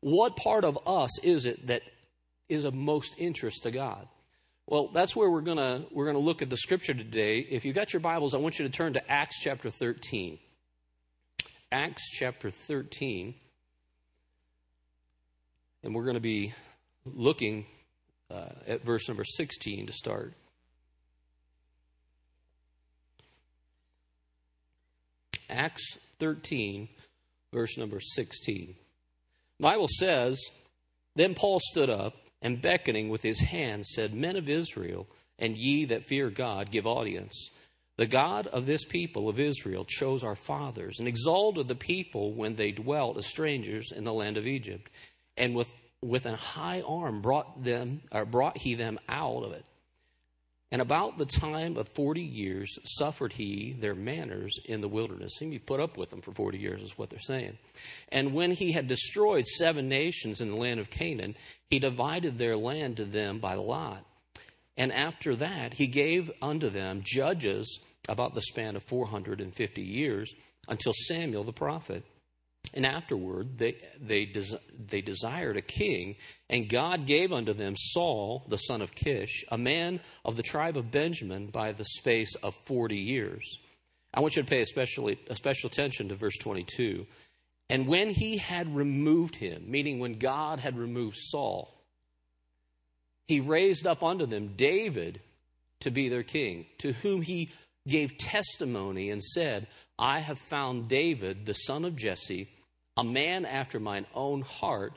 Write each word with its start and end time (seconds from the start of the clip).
what 0.00 0.36
part 0.36 0.64
of 0.64 0.78
us 0.86 1.18
is 1.20 1.46
it 1.46 1.66
that 1.66 1.82
is 2.48 2.64
of 2.64 2.74
most 2.74 3.14
interest 3.18 3.64
to 3.64 3.70
God? 3.70 4.06
Well, 4.66 4.88
that's 4.88 5.16
where 5.16 5.30
we're 5.30 5.40
gonna 5.40 5.86
we're 5.90 6.06
gonna 6.06 6.18
look 6.18 6.42
at 6.42 6.50
the 6.50 6.56
scripture 6.56 6.94
today. 6.94 7.38
If 7.38 7.64
you 7.64 7.72
got 7.72 7.92
your 7.92 8.00
Bibles, 8.00 8.34
I 8.34 8.38
want 8.38 8.58
you 8.58 8.66
to 8.66 8.70
turn 8.70 8.92
to 8.94 9.10
Acts 9.10 9.40
chapter 9.40 9.70
13. 9.70 10.38
Acts 11.70 12.10
chapter 12.10 12.50
13. 12.50 13.34
And 15.82 15.94
we're 15.94 16.04
going 16.04 16.14
to 16.14 16.20
be 16.20 16.54
looking 17.04 17.66
uh, 18.30 18.48
at 18.66 18.84
verse 18.84 19.06
number 19.08 19.24
16 19.24 19.86
to 19.86 19.92
start. 19.92 20.34
Acts 25.50 25.98
13, 26.18 26.88
verse 27.52 27.78
number 27.78 28.00
16. 28.00 28.74
Bible 29.60 29.88
says, 29.88 30.40
Then 31.16 31.34
Paul 31.34 31.60
stood 31.60 31.90
up 31.90 32.14
and 32.42 32.62
beckoning 32.62 33.08
with 33.08 33.22
his 33.22 33.40
hand 33.40 33.86
said, 33.86 34.14
Men 34.14 34.36
of 34.36 34.48
Israel, 34.48 35.06
and 35.38 35.56
ye 35.56 35.86
that 35.86 36.04
fear 36.04 36.30
God, 36.30 36.70
give 36.70 36.86
audience. 36.86 37.50
The 37.96 38.06
God 38.06 38.46
of 38.46 38.66
this 38.66 38.84
people 38.84 39.28
of 39.28 39.40
Israel 39.40 39.84
chose 39.84 40.22
our 40.22 40.36
fathers 40.36 41.00
and 41.00 41.08
exalted 41.08 41.66
the 41.66 41.74
people 41.74 42.32
when 42.32 42.54
they 42.54 42.70
dwelt 42.70 43.18
as 43.18 43.26
strangers 43.26 43.90
in 43.90 44.04
the 44.04 44.12
land 44.12 44.36
of 44.36 44.46
Egypt, 44.46 44.88
and 45.36 45.54
with 45.54 45.72
with 46.00 46.26
an 46.26 46.34
high 46.34 46.80
arm 46.82 47.20
brought 47.20 47.64
them 47.64 48.00
or 48.12 48.24
brought 48.24 48.58
he 48.58 48.74
them 48.74 48.98
out 49.08 49.42
of 49.42 49.52
it. 49.52 49.64
And 50.70 50.82
about 50.82 51.16
the 51.16 51.24
time 51.24 51.78
of 51.78 51.88
forty 51.88 52.22
years 52.22 52.78
suffered 52.84 53.32
he 53.32 53.74
their 53.78 53.94
manners 53.94 54.54
in 54.66 54.82
the 54.82 54.88
wilderness. 54.88 55.32
He 55.38 55.58
put 55.58 55.80
up 55.80 55.96
with 55.96 56.10
them 56.10 56.20
for 56.20 56.32
forty 56.32 56.58
years, 56.58 56.82
is 56.82 56.98
what 56.98 57.08
they're 57.08 57.18
saying. 57.18 57.56
And 58.10 58.34
when 58.34 58.50
he 58.50 58.72
had 58.72 58.86
destroyed 58.86 59.46
seven 59.46 59.88
nations 59.88 60.42
in 60.42 60.50
the 60.50 60.56
land 60.56 60.78
of 60.78 60.90
Canaan, 60.90 61.36
he 61.70 61.78
divided 61.78 62.38
their 62.38 62.56
land 62.56 62.98
to 62.98 63.06
them 63.06 63.38
by 63.38 63.54
lot. 63.54 64.04
And 64.76 64.92
after 64.92 65.34
that, 65.36 65.74
he 65.74 65.86
gave 65.86 66.30
unto 66.42 66.68
them 66.68 67.02
judges 67.02 67.80
about 68.08 68.34
the 68.34 68.42
span 68.42 68.76
of 68.76 68.82
450 68.84 69.82
years 69.82 70.32
until 70.68 70.92
Samuel 70.92 71.44
the 71.44 71.52
prophet. 71.52 72.04
And 72.74 72.84
afterward, 72.84 73.58
they, 73.58 73.76
they, 74.00 74.26
des- 74.26 74.58
they 74.78 75.00
desired 75.00 75.56
a 75.56 75.62
king, 75.62 76.16
and 76.50 76.68
God 76.68 77.06
gave 77.06 77.32
unto 77.32 77.52
them 77.54 77.74
Saul, 77.76 78.44
the 78.48 78.58
son 78.58 78.82
of 78.82 78.94
Kish, 78.94 79.44
a 79.50 79.58
man 79.58 80.00
of 80.24 80.36
the 80.36 80.42
tribe 80.42 80.76
of 80.76 80.90
Benjamin, 80.90 81.46
by 81.46 81.72
the 81.72 81.84
space 81.84 82.34
of 82.36 82.54
40 82.66 82.96
years. 82.96 83.58
I 84.12 84.20
want 84.20 84.36
you 84.36 84.42
to 84.42 84.48
pay 84.48 84.60
especially, 84.60 85.18
a 85.28 85.36
special 85.36 85.68
attention 85.68 86.08
to 86.08 86.14
verse 86.14 86.36
22. 86.38 87.06
And 87.70 87.86
when 87.86 88.10
he 88.10 88.38
had 88.38 88.74
removed 88.74 89.36
him, 89.36 89.64
meaning 89.66 89.98
when 89.98 90.18
God 90.18 90.60
had 90.60 90.76
removed 90.76 91.16
Saul, 91.18 91.74
he 93.26 93.40
raised 93.40 93.86
up 93.86 94.02
unto 94.02 94.26
them 94.26 94.54
David 94.56 95.20
to 95.80 95.90
be 95.90 96.08
their 96.08 96.22
king, 96.22 96.66
to 96.78 96.92
whom 96.92 97.22
he 97.22 97.50
gave 97.86 98.18
testimony 98.18 99.10
and 99.10 99.22
said, 99.22 99.66
I 99.98 100.20
have 100.20 100.38
found 100.38 100.88
David, 100.88 101.44
the 101.44 101.54
son 101.54 101.84
of 101.84 101.96
Jesse, 101.96 102.48
a 102.98 103.04
man 103.04 103.46
after 103.46 103.78
mine 103.78 104.06
own 104.12 104.42
heart, 104.42 104.92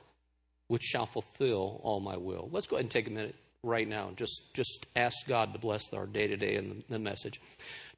which 0.68 0.82
shall 0.82 1.06
fulfill 1.06 1.80
all 1.84 2.00
my 2.00 2.18
will. 2.18 2.50
Let's 2.52 2.66
go 2.66 2.76
ahead 2.76 2.86
and 2.86 2.92
take 2.92 3.08
a 3.08 3.12
minute 3.12 3.36
right 3.64 3.88
now 3.88 4.08
and 4.08 4.18
just, 4.18 4.54
just 4.56 4.88
ask 4.96 5.16
God 5.28 5.54
to 5.54 5.60
bless 5.60 5.94
our 5.94 6.08
day 6.08 6.26
to 6.26 6.36
day 6.36 6.56
and 6.56 6.84
the, 6.90 6.98
message. 6.98 7.40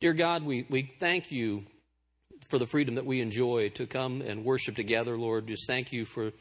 Dear 0.02 0.12
God, 0.12 0.44
we, 0.44 0.68
we 0.70 0.94
thank 1.00 1.32
you 1.32 1.64
for 2.50 2.60
the 2.60 2.68
freedom 2.68 2.95
that 2.95 3.06
we 3.06 3.22
enjoy 3.22 3.70
to 3.70 3.88
come 3.88 4.22
and 4.22 4.44
worship 4.44 4.76
together, 4.76 5.18
Lord. 5.18 5.48
Just 5.48 5.68
thank 5.68 5.94
you 5.94 6.04
for 6.04 6.32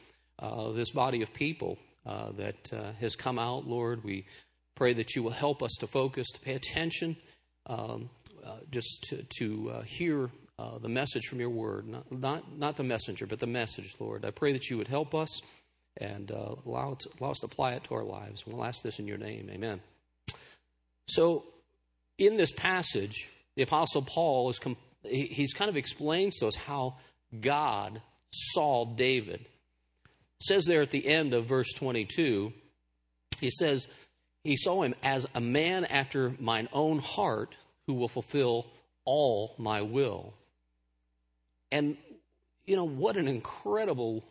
uh, 0.41 0.73
this 0.73 0.91
body 0.91 1.23
of 1.23 1.33
people 1.33 1.79
uh, 2.05 2.33
that 2.33 2.73
uh, 2.73 2.93
has 3.01 3.15
come 3.15 3.39
out, 3.39 3.69
Lord. 3.69 4.03
We 4.03 4.27
pray 4.75 4.93
that 4.95 5.15
you 5.15 5.23
will 5.23 5.31
help 5.31 5.63
us 5.63 5.73
to 5.79 5.87
focus, 5.87 6.27
to 6.33 6.41
pay 6.41 6.55
attention, 6.55 7.17
um, 7.67 8.11
uh, 8.45 8.57
just 8.73 9.05
to, 9.05 9.23
to 9.39 9.71
uh, 9.71 9.83
hear 9.83 10.31
uh, 10.59 10.79
the 10.79 10.89
message 10.89 11.27
from 11.27 11.41
your 11.41 11.51
word, 11.51 11.89
not, 11.89 12.13
not, 12.13 12.59
not 12.59 12.77
the 12.77 12.83
messenger, 12.83 13.27
but 13.27 13.41
the 13.41 13.47
message, 13.47 13.95
Lord. 13.99 14.25
I 14.25 14.31
pray 14.31 14.53
that 14.53 14.69
you 14.69 14.79
would 14.79 14.89
help 14.89 15.15
us 15.15 15.41
and 15.97 16.31
uh, 16.31 16.55
allow, 16.67 16.97
allow 17.21 17.31
us 17.31 17.39
to 17.41 17.47
apply 17.47 17.73
it 17.73 17.85
to 17.85 17.95
our 17.95 18.05
lives. 18.05 18.47
We'll 18.47 18.65
ask 18.65 18.83
this 18.83 18.99
in 18.99 19.07
your 19.07 19.19
name. 19.19 19.49
Amen. 19.51 19.81
So, 21.09 21.45
in 22.19 22.37
this 22.37 22.53
passage, 22.53 23.29
the 23.57 23.63
Apostle 23.63 24.03
Paul 24.03 24.51
is 24.51 24.59
com- 24.59 24.77
he's 25.03 25.53
kind 25.53 25.69
of 25.69 25.77
explains 25.77 26.37
to 26.37 26.47
us 26.47 26.55
how 26.55 26.97
God 27.41 28.01
saw 28.31 28.85
David. 28.85 29.41
It 29.41 30.47
says 30.47 30.65
there 30.65 30.83
at 30.83 30.91
the 30.91 31.07
end 31.07 31.35
of 31.35 31.47
verse 31.47 31.73
22, 31.75 32.53
he 33.41 33.51
says, 33.51 33.89
He 34.45 34.57
saw 34.57 34.83
him 34.83 34.95
as 35.03 35.27
a 35.35 35.41
man 35.41 35.85
after 35.85 36.35
mine 36.39 36.69
own 36.73 36.99
heart 36.99 37.55
who 37.87 37.95
will 37.95 38.09
fulfill 38.09 38.67
all 39.05 39.55
my 39.59 39.83
will. 39.83 40.35
And, 41.73 41.97
you 42.67 42.77
know, 42.77 42.85
what 42.85 43.17
an 43.17 43.27
incredible, 43.27 44.23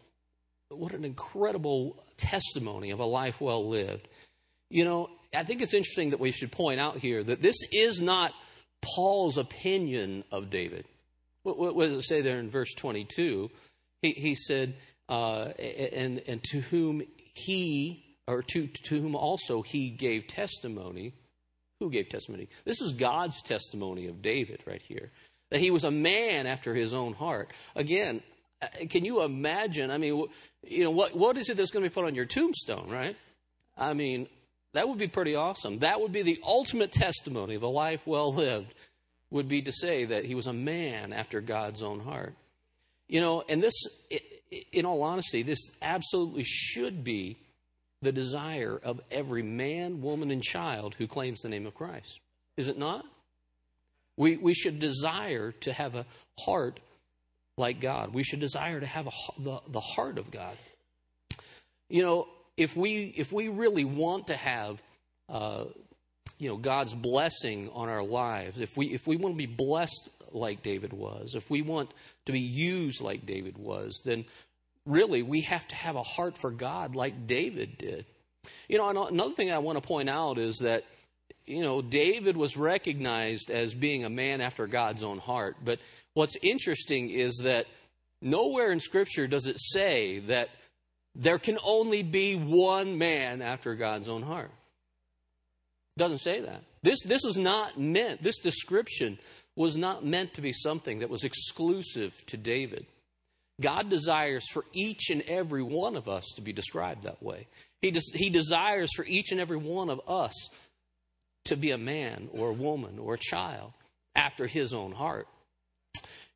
what 0.70 0.94
an 0.94 1.04
incredible 1.04 2.02
testimony 2.16 2.92
of 2.92 3.00
a 3.00 3.06
life 3.06 3.42
well 3.42 3.68
lived. 3.68 4.08
You 4.70 4.86
know, 4.86 5.10
I 5.36 5.44
think 5.44 5.62
it's 5.62 5.74
interesting 5.74 6.12
that 6.12 6.20
we 6.20 6.32
should 6.32 6.52
point 6.52 6.80
out 6.80 6.98
here 6.98 7.24
that 7.24 7.42
this 7.42 7.58
is 7.74 8.00
not 8.00 8.32
Paul's 8.82 9.38
opinion 9.38 10.24
of 10.32 10.52
David. 10.52 10.86
What, 11.44 11.58
what, 11.58 11.90
does 11.90 12.06
it 12.06 12.08
say 12.08 12.22
there 12.22 12.38
in 12.38 12.52
verse 12.52 12.74
22? 12.76 13.50
He, 14.04 14.12
he 14.12 14.36
said, 14.36 14.76
uh, 15.10 15.46
and, 15.46 16.22
and 16.28 16.44
to 16.44 16.62
whom 16.62 17.02
he, 17.34 18.06
or 18.28 18.44
to, 18.44 18.68
to 18.68 19.02
whom 19.02 19.16
also 19.16 19.64
he 19.64 19.90
gave 19.90 20.28
testimony. 20.28 21.16
Who 21.80 21.90
gave 21.90 22.10
testimony? 22.10 22.50
This 22.66 22.80
is 22.82 22.94
God's 22.94 23.42
testimony 23.42 24.06
of 24.06 24.22
David 24.22 24.62
right 24.68 24.84
here 24.88 25.12
that 25.52 25.60
he 25.60 25.70
was 25.70 25.84
a 25.84 25.92
man 25.92 26.48
after 26.48 26.74
his 26.74 26.94
own 26.94 27.14
heart. 27.14 27.52
Again, 27.76 28.24
uh, 28.62 28.68
can 28.90 29.06
you 29.06 29.22
imagine? 29.22 29.92
I 29.92 29.98
mean, 29.98 30.26
you 30.64 30.84
know, 30.84 30.92
what, 30.92 31.16
what 31.16 31.38
is 31.38 31.50
it 31.50 31.58
that's 31.58 31.72
going 31.72 31.84
to 31.84 31.90
be 31.90 31.94
put 31.94 32.06
on 32.06 32.16
your 32.16 32.26
tombstone, 32.26 32.90
right? 32.90 33.16
I 33.78 33.94
mean, 33.94 34.28
that 34.74 34.88
would 34.88 34.98
be 34.98 35.08
pretty 35.08 35.36
awesome. 35.36 35.80
That 35.80 36.00
would 36.02 36.12
be 36.12 36.22
the 36.22 36.40
ultimate 36.44 36.92
testimony 36.92 37.56
of 37.56 37.64
a 37.64 37.68
life 37.68 38.08
well 38.08 38.34
lived, 38.34 38.74
would 39.30 39.48
be 39.48 39.62
to 39.64 39.72
say 39.72 40.06
that 40.06 40.26
he 40.26 40.36
was 40.36 40.48
a 40.48 40.54
man 40.54 41.14
after 41.14 41.42
God's 41.42 41.84
own 41.84 42.00
heart. 42.00 42.34
You 43.08 43.20
know, 43.20 43.44
and 43.48 43.62
this, 43.62 43.74
in 44.72 44.86
all 44.86 45.04
honesty, 45.04 45.44
this 45.44 45.60
absolutely 45.82 46.44
should 46.44 47.04
be 47.04 47.38
the 48.02 48.12
desire 48.14 48.80
of 48.82 49.02
every 49.12 49.44
man, 49.44 50.02
woman, 50.02 50.32
and 50.32 50.42
child 50.42 50.96
who 50.96 51.08
claims 51.08 51.42
the 51.42 51.50
name 51.50 51.68
of 51.68 51.76
Christ. 51.76 52.20
Is 52.56 52.68
it 52.68 52.78
not? 52.78 53.06
We, 54.22 54.38
we 54.38 54.54
should 54.54 54.80
desire 54.80 55.52
to 55.62 55.74
have 55.74 55.96
a 55.96 56.06
heart 56.38 56.80
like 57.58 57.82
God. 57.82 58.14
We 58.14 58.22
should 58.22 58.40
desire 58.40 58.80
to 58.80 58.86
have 58.86 59.08
a, 59.08 59.12
the, 59.40 59.62
the 59.68 59.80
heart 59.80 60.20
of 60.20 60.30
God. 60.30 60.56
You 61.90 62.04
know, 62.04 62.28
if 62.56 62.76
we, 62.76 63.12
if 63.18 63.32
we 63.32 63.48
really 63.48 63.84
want 63.84 64.28
to 64.28 64.36
have, 64.36 64.80
uh, 65.28 65.64
you 66.38 66.50
know, 66.50 66.58
God's 66.58 66.94
blessing 66.94 67.72
on 67.74 67.90
our 67.90 68.04
lives, 68.04 68.62
if 68.62 68.78
we, 68.78 68.94
if 68.94 69.08
we 69.08 69.16
want 69.16 69.34
to 69.34 69.38
be 69.40 69.52
blessed 69.52 70.08
like 70.32 70.62
David 70.62 70.94
was, 70.94 71.34
if 71.34 71.50
we 71.50 71.64
want 71.64 71.90
to 72.28 72.32
be 72.32 72.42
used 72.42 73.02
like 73.02 73.26
David 73.26 73.58
was, 73.58 74.04
then 74.06 74.26
really 74.86 75.24
we 75.24 75.42
have 75.42 75.68
to 75.70 75.76
have 75.76 75.96
a 75.96 76.04
heart 76.04 76.38
for 76.38 76.52
God 76.52 76.96
like 76.96 77.26
David 77.26 77.76
did. 77.80 78.06
You 78.70 78.78
know, 78.78 79.08
another 79.08 79.34
thing 79.34 79.52
I 79.52 79.58
want 79.58 79.82
to 79.82 79.88
point 79.88 80.12
out 80.12 80.38
is 80.38 80.58
that 80.60 80.84
you 81.46 81.62
know, 81.62 81.82
David 81.82 82.38
was 82.38 82.58
recognized 82.58 83.50
as 83.50 83.74
being 83.74 84.06
a 84.06 84.10
man 84.10 84.42
after 84.42 84.68
God's 84.68 85.04
own 85.04 85.20
heart. 85.20 85.58
But 85.64 85.80
what's 86.14 86.38
interesting 86.42 87.10
is 87.10 87.42
that 87.44 87.66
nowhere 88.22 88.72
in 88.72 88.80
Scripture 88.80 89.28
does 89.28 89.48
it 89.48 89.60
say 89.60 90.20
that 90.28 90.50
there 91.16 91.40
can 91.40 91.58
only 91.64 92.04
be 92.04 92.36
one 92.36 92.98
man 92.98 93.42
after 93.42 93.76
God's 93.76 94.08
own 94.08 94.22
heart. 94.22 94.52
It 95.98 96.00
doesn't 96.00 96.20
say 96.20 96.42
that. 96.42 96.64
This, 96.84 97.04
this 97.04 97.26
is 97.26 97.38
not 97.38 97.80
meant, 97.80 98.24
this 98.24 98.40
description 98.40 99.20
was 99.56 99.76
not 99.76 100.06
meant 100.06 100.34
to 100.36 100.42
be 100.42 100.54
something 100.54 101.00
that 101.00 101.10
was 101.10 101.24
exclusive 101.24 102.14
to 102.28 102.38
David. 102.38 102.86
God 103.60 103.90
desires 103.90 104.44
for 104.52 104.66
each 104.74 105.10
and 105.12 105.22
every 105.24 105.62
one 105.62 105.96
of 105.96 106.08
us 106.08 106.26
to 106.36 106.42
be 106.42 106.54
described 106.54 107.04
that 107.04 107.22
way. 107.22 107.48
He, 107.82 107.92
des- 107.92 108.14
he 108.14 108.30
desires 108.30 108.90
for 108.96 109.06
each 109.06 109.32
and 109.32 109.40
every 109.40 109.58
one 109.58 109.90
of 109.90 110.00
us 110.08 110.34
to 111.46 111.56
be 111.56 111.72
a 111.72 111.78
man 111.78 112.30
or 112.32 112.50
a 112.50 112.54
woman 112.54 113.00
or 113.00 113.16
a 113.16 113.20
child 113.20 113.74
after 114.16 114.48
his 114.48 114.74
own 114.74 114.92
heart. 114.92 115.28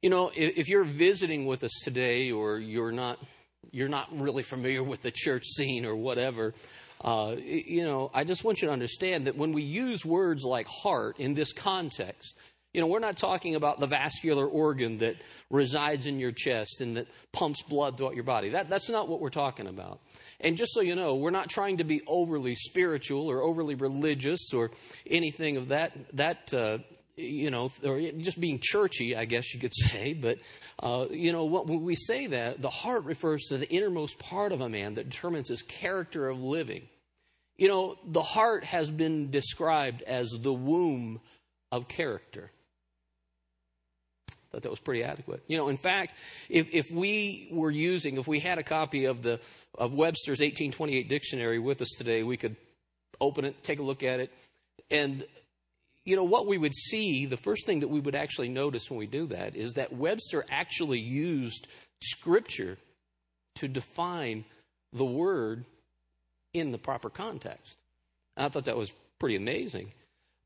You 0.02 0.10
know, 0.10 0.32
if 0.36 0.68
you're 0.68 0.84
visiting 0.84 1.46
with 1.46 1.64
us 1.64 1.72
today 1.84 2.32
or 2.32 2.60
you're 2.60 2.92
not 2.92 3.20
you're 3.72 3.90
not 3.90 4.08
really 4.18 4.44
familiar 4.44 4.84
with 4.84 5.02
the 5.02 5.12
church 5.12 5.46
scene 5.46 5.86
or 5.86 5.96
whatever, 5.96 6.54
uh, 7.02 7.36
you 7.38 7.84
know, 7.84 8.12
I 8.14 8.24
just 8.24 8.44
want 8.44 8.62
you 8.62 8.68
to 8.68 8.74
understand 8.74 9.26
that 9.28 9.36
when 9.36 9.52
we 9.54 9.64
use 9.64 10.06
words 10.06 10.44
like 10.44 10.68
heart 10.68 11.20
in 11.20 11.34
this 11.34 11.52
context, 11.52 12.36
You 12.76 12.82
know, 12.82 12.88
we're 12.88 13.00
not 13.00 13.16
talking 13.16 13.56
about 13.56 13.80
the 13.80 13.88
vascular 13.88 14.46
organ 14.46 14.98
that 14.98 15.16
resides 15.50 16.08
in 16.08 16.20
your 16.20 16.34
chest 16.34 16.82
and 16.82 16.98
that 16.98 17.08
pumps 17.32 17.62
blood 17.62 17.96
throughout 17.96 18.16
your 18.16 18.26
body. 18.26 18.50
That, 18.50 18.70
that's 18.70 18.90
not 18.90 19.08
what 19.08 19.22
we're 19.22 19.30
talking 19.30 19.68
about. 19.68 20.02
And 20.40 20.58
just 20.58 20.74
so 20.74 20.82
you 20.82 20.96
know, 20.96 21.16
we're 21.16 21.32
not 21.32 21.50
trying 21.50 21.78
to 21.78 21.84
be 21.84 22.02
overly 22.08 22.56
spiritual 22.56 23.30
or 23.30 23.42
overly 23.42 23.76
religious 23.76 24.54
or 24.54 24.72
anything 25.10 25.58
of 25.58 25.70
that, 25.70 25.94
that 26.14 26.54
uh, 26.54 26.80
you 27.16 27.50
know, 27.50 27.72
or 27.84 28.00
just 28.18 28.40
being 28.40 28.60
churchy, 28.62 29.16
I 29.16 29.26
guess 29.26 29.54
you 29.54 29.60
could 29.60 29.74
say. 29.76 30.14
But, 30.14 30.40
uh, 30.82 31.08
you 31.10 31.32
know, 31.32 31.46
when 31.46 31.84
we 31.84 31.96
say 31.96 32.28
that, 32.28 32.62
the 32.62 32.70
heart 32.70 33.06
refers 33.06 33.44
to 33.46 33.58
the 33.58 33.70
innermost 33.70 34.20
part 34.20 34.52
of 34.52 34.62
a 34.62 34.70
man 34.70 34.96
that 34.96 35.10
determines 35.10 35.50
his 35.50 35.62
character 35.62 36.30
of 36.30 36.40
living. 36.40 36.88
You 37.58 37.70
know, 37.70 37.96
the 38.06 38.22
heart 38.22 38.66
has 38.66 38.92
been 38.92 39.32
described 39.32 40.02
as 40.02 40.30
the 40.30 40.54
womb 40.54 41.22
of 41.72 41.88
character 41.88 42.52
thought 44.56 44.64
that 44.64 44.70
was 44.70 44.80
pretty 44.80 45.04
adequate. 45.04 45.44
You 45.48 45.58
know, 45.58 45.68
in 45.68 45.76
fact, 45.76 46.14
if, 46.48 46.68
if 46.72 46.90
we 46.90 47.50
were 47.52 47.72
using, 47.72 48.18
if 48.18 48.26
we 48.26 48.40
had 48.40 48.58
a 48.58 48.64
copy 48.64 49.04
of 49.04 49.22
the 49.22 49.42
of 49.78 49.94
Webster's 49.94 50.40
1828 50.40 51.10
dictionary 51.10 51.60
with 51.60 51.82
us 51.82 51.90
today, 51.98 52.24
we 52.24 52.38
could 52.38 52.56
open 53.20 53.44
it, 53.44 53.62
take 53.64 53.80
a 53.80 53.84
look 53.84 54.02
at 54.02 54.22
it, 54.22 54.32
and 54.90 55.26
you 56.06 56.16
know 56.16 56.24
what 56.24 56.48
we 56.48 56.58
would 56.58 56.74
see. 56.74 57.26
The 57.26 57.36
first 57.36 57.66
thing 57.66 57.80
that 57.80 57.90
we 57.90 58.00
would 58.00 58.16
actually 58.16 58.48
notice 58.48 58.90
when 58.90 58.98
we 58.98 59.08
do 59.08 59.28
that 59.28 59.58
is 59.58 59.74
that 59.74 59.92
Webster 59.92 60.46
actually 60.50 61.00
used 61.00 61.68
Scripture 62.02 62.78
to 63.56 63.68
define 63.68 64.46
the 64.94 65.06
word 65.06 65.66
in 66.54 66.72
the 66.72 66.78
proper 66.78 67.10
context. 67.10 67.76
I 68.38 68.48
thought 68.48 68.66
that 68.66 68.78
was 68.78 68.94
pretty 69.20 69.36
amazing. 69.36 69.92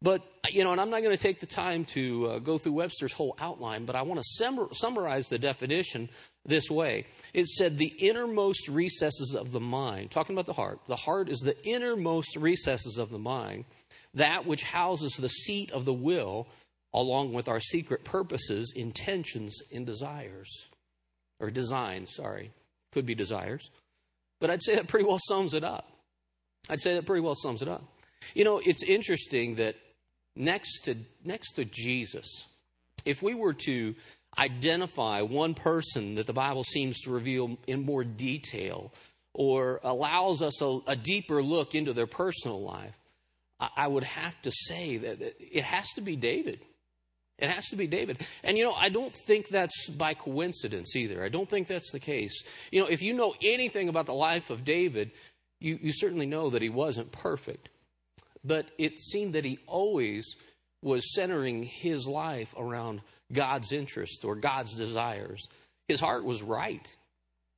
But, 0.02 0.22
you 0.50 0.64
know, 0.64 0.72
and 0.72 0.80
I'm 0.80 0.90
not 0.90 1.02
going 1.04 1.16
to 1.16 1.22
take 1.22 1.42
the 1.42 1.46
time 1.46 1.84
to 1.86 2.28
uh, 2.28 2.40
go 2.40 2.58
through 2.58 2.72
Webster's 2.74 3.12
whole 3.12 3.36
outline, 3.38 3.86
but 3.86 3.98
I 3.98 4.02
want 4.04 4.22
to 4.22 4.26
sum- 4.38 4.70
summarize 4.72 5.28
the 5.28 5.38
definition 5.38 6.10
this 6.46 6.72
way. 6.72 7.06
It 7.34 7.48
said 7.48 7.78
the 7.78 7.94
innermost 8.00 8.70
recesses 8.70 9.36
of 9.38 9.52
the 9.52 9.60
mind, 9.60 10.12
talking 10.12 10.36
about 10.36 10.46
the 10.46 10.54
heart. 10.54 10.80
The 10.88 10.96
heart 10.96 11.28
is 11.28 11.40
the 11.40 11.62
innermost 11.66 12.38
recesses 12.38 12.98
of 12.98 13.10
the 13.10 13.20
mind, 13.20 13.66
that 14.14 14.46
which 14.46 14.64
houses 14.64 15.14
the 15.14 15.28
seat 15.28 15.72
of 15.72 15.84
the 15.84 15.94
will, 15.94 16.48
along 16.94 17.34
with 17.34 17.50
our 17.50 17.60
secret 17.60 18.06
purposes, 18.06 18.72
intentions, 18.74 19.58
and 19.74 19.86
desires. 19.86 20.50
Or 21.42 21.52
designs, 21.52 22.16
sorry. 22.16 22.52
Could 22.94 23.06
be 23.06 23.16
desires. 23.16 23.70
But 24.40 24.50
I'd 24.50 24.64
say 24.64 24.76
that 24.76 24.88
pretty 24.88 25.06
well 25.06 25.20
sums 25.28 25.54
it 25.54 25.66
up. 25.66 25.92
I'd 26.70 26.80
say 26.80 26.94
that 26.94 27.06
pretty 27.06 27.22
well 27.22 27.36
sums 27.36 27.62
it 27.62 27.68
up. 27.68 27.84
You 28.34 28.46
know, 28.46 28.62
it's 28.64 28.84
interesting 28.84 29.56
that 29.56 29.76
next 30.40 30.86
to, 30.86 30.96
next 31.24 31.52
to 31.54 31.66
Jesus, 31.66 32.46
if 33.06 33.22
we 33.22 33.36
were 33.36 33.54
to 33.54 33.94
identify 34.38 35.22
one 35.22 35.54
person 35.54 36.16
that 36.16 36.26
the 36.26 36.34
Bible 36.34 36.64
seems 36.64 37.02
to 37.02 37.12
reveal 37.12 37.58
in 37.68 37.86
more 37.86 38.04
detail 38.04 38.94
or 39.34 39.80
allows 39.84 40.42
us 40.42 40.62
a, 40.62 40.80
a 40.88 40.96
deeper 40.96 41.44
look 41.44 41.76
into 41.76 41.94
their 41.94 42.08
personal 42.08 42.62
life, 42.62 42.96
I, 43.60 43.70
I 43.76 43.88
would 43.88 44.06
have 44.06 44.42
to 44.44 44.52
say 44.52 44.98
that 44.98 45.22
it 45.40 45.64
has 45.64 45.88
to 45.96 46.02
be 46.02 46.16
David. 46.16 46.62
It 47.38 47.50
has 47.50 47.68
to 47.70 47.76
be 47.76 47.88
David. 47.88 48.26
And 48.44 48.58
you 48.58 48.64
know, 48.64 48.74
I 48.74 48.90
don't 48.90 49.14
think 49.14 49.48
that's 49.48 49.90
by 49.90 50.14
coincidence 50.14 50.96
either. 50.96 51.24
I 51.24 51.30
don't 51.30 51.50
think 51.50 51.68
that's 51.68 51.92
the 51.92 52.00
case. 52.00 52.44
You 52.72 52.82
know, 52.82 52.88
if 52.88 53.02
you 53.02 53.14
know 53.14 53.34
anything 53.42 53.88
about 53.88 54.08
the 54.08 54.14
life 54.14 54.50
of 54.50 54.66
David, 54.66 55.12
you, 55.60 55.80
you 55.82 55.94
certainly 55.94 56.26
know 56.26 56.50
that 56.50 56.62
he 56.62 56.70
wasn't 56.70 57.12
perfect 57.12 57.70
but 58.44 58.68
it 58.78 59.00
seemed 59.00 59.34
that 59.36 59.46
he 59.46 59.60
always 59.68 60.36
was 60.82 61.14
centering 61.14 61.64
his 61.64 62.08
life 62.08 62.54
around 62.58 63.02
God's 63.32 63.72
interests 63.72 64.24
or 64.24 64.36
God's 64.36 64.76
desires. 64.76 65.48
His 65.88 66.00
heart 66.00 66.24
was 66.24 66.42
right. 66.42 66.88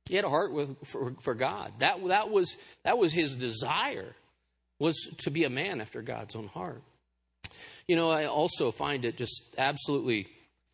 He 0.08 0.16
had 0.16 0.24
a 0.24 0.30
heart 0.30 0.52
with, 0.52 0.76
for, 0.84 1.14
for 1.22 1.34
God. 1.34 1.72
That, 1.78 2.04
that, 2.08 2.30
was, 2.30 2.56
that 2.84 2.98
was 2.98 3.12
his 3.12 3.36
desire, 3.36 4.14
was 4.80 4.96
to 5.18 5.30
be 5.30 5.44
a 5.44 5.50
man 5.50 5.80
after 5.80 6.02
God's 6.02 6.34
own 6.34 6.48
heart. 6.48 6.82
You 7.86 7.96
know, 7.96 8.10
I 8.10 8.26
also 8.26 8.70
find 8.70 9.04
it 9.04 9.16
just 9.16 9.42
absolutely 9.56 10.26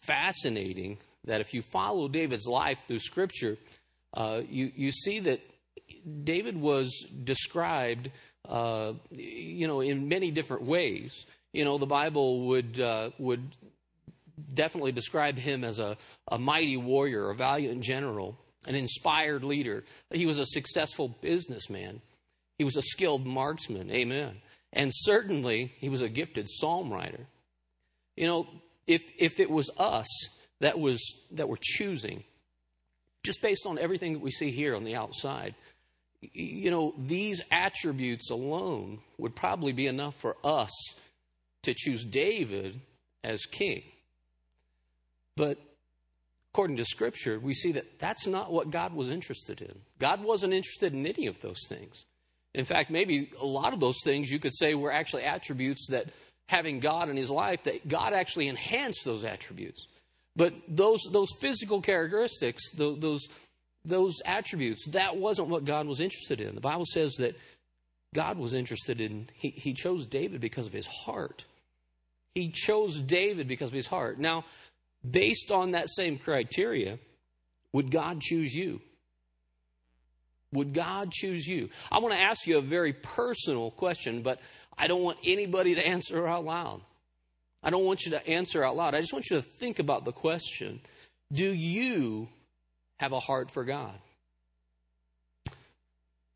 fascinating 0.03 0.99
that 1.25 1.41
if 1.41 1.53
you 1.53 1.63
follow 1.63 2.09
David's 2.09 2.47
life 2.47 2.79
through 2.87 3.01
Scripture, 3.01 3.59
uh, 4.15 4.41
you, 4.49 4.73
you 4.75 4.93
see 4.93 5.21
that 5.21 5.41
David 6.25 6.57
was 6.57 7.07
described 7.25 8.11
uh, 8.47 8.93
you 9.11 9.67
know, 9.67 9.81
in 9.81 10.09
many 10.09 10.31
different 10.31 10.65
ways. 10.65 11.27
You 11.53 11.65
know, 11.65 11.79
the 11.79 11.87
Bible 11.87 12.47
would 12.49 12.79
uh, 12.79 13.11
would 13.19 13.43
definitely 14.53 14.93
describe 14.93 15.39
him 15.39 15.65
as 15.65 15.79
a, 15.79 15.97
a 16.31 16.39
mighty 16.39 16.77
warrior, 16.77 17.31
a 17.31 17.35
valiant 17.35 17.83
general, 17.83 18.39
an 18.67 18.75
inspired 18.75 19.45
leader. 19.45 19.85
He 20.11 20.27
was 20.27 20.39
a 20.39 20.47
successful 20.47 21.17
businessman. 21.21 22.01
He 22.59 22.65
was 22.65 22.77
a 22.77 22.83
skilled 22.83 23.27
marksman. 23.27 23.91
Amen. 23.91 24.37
And 24.73 24.93
certainly, 24.95 25.73
he 25.79 25.89
was 25.89 26.03
a 26.03 26.09
gifted 26.09 26.47
psalm 26.49 26.93
writer. 26.93 27.27
You 28.17 28.27
know, 28.27 28.49
if 28.87 29.03
if 29.19 29.41
it 29.41 29.51
was 29.51 29.71
us 29.79 30.09
that 30.61 30.79
was 30.79 31.01
that 31.33 31.49
were 31.49 31.59
choosing, 31.61 32.25
just 33.25 33.41
based 33.41 33.67
on 33.67 33.79
everything 33.79 34.15
that 34.15 34.23
we 34.23 34.31
see 34.31 34.51
here 34.51 34.75
on 34.75 34.85
the 34.85 34.97
outside, 34.97 35.55
you 36.21 36.71
know, 36.71 36.95
these 36.99 37.43
attributes 37.51 38.31
alone 38.31 38.99
would 39.19 39.37
probably 39.37 39.73
be 39.73 39.87
enough 39.87 40.17
for 40.17 40.37
us 40.45 40.71
to 41.63 41.75
choose 41.75 42.05
David 42.05 42.81
as 43.23 43.45
king. 43.47 43.83
But 45.37 45.59
according 46.53 46.79
to 46.79 46.85
Scripture, 46.85 47.39
we 47.39 47.55
see 47.55 47.73
that 47.73 47.99
that's 48.01 48.27
not 48.27 48.53
what 48.53 48.71
God 48.71 48.95
was 48.95 49.11
interested 49.11 49.61
in. 49.61 49.75
God 49.99 50.23
wasn't 50.23 50.53
interested 50.53 50.93
in 50.93 51.07
any 51.07 51.27
of 51.27 51.41
those 51.41 51.61
things. 51.69 52.05
In 52.55 52.65
fact, 52.65 52.91
maybe 52.91 53.31
a 53.41 53.47
lot 53.47 53.73
of 53.73 53.81
those 53.81 53.99
things 54.03 54.31
you 54.31 54.41
could 54.41 54.57
say 54.57 54.75
were 54.75 54.93
actually 54.93 55.23
attributes 55.23 55.87
that 55.91 56.07
having 56.49 56.81
God 56.81 57.09
in 57.11 57.17
his 57.17 57.31
life, 57.31 57.63
that 57.65 57.87
God 57.87 58.13
actually 58.13 58.49
enhanced 58.49 59.05
those 59.05 59.23
attributes. 59.23 59.87
But 60.35 60.55
those, 60.67 61.01
those 61.13 61.29
physical 61.41 61.81
characteristics, 61.81 62.71
those, 62.73 63.29
those 63.89 64.21
attributes. 64.25 64.87
That 64.89 65.17
wasn't 65.17 65.49
what 65.49 65.65
God 65.65 65.87
was 65.87 66.01
interested 66.01 66.41
in. 66.41 66.55
The 66.55 66.61
Bible 66.61 66.85
says 66.87 67.15
that 67.19 67.37
God 68.15 68.39
was 68.39 68.55
interested 68.55 69.01
in, 69.01 69.29
he, 69.35 69.51
he 69.51 69.75
chose 69.75 70.07
David 70.07 70.41
because 70.41 70.67
of 70.67 70.73
his 70.73 70.87
heart. 70.87 71.45
He 72.35 72.51
chose 72.51 73.01
David 73.01 73.49
because 73.49 73.71
of 73.71 73.75
his 73.75 73.87
heart. 73.87 74.19
Now, 74.19 74.45
based 75.09 75.51
on 75.51 75.73
that 75.73 75.89
same 75.89 76.19
criteria, 76.19 76.99
would 77.73 77.91
God 77.91 78.21
choose 78.21 78.55
you? 78.55 78.81
Would 80.53 80.73
God 80.73 81.11
choose 81.13 81.47
you? 81.47 81.69
I 81.91 81.99
want 81.99 82.15
to 82.15 82.21
ask 82.21 82.47
you 82.47 82.59
a 82.59 82.63
very 82.63 82.95
personal 82.95 83.71
question, 83.71 84.23
but 84.23 84.41
I 84.77 84.87
don't 84.87 85.03
want 85.03 85.19
anybody 85.25 85.75
to 85.75 85.87
answer 85.87 86.27
out 86.27 86.45
loud. 86.45 86.81
I 87.63 87.71
don't 87.71 87.85
want 87.85 88.05
you 88.05 88.13
to 88.13 88.27
answer 88.27 88.65
out 88.65 88.77
loud. 88.77 88.95
I 88.95 89.01
just 89.01 89.13
want 89.13 89.31
you 89.31 89.37
to 89.37 89.43
think 89.43 89.79
about 89.79 90.05
the 90.05 90.13
question 90.13 90.81
Do 91.33 91.53
you 91.53 92.29
have 92.99 93.13
a 93.13 93.21
heart 93.21 93.51
for 93.51 93.65
God? 93.65 93.95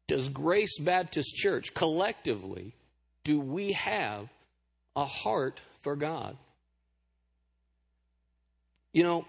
Does 0.08 0.28
Grace 0.28 0.78
Baptist 0.78 1.34
Church 1.34 1.74
collectively, 1.74 2.74
do 3.24 3.38
we 3.38 3.72
have 3.72 4.28
a 4.96 5.04
heart 5.04 5.60
for 5.82 5.96
God? 5.96 6.36
You 8.92 9.04
know, 9.04 9.24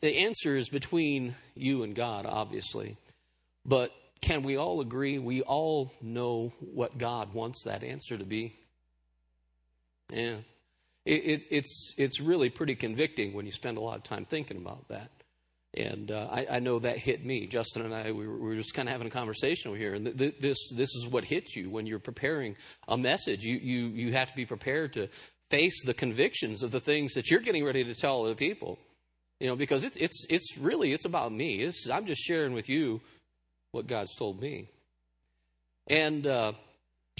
the 0.00 0.24
answer 0.24 0.54
is 0.54 0.68
between 0.68 1.34
you 1.54 1.82
and 1.82 1.94
God, 1.94 2.26
obviously. 2.26 2.96
But 3.64 3.90
can 4.20 4.42
we 4.42 4.56
all 4.56 4.80
agree? 4.80 5.18
We 5.18 5.42
all 5.42 5.92
know 6.00 6.52
what 6.60 6.96
God 6.96 7.34
wants 7.34 7.64
that 7.64 7.82
answer 7.82 8.16
to 8.16 8.24
be. 8.24 8.56
Yeah. 10.10 10.36
It, 11.04 11.12
it, 11.24 11.42
it's, 11.50 11.94
it's 11.96 12.20
really 12.20 12.50
pretty 12.50 12.74
convicting 12.74 13.32
when 13.32 13.46
you 13.46 13.52
spend 13.52 13.78
a 13.78 13.80
lot 13.80 13.96
of 13.96 14.04
time 14.04 14.24
thinking 14.24 14.56
about 14.56 14.88
that. 14.88 15.10
And 15.74 16.10
uh, 16.10 16.28
I, 16.30 16.46
I, 16.52 16.58
know 16.60 16.78
that 16.78 16.96
hit 16.96 17.24
me. 17.24 17.46
Justin 17.46 17.84
and 17.84 17.94
I, 17.94 18.10
we 18.10 18.26
were, 18.26 18.38
we 18.38 18.48
were 18.48 18.56
just 18.56 18.72
kind 18.72 18.88
of 18.88 18.92
having 18.92 19.06
a 19.06 19.10
conversation 19.10 19.68
over 19.68 19.78
here. 19.78 19.94
And 19.94 20.06
th- 20.06 20.16
th- 20.16 20.38
this, 20.40 20.56
this 20.74 20.88
is 20.94 21.06
what 21.06 21.24
hits 21.24 21.54
you 21.56 21.68
when 21.68 21.86
you're 21.86 21.98
preparing 21.98 22.56
a 22.88 22.96
message. 22.96 23.42
You, 23.42 23.58
you, 23.58 23.88
you 23.88 24.12
have 24.12 24.30
to 24.30 24.36
be 24.36 24.46
prepared 24.46 24.94
to 24.94 25.08
face 25.50 25.84
the 25.84 25.92
convictions 25.92 26.62
of 26.62 26.70
the 26.70 26.80
things 26.80 27.12
that 27.14 27.30
you're 27.30 27.40
getting 27.40 27.64
ready 27.64 27.84
to 27.84 27.94
tell 27.94 28.24
other 28.24 28.34
people. 28.34 28.78
You 29.40 29.48
know, 29.48 29.56
because 29.56 29.84
it, 29.84 29.92
it's, 29.96 30.26
it's 30.30 30.56
really, 30.56 30.94
it's 30.94 31.04
about 31.04 31.32
me. 31.32 31.60
It's, 31.60 31.88
I'm 31.88 32.06
just 32.06 32.22
sharing 32.22 32.54
with 32.54 32.68
you 32.68 33.02
what 33.72 33.86
God's 33.86 34.16
told 34.16 34.40
me. 34.40 34.70
And, 35.86 36.26
uh, 36.26 36.52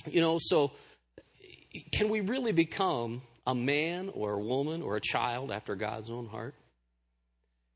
you 0.06 0.22
know, 0.22 0.38
so 0.40 0.72
can 1.92 2.08
we 2.08 2.20
really 2.20 2.52
become 2.52 3.22
a 3.46 3.54
man 3.54 4.10
or 4.14 4.32
a 4.32 4.40
woman 4.40 4.82
or 4.82 4.96
a 4.96 5.00
child 5.00 5.52
after 5.52 5.74
God's 5.74 6.10
own 6.10 6.26
heart? 6.26 6.54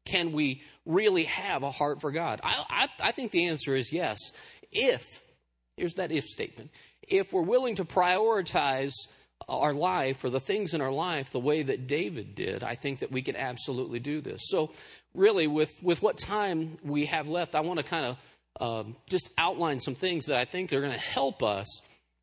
Can 0.05 0.33
we 0.33 0.63
really 0.85 1.25
have 1.25 1.63
a 1.63 1.71
heart 1.71 2.01
for 2.01 2.11
God? 2.11 2.41
I, 2.43 2.65
I, 2.69 3.09
I 3.09 3.13
think 3.13 3.31
the 3.31 3.49
answer 3.49 3.75
is 3.75 3.93
yes. 3.93 4.19
If, 4.71 5.05
here's 5.77 5.95
that 5.95 6.11
if 6.11 6.25
statement, 6.25 6.71
if 7.03 7.33
we're 7.33 7.43
willing 7.43 7.77
to 7.77 7.85
prioritize 7.85 8.93
our 9.49 9.73
life 9.73 10.25
or 10.25 10.31
the 10.31 10.41
things 10.41 10.75
in 10.75 10.81
our 10.81 10.93
life 10.93 11.31
the 11.31 11.39
way 11.39 11.63
that 11.63 11.87
David 11.87 12.35
did, 12.35 12.63
I 12.63 12.75
think 12.75 13.01
that 13.01 13.13
we 13.13 13.23
can 13.23 13.37
absolutely 13.37 13.99
do 13.99 14.21
this. 14.21 14.43
So, 14.47 14.73
really, 15.15 15.47
with, 15.47 15.73
with 15.83 16.03
what 16.03 16.19
time 16.19 16.79
we 16.83 17.07
have 17.07 17.29
left, 17.29 17.55
I 17.55 17.61
want 17.61 17.79
to 17.79 17.85
kind 17.85 18.07
of 18.07 18.19
um, 18.61 18.97
just 19.09 19.31
outline 19.39 19.81
some 19.81 19.95
things 19.95 20.27
that 20.27 20.37
I 20.37 20.45
think 20.45 20.73
are 20.73 20.81
going 20.81 20.93
to 20.93 20.99
help 20.99 21.43
us 21.43 21.67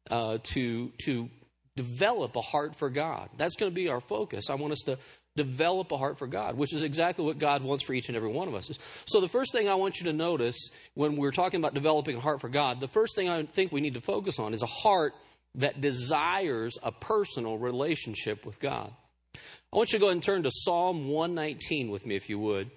uh, 0.09 0.39
to, 0.43 0.91
to 1.05 1.29
develop 1.75 2.35
a 2.35 2.41
heart 2.41 2.75
for 2.75 2.89
God. 2.89 3.29
That's 3.37 3.55
going 3.55 3.71
to 3.71 3.75
be 3.75 3.89
our 3.89 4.01
focus. 4.01 4.49
I 4.49 4.55
want 4.55 4.73
us 4.73 4.81
to 4.85 4.97
develop 5.43 5.91
a 5.91 5.97
heart 5.97 6.17
for 6.17 6.27
God, 6.27 6.57
which 6.57 6.73
is 6.73 6.83
exactly 6.83 7.25
what 7.25 7.37
God 7.37 7.63
wants 7.63 7.83
for 7.83 7.93
each 7.93 8.07
and 8.07 8.15
every 8.15 8.29
one 8.29 8.47
of 8.47 8.55
us. 8.55 8.69
So, 9.05 9.21
the 9.21 9.29
first 9.29 9.51
thing 9.51 9.67
I 9.67 9.75
want 9.75 9.99
you 9.99 10.05
to 10.05 10.13
notice 10.13 10.69
when 10.93 11.15
we're 11.15 11.31
talking 11.31 11.59
about 11.59 11.73
developing 11.73 12.17
a 12.17 12.19
heart 12.19 12.41
for 12.41 12.49
God, 12.49 12.79
the 12.79 12.87
first 12.87 13.15
thing 13.15 13.29
I 13.29 13.43
think 13.43 13.71
we 13.71 13.81
need 13.81 13.93
to 13.95 14.01
focus 14.01 14.39
on 14.39 14.53
is 14.53 14.61
a 14.61 14.67
heart 14.67 15.13
that 15.55 15.81
desires 15.81 16.77
a 16.83 16.91
personal 16.91 17.57
relationship 17.57 18.45
with 18.45 18.59
God. 18.59 18.93
I 19.35 19.77
want 19.77 19.91
you 19.91 19.99
to 19.99 20.05
go 20.05 20.09
and 20.09 20.21
turn 20.21 20.43
to 20.43 20.51
Psalm 20.51 21.09
119 21.09 21.89
with 21.89 22.05
me, 22.05 22.15
if 22.15 22.29
you 22.29 22.39
would. 22.39 22.71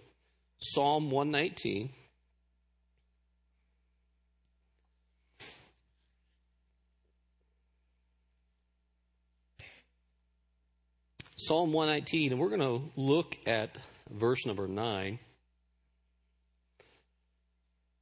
Psalm 0.60 1.10
119. 1.10 1.90
Psalm 11.44 11.72
119, 11.72 12.30
and 12.30 12.40
we're 12.40 12.56
going 12.56 12.60
to 12.60 12.88
look 12.94 13.36
at 13.48 13.70
verse 14.08 14.46
number 14.46 14.68
9. 14.68 15.18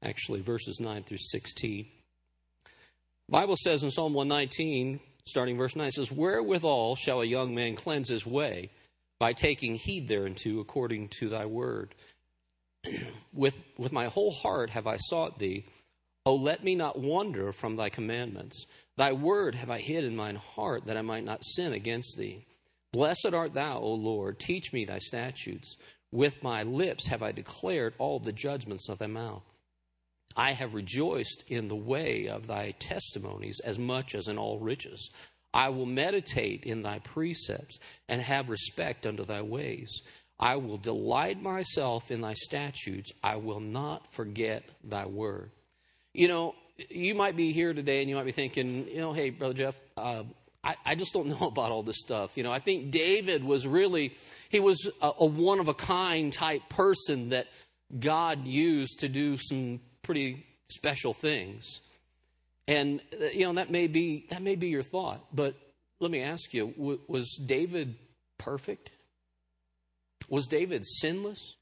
Actually, 0.02 0.42
verses 0.42 0.78
9 0.78 1.04
through 1.04 1.18
16. 1.18 1.86
Bible 3.30 3.56
says 3.56 3.82
in 3.82 3.90
Psalm 3.90 4.12
119, 4.12 5.00
starting 5.24 5.56
verse 5.56 5.74
9, 5.74 5.90
says, 5.90 6.12
Wherewithal 6.12 6.96
shall 6.96 7.22
a 7.22 7.26
young 7.26 7.54
man 7.54 7.76
cleanse 7.76 8.10
his 8.10 8.26
way? 8.26 8.70
By 9.18 9.32
taking 9.32 9.76
heed 9.76 10.06
thereunto 10.06 10.60
according 10.60 11.08
to 11.20 11.30
thy 11.30 11.46
word. 11.46 11.94
with, 13.32 13.56
with 13.78 13.92
my 13.92 14.06
whole 14.08 14.32
heart 14.32 14.68
have 14.68 14.86
I 14.86 14.98
sought 14.98 15.38
thee. 15.38 15.64
O 16.26 16.34
let 16.34 16.62
me 16.62 16.74
not 16.74 16.98
wander 16.98 17.52
from 17.52 17.76
thy 17.76 17.88
commandments. 17.88 18.66
Thy 18.98 19.12
word 19.12 19.54
have 19.54 19.70
I 19.70 19.78
hid 19.78 20.04
in 20.04 20.14
mine 20.14 20.36
heart, 20.36 20.84
that 20.86 20.98
I 20.98 21.02
might 21.02 21.24
not 21.24 21.42
sin 21.42 21.72
against 21.72 22.18
thee. 22.18 22.44
Blessed 22.92 23.32
art 23.32 23.54
thou, 23.54 23.78
O 23.78 23.92
Lord. 23.92 24.38
Teach 24.38 24.72
me 24.72 24.84
thy 24.84 24.98
statutes. 24.98 25.76
With 26.12 26.42
my 26.42 26.64
lips 26.64 27.06
have 27.06 27.22
I 27.22 27.32
declared 27.32 27.94
all 27.98 28.18
the 28.18 28.32
judgments 28.32 28.88
of 28.88 28.98
thy 28.98 29.06
mouth. 29.06 29.44
I 30.36 30.52
have 30.52 30.74
rejoiced 30.74 31.44
in 31.48 31.68
the 31.68 31.76
way 31.76 32.28
of 32.28 32.46
thy 32.46 32.72
testimonies 32.72 33.60
as 33.64 33.78
much 33.78 34.14
as 34.14 34.28
in 34.28 34.38
all 34.38 34.58
riches. 34.58 35.10
I 35.52 35.68
will 35.70 35.86
meditate 35.86 36.64
in 36.64 36.82
thy 36.82 37.00
precepts 37.00 37.78
and 38.08 38.22
have 38.22 38.48
respect 38.48 39.06
unto 39.06 39.24
thy 39.24 39.42
ways. 39.42 40.02
I 40.38 40.56
will 40.56 40.78
delight 40.78 41.42
myself 41.42 42.10
in 42.10 42.20
thy 42.20 42.34
statutes. 42.34 43.10
I 43.22 43.36
will 43.36 43.60
not 43.60 44.12
forget 44.12 44.62
thy 44.84 45.06
word. 45.06 45.50
You 46.14 46.28
know, 46.28 46.54
you 46.88 47.14
might 47.14 47.36
be 47.36 47.52
here 47.52 47.74
today 47.74 48.00
and 48.00 48.08
you 48.08 48.16
might 48.16 48.24
be 48.24 48.32
thinking, 48.32 48.88
you 48.88 49.00
know, 49.00 49.12
hey, 49.12 49.30
Brother 49.30 49.54
Jeff, 49.54 49.76
uh, 49.96 50.22
I, 50.62 50.76
I, 50.84 50.94
just 50.94 51.12
don't 51.12 51.26
know 51.40 51.46
about 51.46 51.72
all 51.72 51.82
this 51.82 51.98
stuff. 51.98 52.36
You 52.36 52.42
know, 52.42 52.52
I 52.52 52.58
think 52.58 52.90
David 52.90 53.44
was 53.44 53.66
really, 53.66 54.14
he 54.48 54.60
was 54.60 54.90
a, 55.00 55.12
a 55.18 55.26
one 55.26 55.60
of 55.60 55.68
a 55.68 55.74
kind 55.74 56.32
type 56.32 56.68
person 56.68 57.30
that 57.30 57.46
God 57.98 58.46
used 58.46 59.00
to 59.00 59.08
do 59.08 59.36
some 59.38 59.80
pretty 60.02 60.46
special 60.70 61.12
things. 61.12 61.80
And 62.68 63.00
uh, 63.20 63.26
you 63.26 63.44
know 63.44 63.54
that 63.54 63.70
may 63.70 63.88
be 63.88 64.26
that 64.30 64.42
may 64.42 64.54
be 64.54 64.68
your 64.68 64.84
thought, 64.84 65.24
but 65.34 65.54
let 65.98 66.10
me 66.10 66.22
ask 66.22 66.54
you: 66.54 66.68
w- 66.76 67.00
Was 67.08 67.36
David 67.44 67.96
perfect? 68.38 68.90
Was 70.28 70.46
David 70.46 70.86
sinless? 70.86 71.56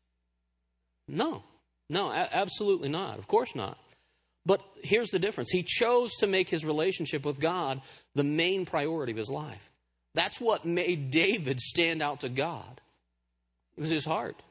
No, 1.09 1.45
no, 1.89 2.11
a- 2.11 2.29
absolutely 2.31 2.91
not. 2.91 3.19
Of 3.19 3.27
course 3.27 3.55
not. 3.55 3.79
But 4.49 4.63
here's 4.83 5.11
the 5.11 5.19
difference: 5.19 5.51
He 5.51 5.63
chose 5.63 6.15
to 6.17 6.27
make 6.27 6.49
his 6.49 6.65
relationship 6.65 7.27
with 7.27 7.39
God 7.39 7.83
the 8.15 8.25
main 8.25 8.65
priority 8.65 9.13
of 9.13 9.19
his 9.19 9.29
life. 9.29 9.71
That's 10.15 10.41
what 10.41 10.65
made 10.65 11.11
David 11.11 11.61
stand 11.61 12.01
out 12.01 12.23
to 12.23 12.31
God. 12.31 12.81
It 13.77 13.83
was 13.83 13.91
his 13.91 14.07
heart. 14.07 14.43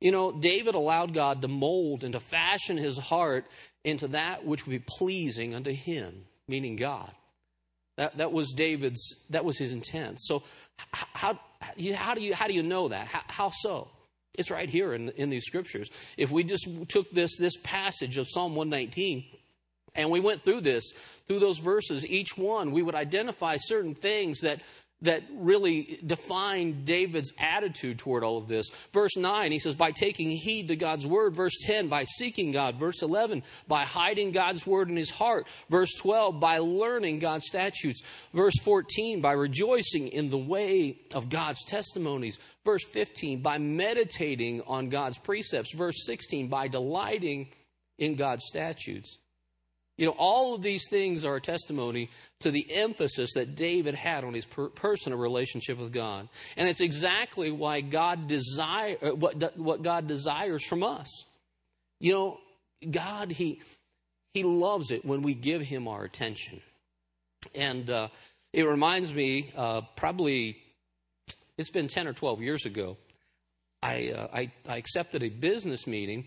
You 0.00 0.10
know, 0.10 0.32
David 0.32 0.74
allowed 0.74 1.14
God 1.14 1.42
to 1.42 1.48
mold 1.48 2.02
and 2.02 2.12
to 2.12 2.20
fashion 2.20 2.76
his 2.76 2.98
heart 2.98 3.46
into 3.84 4.08
that 4.08 4.44
which 4.44 4.66
would 4.66 4.72
be 4.72 4.84
pleasing 4.98 5.54
unto 5.54 5.72
him, 5.72 6.24
meaning 6.48 6.74
God. 6.74 7.12
That, 7.96 8.16
that 8.16 8.32
was 8.32 8.52
David's, 8.52 9.14
that 9.30 9.44
was 9.44 9.56
his 9.56 9.70
intent. 9.70 10.18
So, 10.20 10.42
how, 10.90 11.38
how, 11.94 12.14
do, 12.14 12.20
you, 12.20 12.34
how 12.34 12.48
do 12.48 12.52
you 12.52 12.64
know 12.64 12.88
that? 12.88 13.06
How, 13.06 13.22
how 13.28 13.52
so? 13.54 13.88
It's 14.34 14.50
right 14.50 14.68
here 14.68 14.94
in, 14.94 15.10
in 15.10 15.30
these 15.30 15.44
scriptures. 15.44 15.90
If 16.16 16.30
we 16.30 16.44
just 16.44 16.68
took 16.88 17.10
this, 17.10 17.36
this 17.38 17.56
passage 17.62 18.18
of 18.18 18.28
Psalm 18.28 18.54
119 18.54 19.24
and 19.94 20.10
we 20.10 20.20
went 20.20 20.42
through 20.42 20.62
this, 20.62 20.92
through 21.28 21.38
those 21.38 21.58
verses, 21.58 22.04
each 22.06 22.36
one, 22.36 22.72
we 22.72 22.82
would 22.82 22.96
identify 22.96 23.56
certain 23.56 23.94
things 23.94 24.40
that 24.40 24.60
that 25.04 25.22
really 25.34 26.00
define 26.04 26.84
David's 26.84 27.32
attitude 27.38 27.98
toward 27.98 28.24
all 28.24 28.38
of 28.38 28.48
this. 28.48 28.70
Verse 28.92 29.16
9, 29.16 29.52
he 29.52 29.58
says, 29.58 29.74
by 29.74 29.92
taking 29.92 30.30
heed 30.30 30.68
to 30.68 30.76
God's 30.76 31.06
word. 31.06 31.34
Verse 31.34 31.56
10, 31.62 31.88
by 31.88 32.04
seeking 32.04 32.50
God. 32.50 32.78
Verse 32.78 33.02
11, 33.02 33.42
by 33.68 33.84
hiding 33.84 34.32
God's 34.32 34.66
word 34.66 34.90
in 34.90 34.96
his 34.96 35.10
heart. 35.10 35.46
Verse 35.70 35.94
12, 35.94 36.40
by 36.40 36.58
learning 36.58 37.18
God's 37.18 37.46
statutes. 37.46 38.02
Verse 38.32 38.58
14, 38.62 39.20
by 39.20 39.32
rejoicing 39.32 40.08
in 40.08 40.30
the 40.30 40.38
way 40.38 40.98
of 41.12 41.28
God's 41.28 41.64
testimonies. 41.64 42.38
Verse 42.64 42.84
15, 42.92 43.42
by 43.42 43.58
meditating 43.58 44.62
on 44.66 44.88
God's 44.88 45.18
precepts. 45.18 45.74
Verse 45.74 46.04
16, 46.06 46.48
by 46.48 46.68
delighting 46.68 47.48
in 47.98 48.16
God's 48.16 48.44
statutes. 48.46 49.18
You 49.96 50.06
know, 50.06 50.14
all 50.18 50.54
of 50.54 50.62
these 50.62 50.88
things 50.90 51.24
are 51.24 51.36
a 51.36 51.40
testimony 51.40 52.10
to 52.40 52.50
the 52.50 52.66
emphasis 52.74 53.34
that 53.34 53.54
David 53.54 53.94
had 53.94 54.24
on 54.24 54.34
his 54.34 54.44
per- 54.44 54.68
personal 54.68 55.18
relationship 55.18 55.78
with 55.78 55.92
God. 55.92 56.28
And 56.56 56.68
it's 56.68 56.80
exactly 56.80 57.52
why 57.52 57.80
God 57.80 58.26
desire 58.26 58.96
uh, 59.00 59.14
what, 59.14 59.56
what 59.56 59.82
God 59.82 60.08
desires 60.08 60.64
from 60.64 60.82
us. 60.82 61.08
You 62.00 62.12
know, 62.12 62.38
God, 62.90 63.30
He, 63.30 63.60
he 64.32 64.42
loves 64.42 64.90
it 64.90 65.04
when 65.04 65.22
we 65.22 65.34
give 65.34 65.62
Him 65.62 65.88
our 65.88 66.04
attention. 66.04 66.60
And 67.54 67.88
uh, 67.88 68.08
it 68.52 68.62
reminds 68.62 69.12
me, 69.12 69.52
uh, 69.56 69.82
probably, 69.96 70.58
it's 71.56 71.70
been 71.70 71.88
10 71.88 72.08
or 72.08 72.12
12 72.12 72.42
years 72.42 72.66
ago, 72.66 72.96
I, 73.82 74.10
uh, 74.10 74.28
I, 74.32 74.52
I, 74.66 74.76
accepted 74.78 75.22
a 75.22 75.28
business 75.28 75.86
meeting 75.86 76.26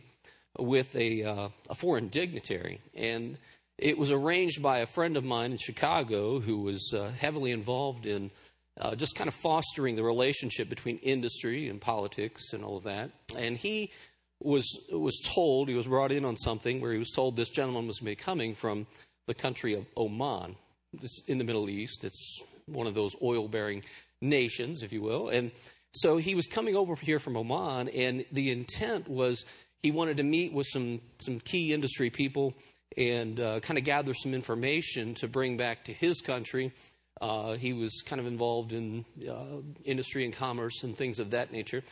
with 0.59 0.95
a, 0.95 1.23
uh, 1.23 1.49
a 1.69 1.75
foreign 1.75 2.09
dignitary. 2.09 2.81
And 2.95 3.37
it 3.77 3.97
was 3.97 4.11
arranged 4.11 4.61
by 4.61 4.79
a 4.79 4.87
friend 4.87 5.17
of 5.17 5.23
mine 5.23 5.51
in 5.51 5.57
Chicago 5.57 6.39
who 6.39 6.57
was 6.57 6.93
uh, 6.95 7.11
heavily 7.11 7.51
involved 7.51 8.05
in 8.05 8.31
uh, 8.79 8.95
just 8.95 9.15
kind 9.15 9.27
of 9.27 9.33
fostering 9.33 9.95
the 9.95 10.03
relationship 10.03 10.69
between 10.69 10.97
industry 10.97 11.67
and 11.67 11.81
politics 11.81 12.53
and 12.53 12.63
all 12.63 12.77
of 12.77 12.83
that. 12.83 13.11
And 13.37 13.57
he 13.57 13.91
was 14.39 14.65
was 14.91 15.19
told 15.23 15.67
he 15.67 15.75
was 15.75 15.87
brought 15.87 16.11
in 16.11 16.23
on 16.25 16.35
something 16.35 16.79
where 16.79 16.91
he 16.91 16.99
was 16.99 17.11
told 17.11 17.35
this 17.35 17.49
gentleman 17.49 17.87
was 17.87 18.01
coming 18.17 18.53
from 18.53 18.85
the 19.25 19.33
country 19.33 19.73
of 19.73 19.85
Oman, 19.97 20.55
it's 20.93 21.21
in 21.27 21.37
the 21.37 21.43
Middle 21.43 21.69
East. 21.69 22.03
It's 22.03 22.41
one 22.65 22.87
of 22.87 22.93
those 22.93 23.15
oil 23.21 23.47
bearing 23.47 23.83
nations, 24.21 24.83
if 24.83 24.93
you 24.93 25.01
will. 25.01 25.29
And 25.29 25.51
so 25.91 26.17
he 26.17 26.35
was 26.35 26.47
coming 26.47 26.75
over 26.75 26.95
here 26.95 27.19
from 27.19 27.35
Oman, 27.35 27.89
and 27.89 28.25
the 28.31 28.51
intent 28.51 29.07
was 29.07 29.45
he 29.81 29.91
wanted 29.91 30.17
to 30.17 30.23
meet 30.23 30.53
with 30.53 30.67
some 30.67 31.01
some 31.19 31.39
key 31.39 31.73
industry 31.73 32.09
people 32.09 32.53
and 32.95 33.39
uh, 33.39 33.59
kind 33.59 33.77
of 33.77 33.83
gather 33.83 34.13
some 34.13 34.33
information 34.33 35.13
to 35.15 35.27
bring 35.27 35.57
back 35.57 35.85
to 35.85 35.93
his 35.93 36.21
country. 36.21 36.71
Uh, 37.19 37.53
he 37.53 37.73
was 37.73 38.01
kind 38.05 38.19
of 38.19 38.27
involved 38.27 38.73
in 38.73 39.03
uh, 39.29 39.61
industry 39.83 40.23
and 40.23 40.33
commerce 40.33 40.83
and 40.83 40.95
things 40.95 41.19
of 41.19 41.31
that 41.31 41.51
nature. 41.51 41.83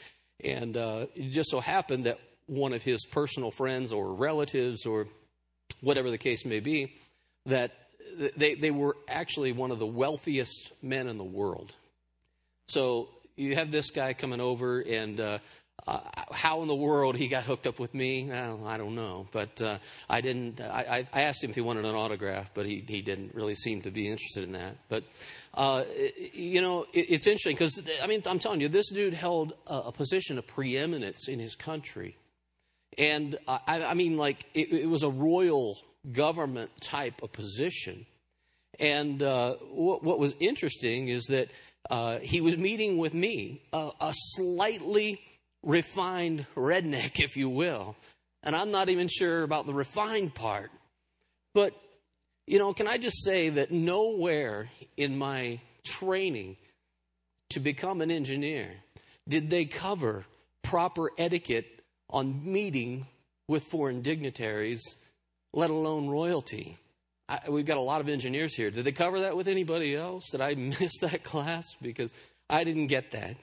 And 0.44 0.78
uh, 0.78 1.08
it 1.16 1.32
just 1.32 1.50
so 1.50 1.60
happened 1.60 2.06
that 2.06 2.20
one 2.48 2.74
of 2.74 2.84
his 2.84 3.06
personal 3.06 3.52
friends 3.52 3.92
or 3.92 4.14
relatives 4.14 4.86
or 4.86 5.08
whatever 5.82 6.12
the 6.12 6.18
case 6.18 6.46
may 6.46 6.60
be, 6.60 6.96
that 7.48 7.72
they, 8.38 8.56
they 8.56 8.72
were 8.72 8.96
actually 9.08 9.52
one 9.52 9.72
of 9.72 9.80
the 9.80 9.86
wealthiest 9.86 10.72
men 10.82 11.08
in 11.08 11.18
the 11.18 11.24
world. 11.24 11.74
So 12.68 13.10
you 13.36 13.56
have 13.56 13.72
this 13.72 13.90
guy 13.90 14.14
coming 14.14 14.42
over, 14.42 14.80
and 14.80 15.20
uh, 15.88 16.00
uh, 16.18 16.24
how 16.32 16.62
in 16.62 16.68
the 16.68 16.76
world 16.76 17.16
he 17.16 17.28
got 17.28 17.44
hooked 17.44 17.68
up 17.68 17.80
with 17.80 17.94
me, 17.94 18.32
I 18.32 18.78
don't 18.78 18.96
know. 18.96 19.28
But 19.32 19.62
uh, 19.62 19.78
I 20.10 20.22
didn't. 20.22 20.60
I, 20.60 21.08
I, 21.14 21.22
asked 21.22 21.44
him 21.44 21.52
if 21.52 21.56
he 21.56 21.62
wanted 21.62 21.86
an 21.86 21.94
autograph, 21.94 22.50
but 22.54 22.66
he, 22.66 22.84
he 22.88 23.02
didn't 23.02 23.36
really 23.36 23.54
seem 23.54 23.82
to 23.84 23.92
be 23.92 24.08
interested 24.10 24.46
in 24.46 24.54
that. 24.54 24.78
But 24.90 25.04
uh, 25.54 25.84
you 26.34 26.62
know, 26.62 26.86
it, 26.92 27.06
it's 27.10 27.28
interesting 27.28 27.54
because 27.54 27.80
I 28.02 28.08
mean, 28.08 28.24
I'm 28.26 28.40
telling 28.40 28.62
you, 28.62 28.70
this 28.70 28.90
dude 28.90 29.14
held 29.14 29.54
a, 29.68 29.76
a 29.76 29.92
position 29.92 30.40
of 30.40 30.48
preeminence 30.48 31.28
in 31.28 31.40
his 31.40 31.56
country, 31.56 32.18
and 32.98 33.38
I, 33.48 33.84
I 33.84 33.94
mean, 33.94 34.18
like 34.18 34.46
it, 34.56 34.72
it 34.72 34.90
was 34.90 35.04
a 35.04 35.10
royal 35.10 35.78
government 36.12 36.72
type 36.82 37.22
of 37.22 37.32
position. 37.32 38.06
And 38.80 39.22
uh, 39.22 39.56
what, 39.72 40.04
what, 40.04 40.20
was 40.20 40.36
interesting 40.40 41.08
is 41.08 41.26
that 41.26 41.50
uh, 41.90 42.20
he 42.20 42.42
was 42.42 42.58
meeting 42.58 42.98
with 42.98 43.14
me, 43.14 43.62
a, 43.72 43.92
a 44.02 44.14
slightly 44.14 45.22
refined 45.66 46.46
redneck, 46.56 47.20
if 47.20 47.36
you 47.36 47.50
will. 47.50 47.98
And 48.44 48.56
I'm 48.56 48.72
not 48.72 48.90
even 48.90 49.10
sure 49.10 49.44
about 49.44 49.66
the 49.66 49.74
refined 49.74 50.34
part. 50.34 50.72
But, 51.54 51.74
you 52.48 52.60
know, 52.60 52.74
can 52.74 52.88
I 52.88 52.98
just 52.98 53.24
say 53.24 53.50
that 53.50 53.72
nowhere 53.72 54.70
in 54.96 55.18
my 55.18 55.60
training 55.84 56.58
to 57.50 57.60
become 57.60 58.02
an 58.02 58.12
engineer 58.12 58.70
did 59.28 59.50
they 59.50 59.66
cover 59.66 60.26
proper 60.62 61.12
etiquette 61.18 61.82
on 62.10 62.42
meeting 62.52 63.08
with 63.48 63.64
foreign 63.64 64.02
dignitaries, 64.02 64.82
let 65.54 65.70
alone 65.70 66.08
royalty. 66.08 66.78
I, 67.28 67.40
we've 67.50 67.66
got 67.66 67.78
a 67.78 67.82
lot 67.82 68.02
of 68.02 68.10
engineers 68.10 68.56
here. 68.56 68.70
Did 68.70 68.86
they 68.86 68.92
cover 68.92 69.22
that 69.22 69.36
with 69.36 69.48
anybody 69.48 69.96
else? 69.96 70.30
Did 70.32 70.42
I 70.42 70.56
miss 70.80 71.00
that 71.02 71.24
class? 71.24 71.66
Because 71.82 72.14
I 72.50 72.64
didn't 72.64 72.88
get 72.88 73.12
that. 73.12 73.36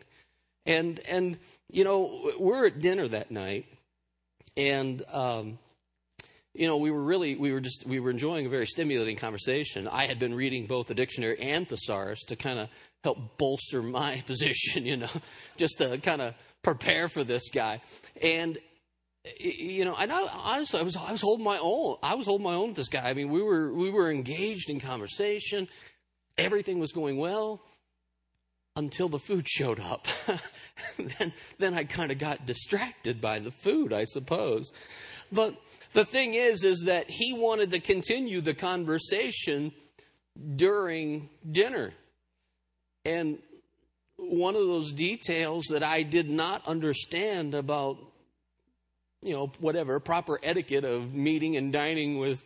And 0.64 1.00
and 1.00 1.38
you 1.70 1.84
know 1.84 2.32
we're 2.38 2.66
at 2.66 2.80
dinner 2.80 3.08
that 3.08 3.30
night, 3.30 3.66
and 4.56 5.02
um, 5.10 5.58
you 6.54 6.68
know 6.68 6.76
we 6.76 6.90
were 6.90 7.02
really 7.02 7.34
we 7.36 7.52
were 7.52 7.60
just 7.60 7.84
we 7.86 7.98
were 7.98 8.10
enjoying 8.10 8.46
a 8.46 8.48
very 8.48 8.66
stimulating 8.66 9.16
conversation. 9.16 9.88
I 9.88 10.06
had 10.06 10.18
been 10.18 10.34
reading 10.34 10.66
both 10.66 10.86
the 10.86 10.94
dictionary 10.94 11.40
and 11.40 11.68
thesaurus 11.68 12.20
to 12.26 12.36
kind 12.36 12.58
of 12.60 12.68
help 13.02 13.38
bolster 13.38 13.82
my 13.82 14.22
position, 14.26 14.86
you 14.86 14.96
know, 14.96 15.10
just 15.56 15.78
to 15.78 15.98
kind 15.98 16.22
of 16.22 16.34
prepare 16.62 17.08
for 17.08 17.24
this 17.24 17.50
guy. 17.50 17.80
And 18.20 18.58
you 19.38 19.84
know, 19.84 19.94
and 19.94 20.10
I, 20.10 20.22
honestly, 20.22 20.80
I 20.80 20.82
was 20.82 20.96
I 20.96 21.12
was 21.12 21.20
holding 21.20 21.44
my 21.44 21.58
own. 21.58 21.96
I 22.02 22.14
was 22.14 22.26
holding 22.26 22.44
my 22.44 22.54
own 22.54 22.68
with 22.68 22.76
this 22.76 22.88
guy. 22.88 23.08
I 23.08 23.14
mean, 23.14 23.30
we 23.30 23.42
were 23.42 23.72
we 23.72 23.90
were 23.90 24.10
engaged 24.10 24.68
in 24.68 24.80
conversation. 24.80 25.68
Everything 26.38 26.78
was 26.78 26.92
going 26.92 27.18
well 27.18 27.62
until 28.76 29.08
the 29.08 29.18
food 29.18 29.48
showed 29.48 29.80
up. 29.80 30.06
then 31.18 31.32
then 31.58 31.74
I 31.74 31.84
kind 31.84 32.10
of 32.10 32.18
got 32.18 32.46
distracted 32.46 33.20
by 33.20 33.38
the 33.38 33.50
food, 33.50 33.92
I 33.92 34.04
suppose. 34.04 34.72
But 35.30 35.54
the 35.92 36.04
thing 36.04 36.34
is, 36.34 36.64
is 36.64 36.82
that 36.86 37.10
he 37.10 37.32
wanted 37.32 37.70
to 37.72 37.80
continue 37.80 38.40
the 38.40 38.54
conversation 38.54 39.72
during 40.56 41.28
dinner. 41.50 41.92
And 43.04 43.38
one 44.16 44.54
of 44.54 44.66
those 44.66 44.92
details 44.92 45.66
that 45.70 45.82
I 45.82 46.02
did 46.02 46.30
not 46.30 46.66
understand 46.66 47.54
about, 47.54 47.98
you 49.22 49.32
know, 49.32 49.52
whatever 49.58 50.00
proper 50.00 50.38
etiquette 50.42 50.84
of 50.84 51.12
meeting 51.12 51.56
and 51.56 51.72
dining 51.72 52.18
with 52.18 52.44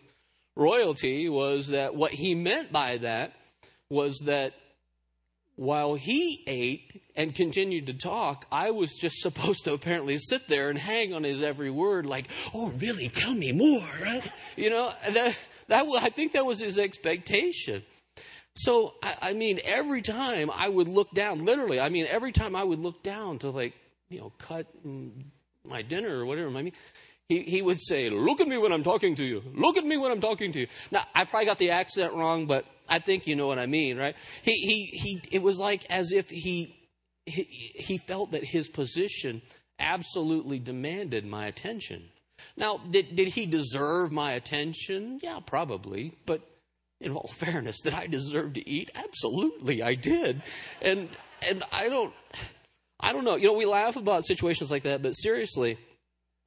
royalty 0.56 1.28
was 1.28 1.68
that 1.68 1.94
what 1.94 2.12
he 2.12 2.34
meant 2.34 2.72
by 2.72 2.96
that 2.98 3.34
was 3.90 4.16
that 4.24 4.54
while 5.56 5.94
he 5.94 6.44
ate 6.46 7.02
and 7.16 7.34
continued 7.34 7.86
to 7.86 7.94
talk, 7.94 8.46
I 8.52 8.70
was 8.70 8.92
just 8.92 9.16
supposed 9.20 9.64
to 9.64 9.72
apparently 9.72 10.18
sit 10.18 10.48
there 10.48 10.70
and 10.70 10.78
hang 10.78 11.12
on 11.12 11.24
his 11.24 11.42
every 11.42 11.70
word, 11.70 12.06
like, 12.06 12.28
"Oh, 12.54 12.68
really? 12.78 13.08
Tell 13.08 13.34
me 13.34 13.52
more." 13.52 13.88
Right? 14.00 14.22
You 14.56 14.70
know, 14.70 14.92
that 15.10 15.36
that 15.68 15.86
I 16.00 16.10
think 16.10 16.32
that 16.32 16.46
was 16.46 16.60
his 16.60 16.78
expectation. 16.78 17.82
So, 18.58 18.94
I, 19.02 19.16
I, 19.20 19.32
mean, 19.34 19.60
every 19.64 20.00
time 20.00 20.50
I 20.50 20.68
would 20.68 20.88
look 20.88 21.10
down, 21.12 21.44
literally, 21.44 21.78
I 21.78 21.90
mean, 21.90 22.06
every 22.08 22.32
time 22.32 22.56
I 22.56 22.64
would 22.64 22.78
look 22.78 23.02
down 23.02 23.38
to, 23.40 23.50
like, 23.50 23.74
you 24.08 24.18
know, 24.18 24.32
cut 24.38 24.66
my 25.62 25.82
dinner 25.82 26.20
or 26.20 26.24
whatever, 26.24 26.48
I 26.48 26.62
mean, 26.62 26.72
he, 27.28 27.42
he 27.42 27.62
would 27.62 27.80
say, 27.80 28.08
Look 28.10 28.40
at 28.40 28.48
me 28.48 28.56
when 28.56 28.72
I'm 28.72 28.82
talking 28.82 29.16
to 29.16 29.24
you. 29.24 29.42
Look 29.54 29.76
at 29.76 29.84
me 29.84 29.96
when 29.96 30.12
I'm 30.12 30.20
talking 30.20 30.52
to 30.52 30.60
you. 30.60 30.66
Now, 30.90 31.04
I 31.14 31.24
probably 31.24 31.46
got 31.46 31.58
the 31.58 31.70
accent 31.70 32.14
wrong, 32.14 32.46
but 32.46 32.64
I 32.88 32.98
think 33.00 33.26
you 33.26 33.36
know 33.36 33.46
what 33.46 33.58
I 33.58 33.66
mean, 33.66 33.96
right? 33.96 34.14
He, 34.42 34.52
he, 34.52 34.98
he, 34.98 35.36
it 35.36 35.42
was 35.42 35.58
like 35.58 35.84
as 35.90 36.12
if 36.12 36.30
he, 36.30 36.76
he, 37.26 37.42
he 37.74 37.98
felt 37.98 38.30
that 38.30 38.44
his 38.44 38.68
position 38.68 39.42
absolutely 39.78 40.58
demanded 40.58 41.26
my 41.26 41.46
attention. 41.46 42.04
Now, 42.56 42.78
did, 42.78 43.16
did 43.16 43.28
he 43.28 43.46
deserve 43.46 44.12
my 44.12 44.32
attention? 44.32 45.18
Yeah, 45.22 45.40
probably. 45.44 46.16
But 46.26 46.42
in 47.00 47.12
all 47.12 47.28
fairness, 47.34 47.80
that 47.82 47.94
I 47.94 48.06
deserve 48.06 48.54
to 48.54 48.68
eat? 48.68 48.90
Absolutely, 48.94 49.82
I 49.82 49.94
did. 49.94 50.42
And 50.80 51.08
and 51.46 51.62
I 51.72 51.88
don't 51.88 52.14
I 53.00 53.12
don't 53.12 53.24
know. 53.24 53.36
You 53.36 53.48
know, 53.48 53.52
we 53.54 53.66
laugh 53.66 53.96
about 53.96 54.24
situations 54.24 54.70
like 54.70 54.84
that, 54.84 55.02
but 55.02 55.12
seriously, 55.12 55.78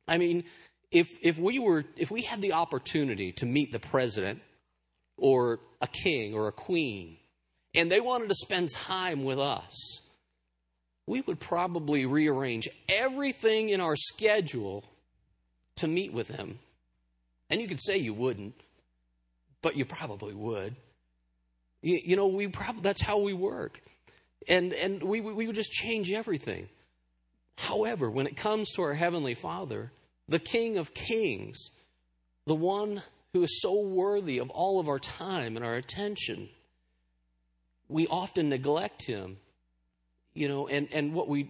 I 0.07 0.17
mean, 0.17 0.45
if 0.91 1.09
if 1.21 1.37
we 1.37 1.59
were 1.59 1.85
if 1.97 2.11
we 2.11 2.21
had 2.21 2.41
the 2.41 2.53
opportunity 2.53 3.31
to 3.33 3.45
meet 3.45 3.71
the 3.71 3.79
president 3.79 4.41
or 5.17 5.59
a 5.81 5.87
king 5.87 6.33
or 6.33 6.47
a 6.47 6.51
queen 6.51 7.17
and 7.75 7.91
they 7.91 7.99
wanted 7.99 8.29
to 8.29 8.35
spend 8.35 8.71
time 8.71 9.23
with 9.23 9.39
us, 9.39 10.01
we 11.05 11.21
would 11.21 11.39
probably 11.39 12.05
rearrange 12.05 12.67
everything 12.87 13.69
in 13.69 13.81
our 13.81 13.95
schedule 13.95 14.83
to 15.75 15.87
meet 15.87 16.11
with 16.11 16.27
them. 16.27 16.59
And 17.49 17.61
you 17.61 17.67
could 17.67 17.81
say 17.81 17.97
you 17.97 18.13
wouldn't 18.13 18.55
but 19.61 19.75
you 19.75 19.85
probably 19.85 20.33
would. 20.33 20.75
You, 21.81 21.99
you 22.03 22.15
know, 22.15 22.27
we 22.27 22.47
probably 22.47 22.81
that's 22.81 23.01
how 23.01 23.19
we 23.19 23.33
work, 23.33 23.81
and 24.47 24.73
and 24.73 25.01
we 25.01 25.21
we 25.21 25.47
would 25.47 25.55
just 25.55 25.71
change 25.71 26.11
everything. 26.11 26.69
However, 27.57 28.09
when 28.09 28.27
it 28.27 28.37
comes 28.37 28.71
to 28.73 28.83
our 28.83 28.93
heavenly 28.93 29.33
Father, 29.33 29.91
the 30.29 30.39
King 30.39 30.77
of 30.77 30.93
Kings, 30.93 31.71
the 32.45 32.55
one 32.55 33.03
who 33.33 33.43
is 33.43 33.61
so 33.61 33.81
worthy 33.81 34.37
of 34.39 34.49
all 34.49 34.79
of 34.79 34.87
our 34.87 34.99
time 34.99 35.55
and 35.55 35.65
our 35.65 35.75
attention, 35.75 36.49
we 37.87 38.07
often 38.07 38.49
neglect 38.49 39.05
him 39.05 39.37
you 40.33 40.47
know, 40.47 40.67
and, 40.67 40.87
and 40.93 41.13
what 41.13 41.27
we, 41.27 41.49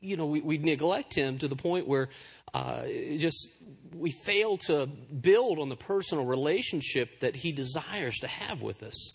you 0.00 0.16
know, 0.16 0.26
we, 0.26 0.40
we 0.40 0.56
neglect 0.56 1.14
him 1.14 1.36
to 1.38 1.48
the 1.48 1.56
point 1.56 1.86
where 1.86 2.08
uh, 2.54 2.84
just 3.18 3.48
we 3.94 4.10
fail 4.10 4.56
to 4.56 4.86
build 4.86 5.58
on 5.58 5.68
the 5.68 5.76
personal 5.76 6.24
relationship 6.24 7.20
that 7.20 7.36
he 7.36 7.52
desires 7.52 8.16
to 8.20 8.26
have 8.26 8.62
with 8.62 8.82
us. 8.82 9.12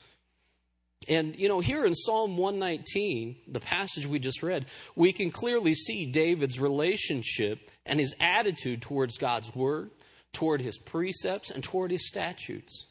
And, 1.07 1.35
you 1.37 1.49
know, 1.49 1.59
here 1.59 1.85
in 1.85 1.95
Psalm 1.95 2.37
119, 2.37 3.35
the 3.47 3.59
passage 3.59 4.05
we 4.05 4.19
just 4.19 4.43
read, 4.43 4.65
we 4.95 5.11
can 5.11 5.31
clearly 5.31 5.73
see 5.73 6.05
David's 6.05 6.59
relationship 6.59 7.71
and 7.85 7.99
his 7.99 8.15
attitude 8.19 8.81
towards 8.81 9.17
God's 9.17 9.53
word, 9.55 9.91
toward 10.31 10.61
his 10.61 10.77
precepts, 10.77 11.51
and 11.51 11.63
toward 11.63 11.91
his 11.91 12.07
statutes. 12.07 12.87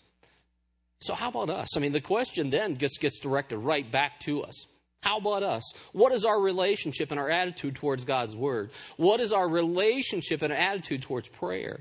So, 1.01 1.15
how 1.15 1.31
about 1.31 1.51
us? 1.51 1.77
I 1.77 1.81
mean, 1.81 1.93
the 1.93 2.01
question 2.01 2.51
then 2.51 2.75
gets, 2.75 2.99
gets 2.99 3.21
directed 3.21 3.59
right 3.59 3.91
back 3.91 4.21
to 4.21 4.43
us. 4.43 4.67
How 5.01 5.19
about 5.19 5.43
us? 5.43 5.63
What 5.93 6.13
is 6.13 6.25
our 6.25 6.41
relationship 6.41 7.11
and 7.11 7.19
our 7.19 7.29
attitude 7.29 7.75
towards 7.75 8.05
God's 8.05 8.37
Word? 8.37 8.71
What 8.97 9.21
is 9.21 9.33
our 9.33 9.49
relationship 9.49 10.43
and 10.43 10.53
attitude 10.53 11.03
towards 11.03 11.29
prayer? 11.29 11.81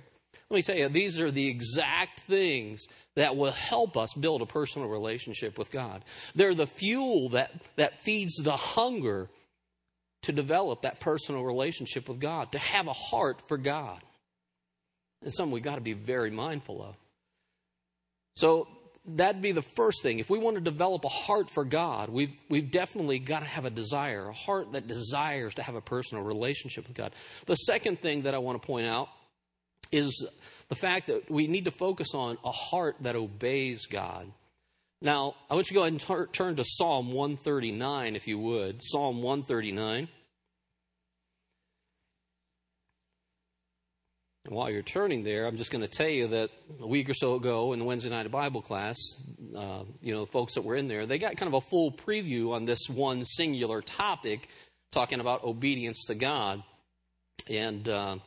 Let 0.49 0.55
me 0.55 0.63
tell 0.63 0.75
you, 0.75 0.89
these 0.89 1.19
are 1.19 1.31
the 1.31 1.47
exact 1.47 2.21
things 2.21 2.85
that 3.15 3.35
will 3.35 3.51
help 3.51 3.97
us 3.97 4.13
build 4.13 4.41
a 4.41 4.45
personal 4.45 4.87
relationship 4.87 5.57
with 5.57 5.71
God. 5.71 6.03
They're 6.35 6.55
the 6.55 6.67
fuel 6.67 7.29
that, 7.29 7.51
that 7.75 8.01
feeds 8.01 8.35
the 8.35 8.55
hunger 8.55 9.29
to 10.23 10.31
develop 10.31 10.81
that 10.81 10.99
personal 10.99 11.43
relationship 11.43 12.07
with 12.07 12.19
God, 12.19 12.51
to 12.51 12.59
have 12.59 12.87
a 12.87 12.93
heart 12.93 13.41
for 13.47 13.57
God. 13.57 14.01
It's 15.23 15.35
something 15.35 15.51
we've 15.51 15.63
got 15.63 15.75
to 15.75 15.81
be 15.81 15.93
very 15.93 16.31
mindful 16.31 16.81
of. 16.83 16.95
So, 18.35 18.67
that'd 19.05 19.41
be 19.41 19.51
the 19.51 19.61
first 19.61 20.03
thing. 20.03 20.19
If 20.19 20.29
we 20.29 20.39
want 20.39 20.55
to 20.55 20.61
develop 20.61 21.05
a 21.05 21.09
heart 21.09 21.49
for 21.49 21.65
God, 21.65 22.09
we've, 22.09 22.33
we've 22.49 22.71
definitely 22.71 23.19
got 23.19 23.39
to 23.39 23.45
have 23.45 23.65
a 23.65 23.69
desire, 23.69 24.29
a 24.29 24.33
heart 24.33 24.73
that 24.73 24.87
desires 24.87 25.55
to 25.55 25.63
have 25.63 25.75
a 25.75 25.81
personal 25.81 26.23
relationship 26.23 26.87
with 26.87 26.95
God. 26.95 27.11
The 27.47 27.55
second 27.55 27.99
thing 27.99 28.23
that 28.23 28.35
I 28.35 28.37
want 28.37 28.61
to 28.61 28.65
point 28.65 28.87
out 28.87 29.09
is 29.91 30.25
the 30.69 30.75
fact 30.75 31.07
that 31.07 31.29
we 31.29 31.47
need 31.47 31.65
to 31.65 31.71
focus 31.71 32.13
on 32.13 32.37
a 32.43 32.51
heart 32.51 32.95
that 33.01 33.15
obeys 33.15 33.85
God. 33.87 34.31
Now, 35.01 35.35
I 35.49 35.55
want 35.55 35.69
you 35.69 35.69
to 35.69 35.79
go 35.79 35.81
ahead 35.81 35.93
and 35.93 36.33
turn 36.33 36.55
to 36.57 36.63
Psalm 36.63 37.11
139, 37.11 38.15
if 38.15 38.27
you 38.27 38.37
would. 38.37 38.81
Psalm 38.83 39.23
139. 39.23 40.07
And 44.45 44.55
while 44.55 44.69
you're 44.69 44.81
turning 44.81 45.23
there, 45.23 45.45
I'm 45.45 45.57
just 45.57 45.71
going 45.71 45.83
to 45.83 45.87
tell 45.87 46.07
you 46.07 46.27
that 46.27 46.49
a 46.79 46.87
week 46.87 47.09
or 47.09 47.13
so 47.13 47.35
ago 47.35 47.73
in 47.73 47.79
the 47.79 47.85
Wednesday 47.85 48.09
night 48.09 48.29
Bible 48.31 48.61
class, 48.61 48.97
uh, 49.55 49.83
you 50.01 50.13
know, 50.13 50.25
the 50.25 50.31
folks 50.31 50.55
that 50.55 50.63
were 50.63 50.75
in 50.75 50.87
there, 50.87 51.05
they 51.05 51.17
got 51.17 51.37
kind 51.37 51.47
of 51.47 51.63
a 51.63 51.67
full 51.69 51.91
preview 51.91 52.51
on 52.51 52.65
this 52.65 52.89
one 52.89 53.23
singular 53.23 53.81
topic, 53.81 54.47
talking 54.91 55.19
about 55.19 55.43
obedience 55.43 56.05
to 56.07 56.15
God. 56.15 56.63
And 57.49 57.87
uh, 57.87 58.17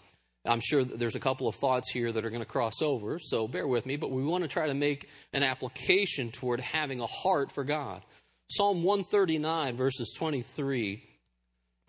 I'm 0.46 0.60
sure 0.60 0.84
there's 0.84 1.16
a 1.16 1.20
couple 1.20 1.48
of 1.48 1.54
thoughts 1.54 1.90
here 1.90 2.12
that 2.12 2.24
are 2.24 2.30
going 2.30 2.42
to 2.42 2.46
cross 2.46 2.82
over, 2.82 3.18
so 3.18 3.48
bear 3.48 3.66
with 3.66 3.86
me, 3.86 3.96
but 3.96 4.10
we 4.10 4.22
want 4.22 4.44
to 4.44 4.48
try 4.48 4.66
to 4.66 4.74
make 4.74 5.08
an 5.32 5.42
application 5.42 6.30
toward 6.30 6.60
having 6.60 7.00
a 7.00 7.06
heart 7.06 7.50
for 7.50 7.64
God. 7.64 8.02
Psalm 8.50 8.82
139, 8.82 9.76
verses 9.76 10.12
23, 10.16 11.02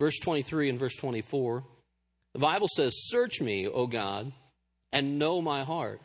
verse 0.00 0.18
23 0.20 0.70
and 0.70 0.78
verse 0.78 0.96
24. 0.96 1.64
The 2.32 2.38
Bible 2.38 2.68
says, 2.74 2.94
Search 3.08 3.42
me, 3.42 3.66
O 3.66 3.86
God, 3.86 4.32
and 4.90 5.18
know 5.18 5.42
my 5.42 5.64
heart. 5.64 6.00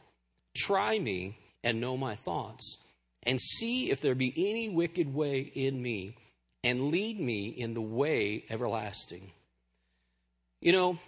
Try 0.56 1.00
me 1.00 1.38
and 1.64 1.80
know 1.80 1.96
my 1.96 2.16
thoughts, 2.16 2.78
and 3.24 3.40
see 3.40 3.92
if 3.92 4.02
there 4.02 4.16
be 4.16 4.34
any 4.36 4.68
wicked 4.68 5.14
way 5.14 5.40
in 5.40 5.82
me, 5.82 6.18
and 6.66 6.90
lead 6.90 7.18
me 7.18 7.48
in 7.48 7.74
the 7.74 7.82
way 7.82 8.44
everlasting. 8.50 9.32
You 10.60 10.74
know, 10.74 11.00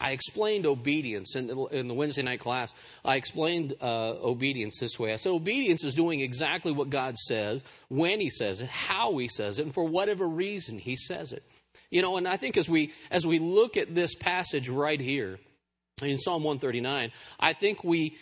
I 0.00 0.12
explained 0.12 0.66
obedience 0.66 1.36
in, 1.36 1.50
in 1.70 1.88
the 1.88 1.94
Wednesday 1.94 2.22
night 2.22 2.40
class. 2.40 2.72
I 3.04 3.16
explained 3.16 3.74
uh, 3.80 4.14
obedience 4.22 4.78
this 4.80 4.98
way. 4.98 5.12
I 5.12 5.16
said 5.16 5.32
obedience 5.32 5.84
is 5.84 5.94
doing 5.94 6.20
exactly 6.20 6.72
what 6.72 6.90
God 6.90 7.16
says, 7.16 7.64
when 7.88 8.20
He 8.20 8.30
says 8.30 8.60
it, 8.60 8.68
how 8.68 9.16
He 9.18 9.28
says 9.28 9.58
it, 9.58 9.62
and 9.62 9.74
for 9.74 9.84
whatever 9.84 10.26
reason 10.26 10.78
He 10.78 10.96
says 10.96 11.32
it. 11.32 11.42
You 11.90 12.02
know, 12.02 12.16
and 12.16 12.26
I 12.26 12.36
think 12.36 12.56
as 12.56 12.68
we 12.68 12.92
as 13.10 13.26
we 13.26 13.38
look 13.38 13.76
at 13.76 13.94
this 13.94 14.14
passage 14.14 14.68
right 14.68 15.00
here 15.00 15.38
in 16.02 16.18
Psalm 16.18 16.42
139, 16.42 17.12
I 17.38 17.52
think 17.52 17.84
we 17.84 18.16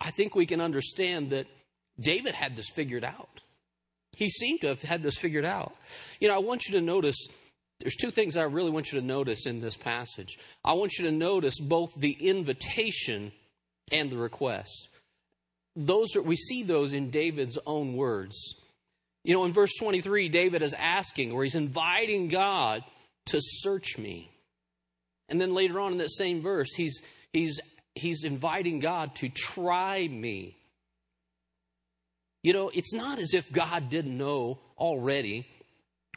I 0.00 0.10
think 0.10 0.34
we 0.34 0.46
can 0.46 0.60
understand 0.60 1.30
that 1.30 1.46
David 1.98 2.34
had 2.34 2.56
this 2.56 2.68
figured 2.68 3.04
out. 3.04 3.42
He 4.16 4.28
seemed 4.28 4.62
to 4.62 4.68
have 4.68 4.82
had 4.82 5.02
this 5.02 5.16
figured 5.16 5.44
out. 5.44 5.74
You 6.20 6.28
know, 6.28 6.34
I 6.34 6.38
want 6.38 6.66
you 6.66 6.74
to 6.78 6.80
notice 6.80 7.16
there's 7.80 7.96
two 7.96 8.10
things 8.10 8.36
I 8.36 8.42
really 8.42 8.70
want 8.70 8.92
you 8.92 9.00
to 9.00 9.06
notice 9.06 9.46
in 9.46 9.60
this 9.60 9.76
passage. 9.76 10.38
I 10.64 10.74
want 10.74 10.98
you 10.98 11.06
to 11.06 11.12
notice 11.12 11.58
both 11.58 11.90
the 11.96 12.12
invitation 12.12 13.32
and 13.90 14.10
the 14.10 14.18
request. 14.18 14.88
Those 15.74 16.14
are, 16.14 16.22
we 16.22 16.36
see 16.36 16.62
those 16.62 16.92
in 16.92 17.10
David's 17.10 17.58
own 17.66 17.94
words. 17.94 18.54
You 19.24 19.34
know, 19.34 19.44
in 19.46 19.52
verse 19.52 19.72
23, 19.78 20.28
David 20.28 20.62
is 20.62 20.74
asking, 20.74 21.32
or 21.32 21.42
he's 21.42 21.54
inviting 21.54 22.28
God 22.28 22.84
to 23.26 23.38
search 23.40 23.96
me. 23.96 24.30
And 25.28 25.40
then 25.40 25.54
later 25.54 25.80
on 25.80 25.92
in 25.92 25.98
that 25.98 26.10
same 26.10 26.42
verse, 26.42 26.68
he's, 26.74 27.00
he's, 27.32 27.60
he's 27.94 28.24
inviting 28.24 28.80
God 28.80 29.14
to 29.16 29.28
try 29.28 30.06
me. 30.06 30.56
You 32.42 32.52
know, 32.52 32.70
it's 32.74 32.92
not 32.92 33.18
as 33.18 33.32
if 33.32 33.50
God 33.52 33.88
didn't 33.88 34.16
know 34.16 34.58
already 34.76 35.46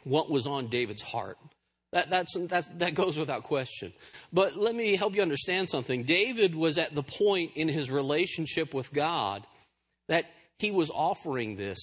what 0.04 0.30
was 0.30 0.46
on 0.46 0.68
David's 0.68 1.02
heart. 1.02 1.38
That, 1.94 2.10
that's, 2.10 2.36
that's, 2.48 2.66
that 2.78 2.94
goes 2.94 3.16
without 3.16 3.44
question. 3.44 3.92
But 4.32 4.56
let 4.56 4.74
me 4.74 4.96
help 4.96 5.14
you 5.14 5.22
understand 5.22 5.68
something. 5.68 6.02
David 6.02 6.56
was 6.56 6.76
at 6.76 6.92
the 6.92 7.04
point 7.04 7.52
in 7.54 7.68
his 7.68 7.88
relationship 7.88 8.74
with 8.74 8.92
God 8.92 9.46
that 10.08 10.24
he 10.58 10.72
was 10.72 10.90
offering 10.90 11.54
this. 11.54 11.78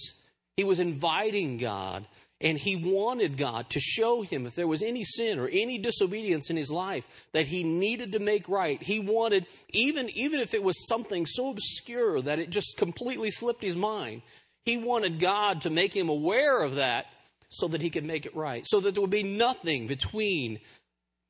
He 0.58 0.66
was 0.66 0.82
inviting 0.82 1.58
God, 1.58 2.06
and 2.42 2.58
he 2.58 2.76
wanted 2.76 3.38
God 3.38 3.70
to 3.70 3.80
show 3.80 4.22
him 4.22 4.46
if 4.46 4.54
there 4.54 4.68
was 4.68 4.84
any 4.84 5.06
sin 5.06 5.40
or 5.40 5.48
any 5.48 5.78
disobedience 5.78 6.50
in 6.50 6.58
his 6.58 6.70
life 6.70 7.08
that 7.32 7.48
he 7.48 7.64
needed 7.64 8.12
to 8.12 8.20
make 8.20 8.50
right. 8.50 8.84
He 8.84 9.00
wanted, 9.00 9.48
even, 9.70 10.10
even 10.10 10.42
if 10.42 10.54
it 10.54 10.62
was 10.62 10.90
something 10.90 11.26
so 11.26 11.52
obscure 11.52 12.22
that 12.22 12.38
it 12.38 12.50
just 12.50 12.76
completely 12.76 13.32
slipped 13.32 13.64
his 13.64 13.78
mind, 13.78 14.24
he 14.66 14.76
wanted 14.76 15.22
God 15.22 15.62
to 15.62 15.70
make 15.70 15.96
him 15.96 16.10
aware 16.10 16.64
of 16.64 16.76
that 16.76 17.06
so 17.52 17.68
that 17.68 17.82
he 17.82 17.90
could 17.90 18.06
make 18.06 18.26
it 18.26 18.36
right, 18.36 18.66
so 18.66 18.80
that 18.80 18.94
there 18.94 19.02
would 19.02 19.10
be 19.10 19.24
nothing 19.24 19.86
between 19.86 20.60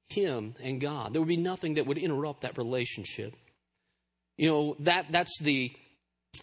him 0.10 0.55
and 0.62 0.79
God. 0.79 1.13
There 1.13 1.21
would 1.21 1.27
be 1.27 1.38
nothing 1.38 1.73
that 1.75 1.88
would 1.88 1.97
interrupt 1.97 2.41
that 2.41 2.57
relationship. 2.57 3.36
You 4.38 4.49
know, 4.49 4.75
that, 4.79 5.07
that's 5.12 5.38
the 5.41 5.71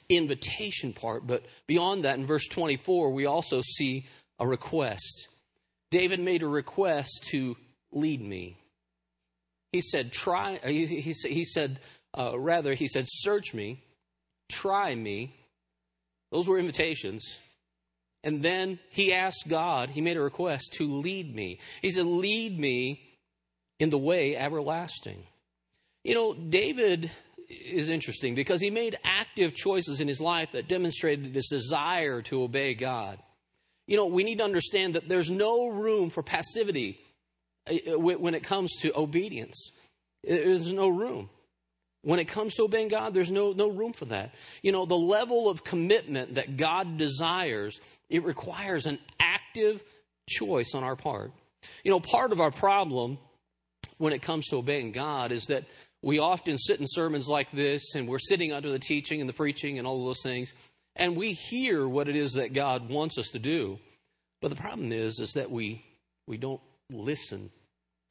invitation 0.08 0.92
part, 0.92 1.26
but 1.26 1.44
beyond 1.66 2.04
that, 2.04 2.18
in 2.18 2.26
verse 2.26 2.46
24, 2.48 3.12
we 3.12 3.26
also 3.26 3.62
see 3.62 4.06
a 4.38 4.46
request. 4.46 5.28
David 5.90 6.20
made 6.20 6.42
a 6.42 6.48
request 6.48 7.26
to 7.30 7.56
lead 7.92 8.20
me. 8.20 8.56
He 9.72 9.80
said, 9.80 10.12
try, 10.12 10.60
uh, 10.62 10.68
he, 10.68 10.86
he, 10.86 11.12
he 11.12 11.44
said, 11.44 11.80
uh, 12.18 12.38
rather, 12.38 12.74
he 12.74 12.88
said, 12.88 13.06
search 13.08 13.54
me, 13.54 13.82
try 14.50 14.94
me. 14.94 15.34
Those 16.32 16.48
were 16.48 16.58
invitations. 16.58 17.38
And 18.24 18.42
then 18.42 18.78
he 18.90 19.14
asked 19.14 19.44
God, 19.48 19.90
he 19.90 20.00
made 20.00 20.16
a 20.16 20.20
request 20.20 20.72
to 20.74 20.88
lead 20.88 21.34
me. 21.34 21.60
He 21.82 21.90
said, 21.90 22.04
Lead 22.06 22.58
me 22.58 23.00
in 23.78 23.90
the 23.90 23.98
way 23.98 24.36
everlasting. 24.36 25.22
You 26.04 26.14
know, 26.14 26.34
David 26.34 27.10
is 27.48 27.88
interesting 27.88 28.34
because 28.34 28.60
he 28.60 28.70
made 28.70 28.98
active 29.04 29.54
choices 29.54 30.00
in 30.00 30.08
his 30.08 30.20
life 30.20 30.52
that 30.52 30.68
demonstrated 30.68 31.34
his 31.34 31.48
desire 31.48 32.22
to 32.22 32.42
obey 32.42 32.74
God. 32.74 33.18
You 33.86 33.96
know, 33.96 34.06
we 34.06 34.24
need 34.24 34.38
to 34.38 34.44
understand 34.44 34.94
that 34.94 35.08
there's 35.08 35.30
no 35.30 35.68
room 35.68 36.10
for 36.10 36.22
passivity 36.22 36.98
uh, 37.66 37.98
when 37.98 38.34
it 38.34 38.42
comes 38.42 38.76
to 38.80 38.96
obedience. 38.98 39.70
There's 40.22 40.72
no 40.72 40.88
room. 40.88 41.30
When 42.02 42.20
it 42.20 42.26
comes 42.26 42.54
to 42.54 42.62
obeying 42.62 42.88
God, 42.88 43.12
there's 43.12 43.30
no, 43.30 43.52
no 43.52 43.68
room 43.68 43.92
for 43.92 44.04
that. 44.06 44.34
You 44.62 44.72
know, 44.72 44.86
the 44.86 44.96
level 44.96 45.48
of 45.48 45.64
commitment 45.64 46.34
that 46.34 46.56
God 46.56 46.96
desires, 46.96 47.80
it 48.08 48.24
requires 48.24 48.86
an 48.86 48.98
active 49.18 49.84
choice 50.28 50.74
on 50.74 50.84
our 50.84 50.96
part. 50.96 51.32
You 51.82 51.90
know, 51.90 52.00
part 52.00 52.32
of 52.32 52.40
our 52.40 52.52
problem 52.52 53.18
when 53.98 54.12
it 54.12 54.22
comes 54.22 54.46
to 54.46 54.56
obeying 54.56 54.92
God 54.92 55.32
is 55.32 55.46
that 55.46 55.64
we 56.02 56.20
often 56.20 56.56
sit 56.56 56.78
in 56.78 56.86
sermons 56.88 57.26
like 57.28 57.50
this 57.50 57.94
and 57.96 58.06
we're 58.06 58.20
sitting 58.20 58.52
under 58.52 58.70
the 58.70 58.78
teaching 58.78 59.20
and 59.20 59.28
the 59.28 59.34
preaching 59.34 59.78
and 59.78 59.86
all 59.86 59.98
of 59.98 60.06
those 60.06 60.22
things, 60.22 60.52
and 60.94 61.16
we 61.16 61.32
hear 61.32 61.88
what 61.88 62.08
it 62.08 62.14
is 62.14 62.34
that 62.34 62.52
God 62.52 62.88
wants 62.88 63.18
us 63.18 63.28
to 63.30 63.40
do. 63.40 63.78
But 64.40 64.50
the 64.50 64.56
problem 64.56 64.92
is, 64.92 65.18
is 65.18 65.32
that 65.32 65.50
we, 65.50 65.84
we 66.28 66.36
don't 66.36 66.60
listen 66.90 67.50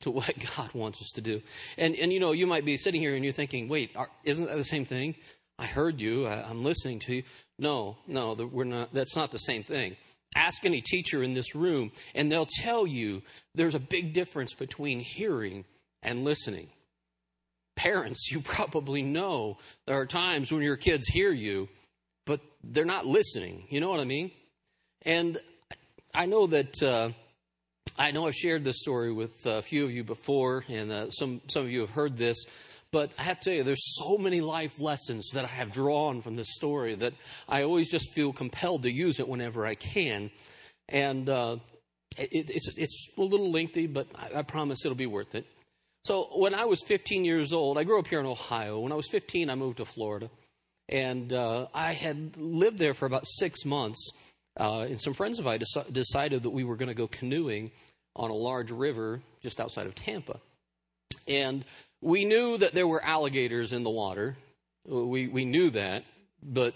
to 0.02 0.12
what 0.12 0.34
God 0.58 0.74
wants 0.74 1.02
us 1.02 1.12
to 1.16 1.22
do. 1.22 1.42
And, 1.78 1.96
and 1.96 2.12
you 2.12 2.20
know, 2.20 2.32
you 2.32 2.48
might 2.48 2.66
be 2.66 2.78
sitting 2.78 3.02
here 3.02 3.16
and 3.16 3.24
you're 3.24 3.34
thinking, 3.34 3.68
wait, 3.68 3.92
are, 3.96 4.10
isn't 4.24 4.46
that 4.46 4.58
the 4.58 4.64
same 4.64 4.86
thing? 4.86 5.16
I 5.60 5.66
heard 5.66 6.00
you, 6.00 6.28
I, 6.28 6.50
am 6.50 6.64
listening 6.64 7.00
to 7.00 7.16
you. 7.16 7.24
No, 7.58 7.98
no, 8.08 8.34
we're 8.34 8.64
not, 8.64 8.94
that's 8.94 9.16
not 9.16 9.32
the 9.32 9.40
same 9.40 9.64
thing. 9.64 9.96
Ask 10.36 10.66
any 10.66 10.82
teacher 10.82 11.24
in 11.24 11.34
this 11.34 11.56
room, 11.56 11.92
and 12.14 12.32
they'll 12.32 12.48
tell 12.60 12.86
you 12.86 13.24
there's 13.56 13.74
a 13.74 13.80
big 13.80 14.14
difference 14.14 14.54
between 14.54 15.00
hearing 15.00 15.66
and 16.04 16.24
listening. 16.24 16.70
Parents, 17.76 18.28
you 18.32 18.42
probably 18.42 19.02
know 19.02 19.58
there 19.88 20.00
are 20.00 20.06
times 20.06 20.52
when 20.52 20.62
your 20.62 20.78
kids 20.78 21.08
hear 21.08 21.32
you, 21.32 21.70
but 22.26 22.40
they're 22.64 22.86
not 22.86 23.08
listening. 23.08 23.66
You 23.70 23.80
know 23.80 23.90
what 23.90 24.00
I 24.00 24.06
mean? 24.06 24.32
And 25.04 25.40
I 26.14 26.28
know 26.28 26.48
that. 26.48 26.84
Uh, 26.84 27.10
I 28.00 28.12
know 28.12 28.28
I've 28.28 28.36
shared 28.36 28.64
this 28.64 28.80
story 28.80 29.12
with 29.12 29.46
a 29.48 29.64
few 29.64 29.86
of 29.86 29.92
you 29.92 30.04
before, 30.04 30.64
and 30.68 30.92
uh, 30.92 31.10
some, 31.10 31.42
some 31.48 31.64
of 31.64 31.72
you 31.72 31.82
have 31.82 31.90
heard 31.90 32.16
this, 32.16 32.38
but 32.92 33.12
I 33.18 33.24
have 33.24 33.40
to 33.40 33.46
tell 33.46 33.54
you, 33.54 33.64
there's 33.64 33.98
so 33.98 34.20
many 34.20 34.40
life 34.40 34.80
lessons 34.80 35.32
that 35.34 35.46
I 35.46 35.48
have 35.48 35.72
drawn 35.72 36.22
from 36.22 36.36
this 36.36 36.54
story 36.54 36.94
that 36.96 37.14
I 37.50 37.64
always 37.64 37.90
just 37.90 38.14
feel 38.14 38.32
compelled 38.34 38.84
to 38.84 38.92
use 38.92 39.20
it 39.20 39.28
whenever 39.28 39.66
I 39.66 39.74
can. 39.74 40.30
And 40.88 41.28
uh, 41.28 41.58
it, 42.18 42.52
it's, 42.52 42.78
it's 42.78 43.10
a 43.18 43.22
little 43.22 43.52
lengthy, 43.52 43.88
but 43.88 44.08
I, 44.14 44.40
I 44.40 44.42
promise 44.44 44.86
it'll 44.86 44.96
be 44.96 45.08
worth 45.08 45.34
it. 45.34 45.48
So, 46.06 46.30
when 46.36 46.54
I 46.54 46.66
was 46.66 46.82
15 46.88 47.26
years 47.26 47.52
old, 47.52 47.80
I 47.80 47.84
grew 47.84 48.00
up 48.00 48.08
here 48.08 48.20
in 48.20 48.28
Ohio. 48.28 48.80
When 48.80 48.92
I 48.92 48.96
was 48.96 49.10
15, 49.10 49.50
I 49.50 49.56
moved 49.56 49.78
to 49.78 49.86
Florida. 49.86 50.30
And 50.88 51.34
uh, 51.34 51.68
I 51.74 51.94
had 51.94 52.38
lived 52.38 52.78
there 52.78 52.94
for 52.94 53.08
about 53.08 53.26
six 53.26 53.66
months 53.66 54.12
uh, 54.60 54.82
and 54.82 55.00
some 55.00 55.14
friends 55.14 55.40
of 55.40 55.48
I 55.48 55.58
dec- 55.58 55.92
decided 55.94 56.44
that 56.44 56.50
we 56.50 56.64
were 56.64 56.76
going 56.76 56.90
to 56.90 56.96
go 56.96 57.08
canoeing 57.08 57.72
on 58.16 58.32
a 58.32 58.36
large 58.36 58.72
river 58.72 59.22
just 59.42 59.60
outside 59.60 59.88
of 59.88 59.96
Tampa. 59.96 60.40
And 61.28 61.64
we 62.02 62.26
knew 62.26 62.58
that 62.58 62.74
there 62.74 62.88
were 62.88 63.04
alligators 63.04 63.74
in 63.74 63.84
the 63.84 63.90
water. 63.90 64.38
We, 64.86 65.28
we 65.28 65.46
knew 65.46 65.70
that, 65.72 66.06
but 66.42 66.74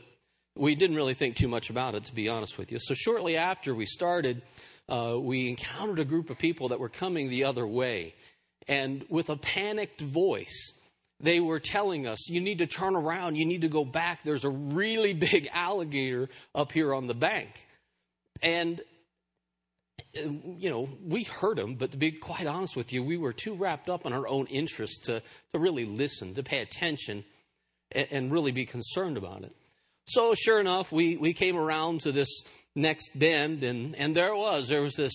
we 0.55 0.75
didn't 0.75 0.95
really 0.95 1.13
think 1.13 1.35
too 1.35 1.47
much 1.47 1.69
about 1.69 1.95
it, 1.95 2.05
to 2.05 2.13
be 2.13 2.29
honest 2.29 2.57
with 2.57 2.71
you. 2.71 2.79
So, 2.79 2.93
shortly 2.93 3.37
after 3.37 3.73
we 3.73 3.85
started, 3.85 4.41
uh, 4.89 5.17
we 5.19 5.49
encountered 5.49 5.99
a 5.99 6.05
group 6.05 6.29
of 6.29 6.37
people 6.37 6.69
that 6.69 6.79
were 6.79 6.89
coming 6.89 7.29
the 7.29 7.45
other 7.45 7.65
way. 7.65 8.13
And 8.67 9.05
with 9.09 9.29
a 9.29 9.37
panicked 9.37 10.01
voice, 10.01 10.73
they 11.19 11.39
were 11.39 11.59
telling 11.59 12.07
us, 12.07 12.29
you 12.29 12.41
need 12.41 12.59
to 12.59 12.67
turn 12.67 12.95
around, 12.95 13.37
you 13.37 13.45
need 13.45 13.61
to 13.61 13.69
go 13.69 13.85
back. 13.85 14.23
There's 14.23 14.45
a 14.45 14.49
really 14.49 15.13
big 15.13 15.49
alligator 15.53 16.29
up 16.53 16.71
here 16.71 16.93
on 16.93 17.07
the 17.07 17.13
bank. 17.13 17.67
And, 18.41 18.81
you 20.13 20.69
know, 20.69 20.89
we 21.05 21.23
heard 21.23 21.59
him, 21.59 21.75
but 21.75 21.91
to 21.91 21.97
be 21.97 22.11
quite 22.11 22.47
honest 22.47 22.75
with 22.75 22.91
you, 22.91 23.03
we 23.03 23.17
were 23.17 23.33
too 23.33 23.53
wrapped 23.53 23.89
up 23.89 24.05
in 24.05 24.13
our 24.13 24.27
own 24.27 24.47
interests 24.47 24.99
to, 25.05 25.21
to 25.53 25.59
really 25.59 25.85
listen, 25.85 26.33
to 26.35 26.43
pay 26.43 26.59
attention, 26.59 27.23
and, 27.91 28.07
and 28.11 28.31
really 28.31 28.51
be 28.51 28.65
concerned 28.65 29.17
about 29.17 29.43
it. 29.43 29.55
So, 30.05 30.33
sure 30.33 30.59
enough, 30.59 30.91
we, 30.91 31.17
we 31.17 31.33
came 31.33 31.55
around 31.55 32.01
to 32.01 32.11
this 32.11 32.43
next 32.75 33.17
bend, 33.17 33.63
and, 33.63 33.95
and 33.95 34.15
there 34.15 34.29
it 34.29 34.37
was. 34.37 34.67
There 34.67 34.81
was 34.81 34.95
this 34.95 35.13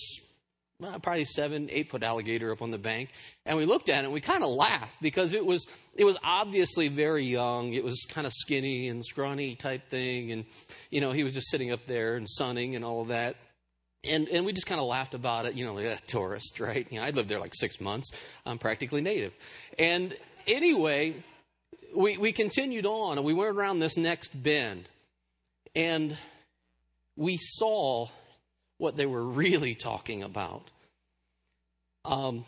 well, 0.79 0.99
probably 0.99 1.25
seven, 1.25 1.69
eight 1.71 1.89
foot 1.89 2.03
alligator 2.03 2.51
up 2.51 2.61
on 2.61 2.69
the 2.69 2.77
bank. 2.77 3.09
And 3.45 3.57
we 3.57 3.65
looked 3.65 3.89
at 3.89 4.03
it 4.03 4.05
and 4.05 4.13
we 4.13 4.21
kind 4.21 4.43
of 4.43 4.49
laughed 4.51 5.01
because 5.01 5.33
it 5.33 5.43
was, 5.43 5.65
it 5.95 6.03
was 6.05 6.17
obviously 6.23 6.87
very 6.87 7.25
young. 7.25 7.73
It 7.73 7.83
was 7.83 8.05
kind 8.07 8.27
of 8.27 8.33
skinny 8.33 8.87
and 8.87 9.03
scrawny 9.03 9.55
type 9.55 9.89
thing. 9.89 10.31
And, 10.31 10.45
you 10.91 11.01
know, 11.01 11.11
he 11.11 11.23
was 11.23 11.33
just 11.33 11.49
sitting 11.49 11.71
up 11.71 11.85
there 11.85 12.15
and 12.15 12.29
sunning 12.29 12.75
and 12.75 12.85
all 12.85 13.01
of 13.01 13.07
that. 13.07 13.37
And, 14.03 14.27
and 14.27 14.45
we 14.45 14.53
just 14.53 14.67
kind 14.67 14.79
of 14.79 14.85
laughed 14.85 15.15
about 15.15 15.47
it, 15.47 15.55
you 15.55 15.65
know, 15.65 15.73
like 15.73 15.85
a 15.85 15.97
tourist, 16.05 16.59
right? 16.59 16.85
You 16.91 16.99
know, 16.99 17.05
I 17.05 17.09
lived 17.09 17.29
there 17.29 17.39
like 17.39 17.55
six 17.55 17.81
months. 17.81 18.11
I'm 18.45 18.59
practically 18.59 19.01
native. 19.01 19.35
And 19.79 20.15
anyway, 20.45 21.23
we, 21.95 22.17
we 22.17 22.31
continued 22.31 22.85
on 22.85 23.17
and 23.17 23.25
we 23.25 23.33
went 23.33 23.49
around 23.49 23.79
this 23.79 23.97
next 23.97 24.29
bend. 24.43 24.87
And 25.75 26.15
we 27.15 27.37
saw 27.39 28.09
what 28.77 28.95
they 28.95 29.05
were 29.05 29.23
really 29.23 29.75
talking 29.75 30.23
about. 30.23 30.69
Um, 32.05 32.45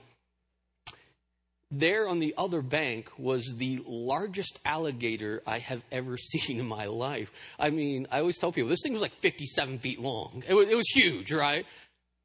there 1.72 2.08
on 2.08 2.20
the 2.20 2.34
other 2.38 2.62
bank 2.62 3.12
was 3.18 3.54
the 3.58 3.82
largest 3.86 4.60
alligator 4.66 5.44
I 5.46 5.60
have 5.60 5.84
ever 5.92 6.18
seen 6.18 6.60
in 6.60 6.66
my 6.66 6.86
life. 6.86 7.32
I 7.60 7.70
mean, 7.70 8.08
I 8.12 8.20
always 8.20 8.38
tell 8.38 8.52
people 8.52 8.70
this 8.70 8.82
thing 8.84 8.94
was 8.94 9.02
like 9.02 9.16
57 9.16 9.80
feet 9.80 10.00
long. 10.00 10.44
It 10.48 10.54
was, 10.54 10.68
it 10.68 10.76
was 10.76 10.88
huge, 10.90 11.32
right? 11.32 11.66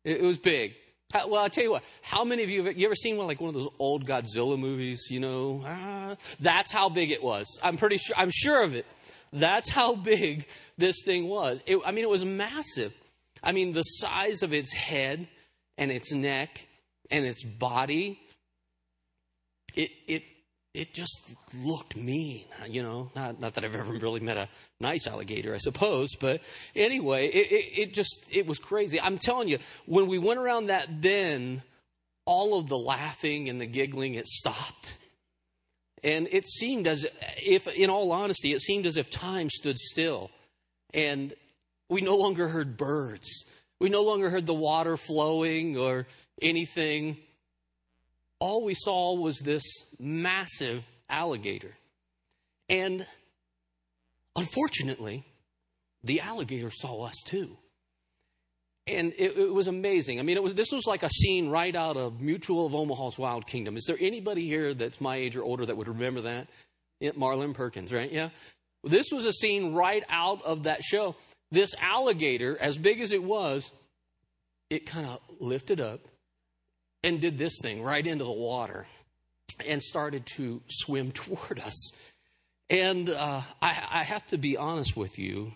It, 0.04 0.18
it 0.18 0.22
was 0.22 0.38
big. 0.38 0.74
How, 1.12 1.28
well, 1.28 1.42
I'll 1.42 1.50
tell 1.50 1.64
you 1.64 1.72
what. 1.72 1.84
How 2.02 2.24
many 2.24 2.42
of 2.42 2.50
you 2.50 2.64
have 2.64 2.76
you 2.76 2.86
ever 2.86 2.94
seen 2.94 3.16
one 3.16 3.26
like 3.26 3.40
one 3.40 3.48
of 3.48 3.54
those 3.54 3.68
old 3.78 4.06
Godzilla 4.06 4.58
movies? 4.58 5.06
You 5.10 5.20
know, 5.20 5.62
ah, 5.66 6.16
that's 6.40 6.72
how 6.72 6.88
big 6.88 7.10
it 7.10 7.22
was. 7.22 7.46
I'm 7.62 7.76
pretty 7.76 7.98
sure. 7.98 8.16
I'm 8.18 8.30
sure 8.32 8.64
of 8.64 8.74
it. 8.74 8.86
That's 9.32 9.68
how 9.68 9.94
big 9.94 10.46
this 10.78 10.96
thing 11.04 11.28
was. 11.28 11.62
It, 11.66 11.78
I 11.84 11.92
mean, 11.92 12.04
it 12.04 12.10
was 12.10 12.24
massive. 12.24 12.92
I 13.44 13.52
mean, 13.52 13.74
the 13.74 13.82
size 13.82 14.42
of 14.42 14.52
its 14.52 14.72
head 14.72 15.28
and 15.76 15.92
its 15.92 16.12
neck 16.12 16.66
and 17.10 17.24
its 17.24 17.42
body. 17.42 18.18
It 19.76 19.90
it 20.08 20.22
it 20.72 20.92
just 20.92 21.36
looked 21.54 21.96
mean, 21.96 22.46
you 22.66 22.82
know. 22.82 23.10
Not, 23.14 23.38
not 23.38 23.54
that 23.54 23.64
I've 23.64 23.76
ever 23.76 23.92
really 23.92 24.20
met 24.20 24.36
a 24.36 24.48
nice 24.80 25.06
alligator, 25.06 25.54
I 25.54 25.58
suppose, 25.58 26.16
but 26.18 26.40
anyway, 26.74 27.28
it, 27.28 27.52
it, 27.52 27.80
it, 27.80 27.94
just 27.94 28.26
it 28.32 28.44
was 28.46 28.58
crazy. 28.58 29.00
I'm 29.00 29.18
telling 29.18 29.46
you, 29.46 29.58
when 29.86 30.08
we 30.08 30.18
went 30.18 30.40
around 30.40 30.66
that 30.66 31.00
bend, 31.00 31.62
all 32.26 32.58
of 32.58 32.68
the 32.68 32.76
laughing 32.76 33.48
and 33.48 33.60
the 33.60 33.66
giggling 33.66 34.14
it 34.14 34.26
stopped, 34.26 34.98
and 36.02 36.26
it 36.32 36.46
seemed 36.48 36.88
as 36.88 37.06
if, 37.36 37.68
in 37.68 37.88
all 37.88 38.10
honesty, 38.10 38.52
it 38.52 38.60
seemed 38.60 38.86
as 38.86 38.96
if 38.96 39.10
time 39.10 39.50
stood 39.50 39.78
still, 39.78 40.30
and 40.92 41.34
we 41.88 42.00
no 42.00 42.16
longer 42.16 42.48
heard 42.48 42.76
birds, 42.76 43.44
we 43.80 43.88
no 43.88 44.02
longer 44.02 44.30
heard 44.30 44.46
the 44.46 44.54
water 44.54 44.96
flowing 44.96 45.76
or 45.76 46.06
anything 46.40 47.16
all 48.44 48.62
we 48.62 48.74
saw 48.74 49.14
was 49.14 49.38
this 49.38 49.62
massive 49.98 50.86
alligator. 51.08 51.74
And 52.68 53.06
unfortunately, 54.36 55.24
the 56.02 56.20
alligator 56.20 56.70
saw 56.70 57.04
us 57.04 57.16
too. 57.24 57.56
And 58.86 59.14
it, 59.16 59.38
it, 59.38 59.54
was 59.54 59.66
amazing. 59.66 60.20
I 60.20 60.22
mean, 60.24 60.36
it 60.36 60.42
was 60.42 60.52
this 60.52 60.72
was 60.72 60.86
like 60.86 61.02
a 61.02 61.08
scene 61.08 61.48
right 61.48 61.74
out 61.74 61.96
of 61.96 62.20
Mutual 62.20 62.66
of 62.66 62.74
Omaha's 62.74 63.18
Wild 63.18 63.46
Kingdom. 63.46 63.78
Is 63.78 63.84
there 63.86 63.96
anybody 63.98 64.46
here 64.46 64.74
that's 64.74 65.00
my 65.00 65.16
age 65.16 65.36
or 65.36 65.42
older 65.42 65.64
that 65.64 65.78
would 65.78 65.88
remember 65.88 66.20
that? 66.22 66.48
Marlin 67.16 67.54
Perkins, 67.54 67.94
right? 67.94 68.12
Yeah. 68.12 68.28
This 68.82 69.06
was 69.10 69.24
a 69.24 69.32
scene 69.32 69.72
right 69.72 70.04
out 70.10 70.42
of 70.44 70.64
that 70.64 70.82
show. 70.84 71.16
This 71.50 71.74
alligator, 71.80 72.56
as 72.60 72.78
big 72.78 73.00
as 73.00 73.12
it 73.12 73.22
was, 73.22 73.70
it 74.70 74.86
kind 74.86 75.06
of 75.06 75.20
lifted 75.40 75.80
up 75.80 76.00
and 77.02 77.20
did 77.20 77.38
this 77.38 77.58
thing 77.60 77.82
right 77.82 78.04
into 78.04 78.24
the 78.24 78.32
water 78.32 78.86
and 79.66 79.82
started 79.82 80.26
to 80.26 80.62
swim 80.68 81.12
toward 81.12 81.60
us. 81.60 81.92
And 82.70 83.10
uh, 83.10 83.42
I, 83.60 83.82
I 83.90 84.04
have 84.04 84.26
to 84.28 84.38
be 84.38 84.56
honest 84.56 84.96
with 84.96 85.18
you. 85.18 85.52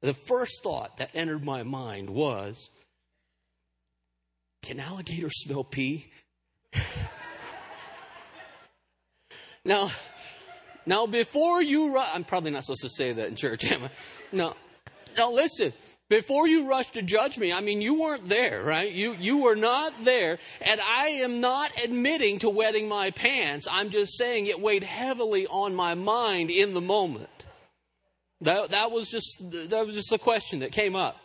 The 0.00 0.14
first 0.14 0.62
thought 0.62 0.98
that 0.98 1.10
entered 1.14 1.44
my 1.44 1.62
mind 1.62 2.10
was 2.10 2.70
can 4.62 4.80
alligators 4.80 5.32
smell 5.42 5.62
pee? 5.62 6.10
now, 9.64 9.90
now 10.86 11.06
before 11.06 11.62
you, 11.62 11.98
I'm 11.98 12.24
probably 12.24 12.50
not 12.50 12.64
supposed 12.64 12.82
to 12.82 12.88
say 12.88 13.12
that 13.12 13.28
in 13.28 13.36
church, 13.36 13.64
am 13.70 13.84
I? 13.84 13.90
No, 14.32 14.54
now 15.16 15.32
listen 15.32 15.72
before 16.10 16.46
you 16.46 16.68
rush 16.68 16.90
to 16.90 17.02
judge 17.02 17.38
me, 17.38 17.52
I 17.52 17.60
mean, 17.60 17.80
you 17.80 18.00
weren't 18.00 18.28
there, 18.28 18.62
right? 18.62 18.92
You, 18.92 19.14
you 19.18 19.42
were 19.42 19.56
not 19.56 20.04
there. 20.04 20.38
And 20.60 20.80
I 20.80 21.08
am 21.08 21.40
not 21.40 21.70
admitting 21.82 22.40
to 22.40 22.50
wetting 22.50 22.88
my 22.88 23.10
pants. 23.10 23.66
I'm 23.70 23.90
just 23.90 24.18
saying 24.18 24.46
it 24.46 24.60
weighed 24.60 24.82
heavily 24.82 25.46
on 25.46 25.74
my 25.74 25.94
mind 25.94 26.50
in 26.50 26.74
the 26.74 26.80
moment. 26.80 27.28
That, 28.42 28.70
that 28.70 28.90
was 28.90 29.10
just, 29.10 29.38
that 29.50 29.86
was 29.86 29.94
just 29.96 30.12
a 30.12 30.18
question 30.18 30.58
that 30.60 30.72
came 30.72 30.94
up. 30.94 31.16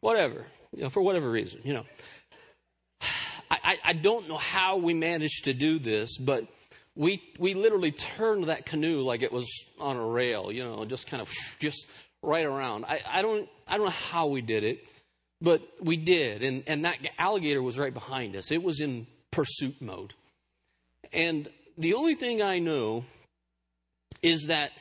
Whatever, 0.00 0.46
you 0.74 0.84
know, 0.84 0.90
for 0.90 1.02
whatever 1.02 1.30
reason, 1.30 1.60
you 1.64 1.74
know. 1.74 1.84
I, 3.48 3.78
I 3.84 3.92
don't 3.92 4.28
know 4.28 4.38
how 4.38 4.76
we 4.78 4.92
managed 4.92 5.44
to 5.44 5.54
do 5.54 5.78
this, 5.78 6.18
but 6.18 6.48
we, 6.96 7.22
we 7.38 7.54
literally 7.54 7.92
turned 7.92 8.44
that 8.44 8.66
canoe 8.66 9.02
like 9.02 9.22
it 9.22 9.30
was 9.30 9.46
on 9.78 9.96
a 9.96 10.04
rail, 10.04 10.50
you 10.50 10.64
know, 10.64 10.84
just 10.84 11.06
kind 11.06 11.20
of 11.20 11.30
just 11.60 11.86
right 12.22 12.44
around. 12.44 12.84
I, 12.84 13.00
I 13.08 13.22
don't 13.22 13.48
I 13.66 13.76
don't 13.76 13.86
know 13.86 13.92
how 13.92 14.28
we 14.28 14.40
did 14.40 14.64
it, 14.64 14.80
but 15.40 15.62
we 15.80 15.96
did, 15.96 16.42
and 16.42 16.64
and 16.66 16.84
that 16.84 16.98
alligator 17.18 17.62
was 17.62 17.78
right 17.78 17.92
behind 17.94 18.36
us. 18.36 18.50
It 18.50 18.62
was 18.62 18.80
in 18.80 19.06
pursuit 19.30 19.80
mode, 19.80 20.14
and 21.12 21.48
the 21.78 21.94
only 21.94 22.14
thing 22.14 22.42
I 22.42 22.58
know 22.58 23.04
is 24.22 24.46
that 24.46 24.72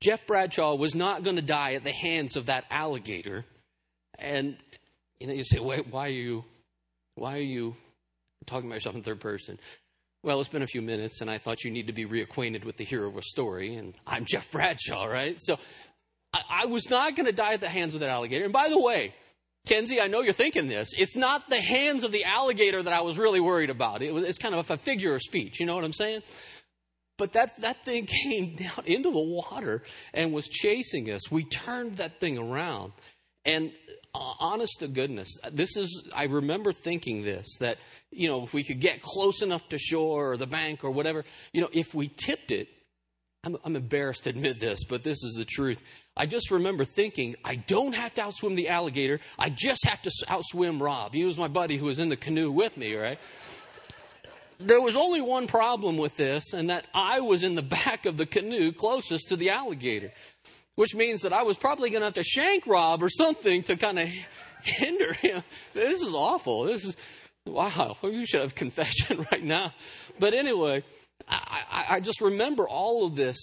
Jeff 0.00 0.26
Bradshaw 0.26 0.74
was 0.74 0.94
not 0.94 1.22
going 1.22 1.36
to 1.36 1.42
die 1.42 1.74
at 1.74 1.84
the 1.84 1.92
hands 1.92 2.36
of 2.36 2.46
that 2.46 2.64
alligator, 2.70 3.44
and 4.18 4.56
you 5.20 5.26
know 5.26 5.32
you 5.32 5.44
say, 5.44 5.58
wait, 5.58 5.86
why 5.90 6.06
are 6.06 6.10
you 6.10 6.44
why 7.14 7.36
are 7.36 7.40
you 7.40 7.76
talking 8.46 8.66
about 8.66 8.76
yourself 8.76 8.96
in 8.96 9.02
third 9.02 9.20
person? 9.20 9.58
Well, 10.24 10.40
it's 10.40 10.48
been 10.48 10.62
a 10.62 10.68
few 10.68 10.82
minutes, 10.82 11.20
and 11.20 11.28
I 11.28 11.38
thought 11.38 11.64
you 11.64 11.72
need 11.72 11.88
to 11.88 11.92
be 11.92 12.06
reacquainted 12.06 12.64
with 12.64 12.76
the 12.76 12.84
hero 12.84 13.08
of 13.08 13.16
a 13.16 13.22
story, 13.22 13.74
and 13.74 13.92
I'm 14.06 14.24
Jeff 14.24 14.48
Bradshaw, 14.52 15.06
right? 15.06 15.36
So 15.40 15.58
I, 16.32 16.42
I 16.48 16.66
was 16.66 16.88
not 16.88 17.16
going 17.16 17.26
to 17.26 17.32
die 17.32 17.54
at 17.54 17.60
the 17.60 17.68
hands 17.68 17.94
of 17.94 18.00
that 18.00 18.08
alligator. 18.08 18.44
And 18.44 18.52
by 18.52 18.68
the 18.68 18.78
way, 18.78 19.14
Kenzie, 19.66 20.00
I 20.00 20.06
know 20.06 20.20
you're 20.20 20.32
thinking 20.32 20.68
this. 20.68 20.90
It's 20.96 21.16
not 21.16 21.50
the 21.50 21.60
hands 21.60 22.04
of 22.04 22.12
the 22.12 22.22
alligator 22.22 22.80
that 22.80 22.92
I 22.92 23.00
was 23.00 23.18
really 23.18 23.40
worried 23.40 23.68
about. 23.68 24.00
It 24.00 24.14
was, 24.14 24.22
it's 24.22 24.38
kind 24.38 24.54
of 24.54 24.70
a 24.70 24.76
figure 24.76 25.12
of 25.12 25.22
speech. 25.22 25.58
You 25.58 25.66
know 25.66 25.74
what 25.74 25.82
I'm 25.82 25.92
saying? 25.92 26.22
But 27.18 27.32
that, 27.32 27.60
that 27.60 27.84
thing 27.84 28.06
came 28.24 28.54
down 28.54 28.84
into 28.86 29.10
the 29.10 29.18
water 29.18 29.82
and 30.14 30.32
was 30.32 30.48
chasing 30.48 31.10
us. 31.10 31.32
We 31.32 31.42
turned 31.42 31.96
that 31.96 32.20
thing 32.20 32.38
around. 32.38 32.92
And 33.44 33.72
honest 34.14 34.80
to 34.80 34.88
goodness, 34.88 35.38
this 35.50 35.76
is, 35.76 36.04
I 36.14 36.24
remember 36.24 36.72
thinking 36.72 37.22
this 37.22 37.56
that, 37.60 37.78
you 38.10 38.28
know, 38.28 38.42
if 38.42 38.52
we 38.52 38.62
could 38.62 38.80
get 38.80 39.02
close 39.02 39.42
enough 39.42 39.68
to 39.70 39.78
shore 39.78 40.32
or 40.32 40.36
the 40.36 40.46
bank 40.46 40.84
or 40.84 40.90
whatever, 40.90 41.24
you 41.52 41.60
know, 41.60 41.70
if 41.72 41.94
we 41.94 42.08
tipped 42.08 42.50
it, 42.50 42.68
I'm, 43.44 43.56
I'm 43.64 43.74
embarrassed 43.74 44.24
to 44.24 44.30
admit 44.30 44.60
this, 44.60 44.84
but 44.84 45.02
this 45.02 45.22
is 45.24 45.34
the 45.36 45.44
truth. 45.44 45.82
I 46.16 46.26
just 46.26 46.50
remember 46.50 46.84
thinking, 46.84 47.36
I 47.44 47.56
don't 47.56 47.94
have 47.94 48.14
to 48.14 48.20
outswim 48.20 48.54
the 48.54 48.68
alligator. 48.68 49.20
I 49.38 49.48
just 49.48 49.84
have 49.86 50.02
to 50.02 50.10
outswim 50.28 50.80
Rob. 50.80 51.14
He 51.14 51.24
was 51.24 51.38
my 51.38 51.48
buddy 51.48 51.78
who 51.78 51.86
was 51.86 51.98
in 51.98 52.08
the 52.08 52.16
canoe 52.16 52.50
with 52.50 52.76
me, 52.76 52.94
right? 52.94 53.18
There 54.60 54.80
was 54.80 54.94
only 54.94 55.20
one 55.20 55.48
problem 55.48 55.96
with 55.96 56.16
this, 56.16 56.52
and 56.52 56.70
that 56.70 56.86
I 56.94 57.20
was 57.20 57.42
in 57.42 57.54
the 57.54 57.62
back 57.86 58.06
of 58.06 58.16
the 58.16 58.26
canoe 58.26 58.72
closest 58.72 59.28
to 59.28 59.36
the 59.36 59.50
alligator, 59.50 60.12
which 60.74 60.94
means 60.94 61.22
that 61.22 61.32
I 61.32 61.42
was 61.42 61.56
probably 61.56 61.90
going 61.90 62.00
to 62.00 62.06
have 62.06 62.14
to 62.14 62.22
shank 62.22 62.66
Rob 62.66 63.02
or 63.02 63.08
something 63.08 63.62
to 63.64 63.76
kind 63.76 63.98
of 63.98 64.08
hinder 64.62 65.12
him. 65.14 65.42
This 65.74 66.00
is 66.02 66.14
awful. 66.14 66.64
This 66.64 66.84
is, 66.84 66.96
wow, 67.46 67.96
you 68.02 68.26
should 68.26 68.40
have 68.40 68.54
confession 68.54 69.26
right 69.32 69.44
now. 69.44 69.72
But 70.18 70.34
anyway, 70.34 70.84
I, 71.28 71.60
I, 71.70 71.96
I 71.96 72.00
just 72.00 72.20
remember 72.20 72.68
all 72.68 73.06
of 73.06 73.16
this 73.16 73.38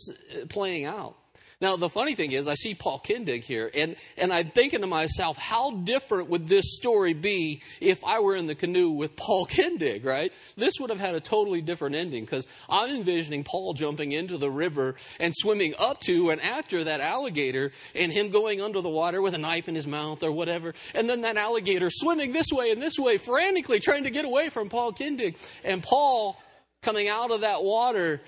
playing 0.50 0.86
out. 0.86 1.16
Now, 1.62 1.76
the 1.76 1.90
funny 1.90 2.16
thing 2.16 2.32
is, 2.32 2.48
I 2.48 2.54
see 2.54 2.74
Paul 2.74 3.02
Kindig 3.02 3.44
here, 3.44 3.70
and, 3.74 3.98
and 4.16 4.32
I'm 4.32 4.50
thinking 4.50 4.80
to 4.80 4.88
myself, 4.88 5.38
how 5.38 5.72
different 5.72 6.30
would 6.30 6.48
this 6.48 6.78
story 6.78 7.14
be 7.14 7.62
if 7.82 8.02
I 8.06 8.20
were 8.20 8.38
in 8.38 8.48
the 8.48 8.56
canoe 8.56 8.92
with 8.92 9.18
Paul 9.18 9.46
Kindig, 9.46 10.06
right? 10.06 10.32
This 10.56 10.76
would 10.80 10.90
have 10.90 11.02
had 11.02 11.16
a 11.16 11.20
totally 11.20 11.60
different 11.60 11.98
ending, 11.98 12.24
because 12.24 12.48
I'm 12.70 12.90
envisioning 12.90 13.44
Paul 13.44 13.74
jumping 13.74 14.14
into 14.14 14.38
the 14.38 14.50
river 14.50 14.96
and 15.20 15.34
swimming 15.36 15.74
up 15.78 16.00
to 16.02 16.30
and 16.30 16.40
after 16.40 16.86
that 16.86 17.02
alligator, 17.02 17.74
and 17.94 18.14
him 18.14 18.30
going 18.30 18.62
under 18.62 18.80
the 18.80 18.88
water 18.88 19.22
with 19.22 19.34
a 19.34 19.38
knife 19.38 19.68
in 19.68 19.76
his 19.76 19.86
mouth 19.86 20.24
or 20.24 20.32
whatever, 20.32 20.74
and 20.96 21.10
then 21.10 21.22
that 21.22 21.36
alligator 21.36 21.90
swimming 21.92 22.32
this 22.32 22.48
way 22.54 22.72
and 22.72 22.82
this 22.82 22.98
way, 22.98 23.18
frantically 23.18 23.82
trying 23.82 24.06
to 24.06 24.12
get 24.12 24.24
away 24.24 24.48
from 24.48 24.70
Paul 24.70 24.94
Kindig, 24.94 25.36
and 25.66 25.84
Paul 25.84 26.42
coming 26.82 27.10
out 27.10 27.32
of 27.32 27.42
that 27.42 27.64
water 27.64 28.22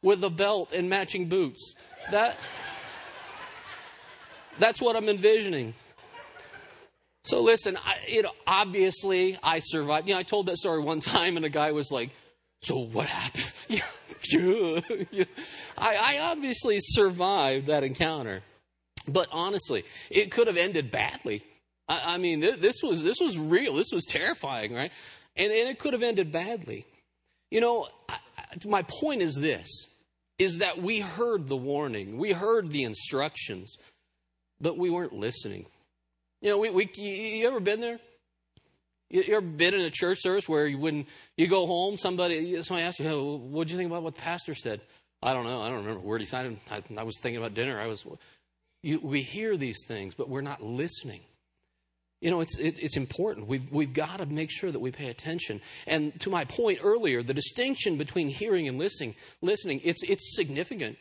with 0.00 0.24
a 0.24 0.30
belt 0.30 0.72
and 0.72 0.88
matching 0.88 1.28
boots. 1.28 1.74
That. 2.12 2.38
That's 4.58 4.80
what 4.80 4.96
I'm 4.96 5.08
envisioning. 5.08 5.74
So 7.24 7.42
listen, 7.42 7.76
I, 7.76 7.96
you 8.08 8.22
know, 8.22 8.32
obviously 8.46 9.38
I 9.42 9.60
survived. 9.60 10.08
You 10.08 10.14
know, 10.14 10.20
I 10.20 10.22
told 10.22 10.46
that 10.46 10.56
story 10.56 10.80
one 10.80 11.00
time, 11.16 11.36
and 11.36 11.44
a 11.44 11.50
guy 11.50 11.72
was 11.72 11.90
like, 11.90 12.10
"So 12.62 12.78
what 12.78 13.06
happened?" 13.06 13.52
I, 14.32 15.16
I 15.78 16.18
obviously 16.22 16.78
survived 16.80 17.66
that 17.66 17.84
encounter, 17.84 18.42
but 19.08 19.28
honestly, 19.32 19.84
it 20.10 20.30
could 20.30 20.46
have 20.46 20.58
ended 20.58 20.90
badly. 20.90 21.42
I, 21.88 22.14
I 22.14 22.16
mean, 22.18 22.40
th- 22.40 22.60
this 22.60 22.82
was 22.82 23.02
this 23.02 23.18
was 23.20 23.38
real. 23.38 23.74
This 23.74 23.92
was 23.92 24.04
terrifying, 24.04 24.74
right? 24.74 24.92
And 25.36 25.52
and 25.52 25.68
it 25.68 25.78
could 25.78 25.94
have 25.94 26.02
ended 26.02 26.32
badly. 26.32 26.86
You 27.50 27.60
know, 27.60 27.88
I, 28.08 28.18
my 28.66 28.82
point 28.82 29.22
is 29.22 29.36
this: 29.36 29.86
is 30.40 30.58
that 30.58 30.80
we 30.80 31.00
heard 31.00 31.48
the 31.48 31.56
warning, 31.56 32.16
we 32.16 32.32
heard 32.32 32.70
the 32.70 32.82
instructions, 32.84 33.76
but 34.58 34.78
we 34.78 34.88
weren't 34.88 35.12
listening. 35.12 35.66
You 36.40 36.50
know, 36.50 36.58
we, 36.58 36.70
we 36.70 36.90
you 36.94 37.46
ever 37.46 37.60
been 37.60 37.82
there? 37.82 38.00
You, 39.10 39.22
you 39.22 39.36
ever 39.36 39.42
been 39.42 39.74
in 39.74 39.82
a 39.82 39.90
church 39.90 40.18
service 40.22 40.48
where 40.48 40.66
you, 40.66 40.78
when 40.78 41.04
you 41.36 41.46
go 41.46 41.66
home, 41.66 41.98
somebody 41.98 42.62
somebody 42.62 42.86
asks 42.86 43.00
you, 43.00 43.06
hey, 43.06 43.14
"What 43.14 43.68
do 43.68 43.74
you 43.74 43.78
think 43.78 43.90
about 43.90 44.02
what 44.02 44.14
the 44.14 44.22
pastor 44.22 44.54
said?" 44.54 44.80
I 45.22 45.34
don't 45.34 45.44
know. 45.44 45.60
I 45.60 45.68
don't 45.68 45.84
remember 45.84 46.00
where 46.00 46.18
he 46.18 46.24
said 46.24 46.56
I, 46.70 46.82
I 46.96 47.02
was 47.02 47.18
thinking 47.20 47.36
about 47.36 47.52
dinner. 47.52 47.78
I 47.78 47.86
was. 47.86 48.06
You, 48.82 48.98
we 49.02 49.20
hear 49.20 49.58
these 49.58 49.84
things, 49.86 50.14
but 50.14 50.30
we're 50.30 50.40
not 50.40 50.62
listening. 50.62 51.20
You 52.20 52.30
know, 52.30 52.40
it's, 52.40 52.58
it, 52.58 52.78
it's 52.78 52.96
important. 52.96 53.46
We've, 53.46 53.70
we've 53.72 53.94
got 53.94 54.18
to 54.18 54.26
make 54.26 54.50
sure 54.50 54.70
that 54.70 54.78
we 54.78 54.90
pay 54.90 55.08
attention. 55.08 55.60
And 55.86 56.18
to 56.20 56.30
my 56.30 56.44
point 56.44 56.80
earlier, 56.82 57.22
the 57.22 57.32
distinction 57.32 57.96
between 57.96 58.28
hearing 58.28 58.68
and 58.68 58.78
listening, 58.78 59.14
listening 59.40 59.80
it's, 59.84 60.02
it's 60.02 60.36
significant. 60.36 60.98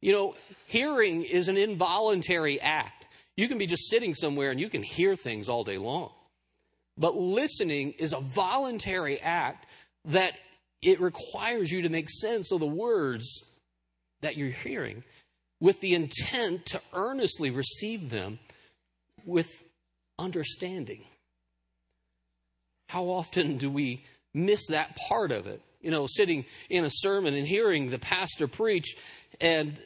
You 0.00 0.12
know, 0.12 0.34
hearing 0.66 1.24
is 1.24 1.48
an 1.48 1.56
involuntary 1.56 2.60
act. 2.60 3.04
You 3.36 3.46
can 3.48 3.58
be 3.58 3.66
just 3.66 3.90
sitting 3.90 4.14
somewhere 4.14 4.50
and 4.50 4.58
you 4.58 4.70
can 4.70 4.82
hear 4.82 5.16
things 5.16 5.48
all 5.48 5.64
day 5.64 5.76
long. 5.76 6.10
But 6.96 7.14
listening 7.14 7.92
is 7.92 8.12
a 8.12 8.20
voluntary 8.20 9.20
act 9.20 9.66
that 10.06 10.34
it 10.80 11.00
requires 11.00 11.70
you 11.70 11.82
to 11.82 11.88
make 11.88 12.08
sense 12.08 12.52
of 12.52 12.60
the 12.60 12.66
words 12.66 13.42
that 14.22 14.36
you're 14.36 14.48
hearing 14.48 15.04
with 15.60 15.80
the 15.80 15.94
intent 15.94 16.66
to 16.66 16.80
earnestly 16.92 17.50
receive 17.50 18.10
them 18.10 18.38
with 19.24 19.62
understanding. 20.18 21.04
How 22.88 23.04
often 23.04 23.58
do 23.58 23.70
we 23.70 24.04
miss 24.34 24.68
that 24.68 24.96
part 25.08 25.30
of 25.30 25.46
it? 25.46 25.60
You 25.80 25.90
know, 25.90 26.06
sitting 26.08 26.44
in 26.68 26.84
a 26.84 26.90
sermon 26.90 27.34
and 27.34 27.46
hearing 27.46 27.90
the 27.90 27.98
pastor 27.98 28.48
preach, 28.48 28.96
and 29.40 29.78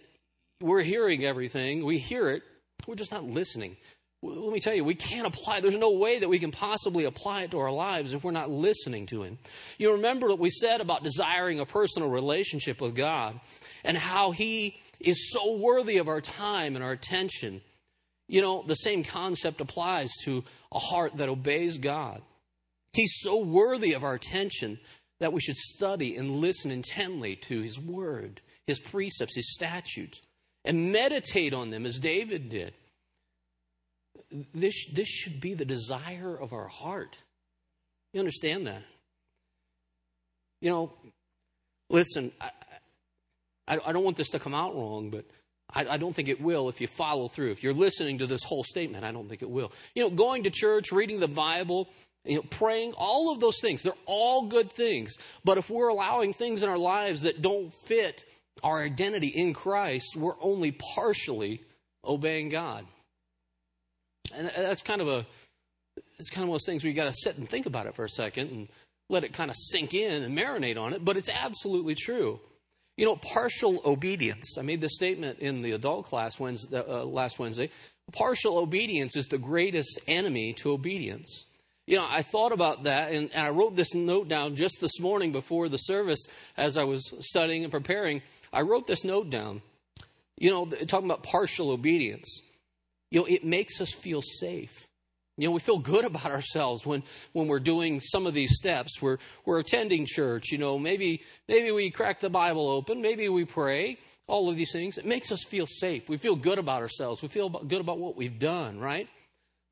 we're 0.60 0.82
hearing 0.82 1.24
everything, 1.24 1.84
we 1.84 1.98
hear 1.98 2.30
it, 2.30 2.42
we're 2.86 2.94
just 2.94 3.12
not 3.12 3.24
listening. 3.24 3.76
Let 4.22 4.52
me 4.52 4.60
tell 4.60 4.72
you, 4.72 4.84
we 4.84 4.94
can't 4.94 5.26
apply, 5.26 5.60
there's 5.60 5.76
no 5.76 5.90
way 5.90 6.20
that 6.20 6.28
we 6.28 6.38
can 6.38 6.52
possibly 6.52 7.04
apply 7.04 7.42
it 7.42 7.50
to 7.50 7.58
our 7.58 7.72
lives 7.72 8.12
if 8.12 8.22
we're 8.22 8.30
not 8.30 8.50
listening 8.50 9.06
to 9.06 9.24
Him. 9.24 9.38
You 9.78 9.94
remember 9.94 10.28
what 10.28 10.38
we 10.38 10.48
said 10.48 10.80
about 10.80 11.02
desiring 11.02 11.58
a 11.58 11.66
personal 11.66 12.08
relationship 12.08 12.80
with 12.80 12.94
God 12.94 13.40
and 13.82 13.98
how 13.98 14.30
He 14.30 14.76
is 15.00 15.32
so 15.32 15.56
worthy 15.56 15.98
of 15.98 16.08
our 16.08 16.20
time 16.20 16.76
and 16.76 16.84
our 16.84 16.92
attention 16.92 17.62
you 18.32 18.40
know, 18.40 18.64
the 18.66 18.74
same 18.74 19.04
concept 19.04 19.60
applies 19.60 20.10
to 20.24 20.42
a 20.72 20.78
heart 20.78 21.18
that 21.18 21.28
obeys 21.28 21.76
God. 21.76 22.22
He's 22.94 23.18
so 23.20 23.36
worthy 23.36 23.92
of 23.92 24.04
our 24.04 24.14
attention 24.14 24.80
that 25.20 25.34
we 25.34 25.40
should 25.42 25.58
study 25.58 26.16
and 26.16 26.36
listen 26.36 26.70
intently 26.70 27.36
to 27.36 27.60
His 27.60 27.78
Word, 27.78 28.40
His 28.66 28.78
precepts, 28.78 29.36
His 29.36 29.52
statutes, 29.52 30.22
and 30.64 30.92
meditate 30.92 31.52
on 31.52 31.68
them 31.68 31.84
as 31.84 31.98
David 31.98 32.48
did. 32.48 32.72
This, 34.54 34.86
this 34.90 35.08
should 35.08 35.38
be 35.38 35.52
the 35.52 35.66
desire 35.66 36.34
of 36.34 36.54
our 36.54 36.68
heart. 36.68 37.18
You 38.14 38.20
understand 38.20 38.66
that? 38.66 38.82
You 40.62 40.70
know, 40.70 40.92
listen, 41.90 42.32
I, 42.40 42.50
I, 43.68 43.78
I 43.84 43.92
don't 43.92 44.04
want 44.04 44.16
this 44.16 44.30
to 44.30 44.38
come 44.38 44.54
out 44.54 44.74
wrong, 44.74 45.10
but 45.10 45.26
I, 45.72 45.86
I, 45.86 45.96
don't 45.96 46.14
think 46.14 46.28
it 46.28 46.40
will 46.40 46.68
if 46.68 46.80
you 46.80 46.86
follow 46.86 47.28
through. 47.28 47.50
If 47.50 47.62
you're 47.62 47.72
listening 47.72 48.18
to 48.18 48.26
this 48.26 48.44
whole 48.44 48.64
statement, 48.64 49.04
I 49.04 49.12
don't 49.12 49.28
think 49.28 49.42
it 49.42 49.50
will. 49.50 49.72
You 49.94 50.02
know, 50.02 50.10
going 50.10 50.44
to 50.44 50.50
church, 50.50 50.92
reading 50.92 51.20
the 51.20 51.28
Bible, 51.28 51.88
you 52.24 52.36
know, 52.36 52.42
praying, 52.42 52.92
all 52.96 53.32
of 53.32 53.40
those 53.40 53.60
things, 53.60 53.82
they're 53.82 53.92
all 54.06 54.46
good 54.46 54.70
things. 54.70 55.14
But 55.44 55.58
if 55.58 55.70
we're 55.70 55.88
allowing 55.88 56.32
things 56.32 56.62
in 56.62 56.68
our 56.68 56.78
lives 56.78 57.22
that 57.22 57.42
don't 57.42 57.72
fit 57.72 58.24
our 58.62 58.82
identity 58.82 59.28
in 59.28 59.54
Christ, 59.54 60.16
we're 60.16 60.40
only 60.40 60.72
partially 60.72 61.62
obeying 62.04 62.48
God. 62.48 62.86
And 64.34 64.50
that's 64.56 64.82
kind 64.82 65.00
of 65.00 65.08
a, 65.08 65.26
it's 66.18 66.30
kind 66.30 66.44
of 66.44 66.48
one 66.48 66.56
of 66.56 66.60
those 66.60 66.66
things 66.66 66.84
where 66.84 66.90
you 66.90 66.96
got 66.96 67.12
to 67.12 67.14
sit 67.14 67.36
and 67.36 67.48
think 67.48 67.66
about 67.66 67.86
it 67.86 67.94
for 67.94 68.04
a 68.04 68.08
second 68.08 68.50
and 68.50 68.68
let 69.08 69.24
it 69.24 69.32
kind 69.32 69.50
of 69.50 69.56
sink 69.56 69.92
in 69.94 70.22
and 70.22 70.36
marinate 70.36 70.78
on 70.78 70.92
it. 70.92 71.04
But 71.04 71.16
it's 71.16 71.28
absolutely 71.28 71.94
true. 71.94 72.40
You 72.96 73.06
know, 73.06 73.16
partial 73.16 73.80
obedience. 73.84 74.56
I 74.58 74.62
made 74.62 74.80
this 74.80 74.94
statement 74.94 75.38
in 75.38 75.62
the 75.62 75.72
adult 75.72 76.06
class 76.06 76.38
Wednesday, 76.38 76.78
uh, 76.78 77.04
last 77.04 77.38
Wednesday. 77.38 77.70
Partial 78.12 78.58
obedience 78.58 79.16
is 79.16 79.28
the 79.28 79.38
greatest 79.38 79.98
enemy 80.06 80.52
to 80.54 80.72
obedience. 80.72 81.44
You 81.86 81.96
know, 81.96 82.06
I 82.08 82.22
thought 82.22 82.52
about 82.52 82.84
that 82.84 83.12
and, 83.12 83.30
and 83.32 83.46
I 83.46 83.50
wrote 83.50 83.74
this 83.76 83.94
note 83.94 84.28
down 84.28 84.56
just 84.56 84.80
this 84.80 85.00
morning 85.00 85.32
before 85.32 85.68
the 85.68 85.78
service 85.78 86.26
as 86.56 86.76
I 86.76 86.84
was 86.84 87.12
studying 87.20 87.64
and 87.64 87.72
preparing. 87.72 88.22
I 88.52 88.60
wrote 88.62 88.86
this 88.86 89.04
note 89.04 89.30
down. 89.30 89.62
You 90.38 90.50
know, 90.50 90.66
talking 90.66 91.06
about 91.06 91.22
partial 91.22 91.70
obedience. 91.70 92.40
You 93.10 93.20
know, 93.20 93.26
it 93.26 93.44
makes 93.44 93.80
us 93.80 93.92
feel 93.92 94.22
safe. 94.22 94.86
You 95.42 95.48
know, 95.48 95.54
we 95.54 95.60
feel 95.60 95.80
good 95.80 96.04
about 96.04 96.26
ourselves 96.26 96.86
when, 96.86 97.02
when 97.32 97.48
we're 97.48 97.58
doing 97.58 97.98
some 97.98 98.28
of 98.28 98.32
these 98.32 98.56
steps. 98.56 99.02
We're, 99.02 99.18
we're 99.44 99.58
attending 99.58 100.06
church. 100.06 100.52
You 100.52 100.58
know, 100.58 100.78
maybe, 100.78 101.24
maybe 101.48 101.72
we 101.72 101.90
crack 101.90 102.20
the 102.20 102.30
Bible 102.30 102.68
open. 102.70 103.02
Maybe 103.02 103.28
we 103.28 103.44
pray. 103.44 103.98
All 104.28 104.48
of 104.48 104.56
these 104.56 104.70
things. 104.70 104.98
It 104.98 105.04
makes 105.04 105.32
us 105.32 105.42
feel 105.42 105.66
safe. 105.66 106.08
We 106.08 106.16
feel 106.16 106.36
good 106.36 106.60
about 106.60 106.80
ourselves. 106.80 107.22
We 107.22 107.28
feel 107.28 107.48
good 107.48 107.80
about 107.80 107.98
what 107.98 108.16
we've 108.16 108.38
done, 108.38 108.78
right? 108.78 109.08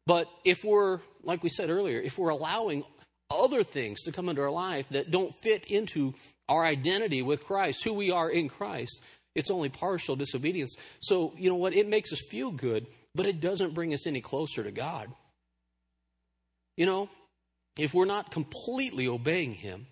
But 0.06 0.26
if 0.44 0.64
we're, 0.64 1.02
like 1.22 1.44
we 1.44 1.50
said 1.50 1.70
earlier, 1.70 2.00
if 2.00 2.18
we're 2.18 2.30
allowing 2.30 2.82
other 3.30 3.62
things 3.62 4.02
to 4.02 4.10
come 4.10 4.28
into 4.28 4.42
our 4.42 4.50
life 4.50 4.88
that 4.90 5.12
don't 5.12 5.32
fit 5.40 5.66
into 5.66 6.14
our 6.48 6.64
identity 6.64 7.22
with 7.22 7.44
Christ, 7.44 7.84
who 7.84 7.92
we 7.92 8.10
are 8.10 8.28
in 8.28 8.48
Christ, 8.48 9.00
it's 9.36 9.52
only 9.52 9.68
partial 9.68 10.16
disobedience. 10.16 10.74
So, 10.98 11.32
you 11.36 11.48
know 11.48 11.54
what? 11.54 11.76
It 11.76 11.86
makes 11.86 12.12
us 12.12 12.20
feel 12.28 12.50
good, 12.50 12.88
but 13.14 13.26
it 13.26 13.40
doesn't 13.40 13.72
bring 13.72 13.94
us 13.94 14.08
any 14.08 14.20
closer 14.20 14.64
to 14.64 14.72
God. 14.72 15.12
You 16.80 16.86
know, 16.86 17.10
if 17.76 17.92
we're 17.92 18.06
not 18.06 18.30
completely 18.30 19.06
obeying 19.06 19.52
him, 19.52 19.86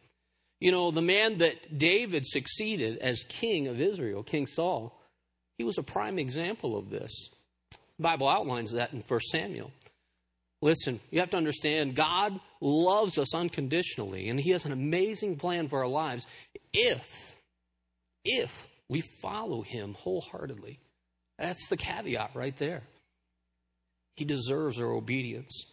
you 0.58 0.72
know, 0.72 0.90
the 0.90 1.02
man 1.02 1.36
that 1.36 1.76
David 1.76 2.24
succeeded 2.24 2.96
as 3.00 3.26
king 3.28 3.68
of 3.68 3.78
Israel, 3.78 4.22
King 4.22 4.46
Saul, 4.46 4.98
he 5.58 5.64
was 5.64 5.76
a 5.76 5.82
prime 5.82 6.18
example 6.18 6.78
of 6.78 6.88
this. 6.88 7.12
The 7.98 8.02
Bible 8.04 8.26
outlines 8.26 8.72
that 8.72 8.94
in 8.94 9.04
1 9.06 9.20
Samuel. 9.30 9.70
Listen, 10.62 10.98
you 11.10 11.20
have 11.20 11.28
to 11.28 11.36
understand 11.36 11.94
God 11.94 12.40
loves 12.62 13.18
us 13.18 13.34
unconditionally, 13.34 14.30
and 14.30 14.40
He 14.40 14.52
has 14.52 14.64
an 14.64 14.72
amazing 14.72 15.36
plan 15.36 15.68
for 15.68 15.80
our 15.80 15.90
lives 15.90 16.26
if, 16.72 17.36
if 18.24 18.66
we 18.88 19.02
follow 19.20 19.60
Him 19.60 19.92
wholeheartedly. 19.92 20.78
That's 21.38 21.68
the 21.68 21.76
caveat 21.76 22.30
right 22.32 22.56
there. 22.56 22.82
He 24.16 24.24
deserves 24.24 24.80
our 24.80 24.90
obedience. 24.90 25.66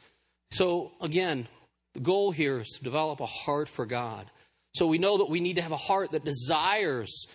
So, 0.51 0.91
again, 1.01 1.47
the 1.93 1.99
goal 1.99 2.31
here 2.31 2.59
is 2.59 2.69
to 2.77 2.83
develop 2.83 3.19
a 3.19 3.25
heart 3.25 3.67
for 3.67 3.85
God. 3.85 4.29
So, 4.75 4.87
we 4.87 4.97
know 4.97 5.17
that 5.17 5.29
we 5.29 5.39
need 5.39 5.55
to 5.55 5.61
have 5.61 5.71
a 5.71 5.77
heart 5.77 6.11
that 6.11 6.25
desires 6.25 7.25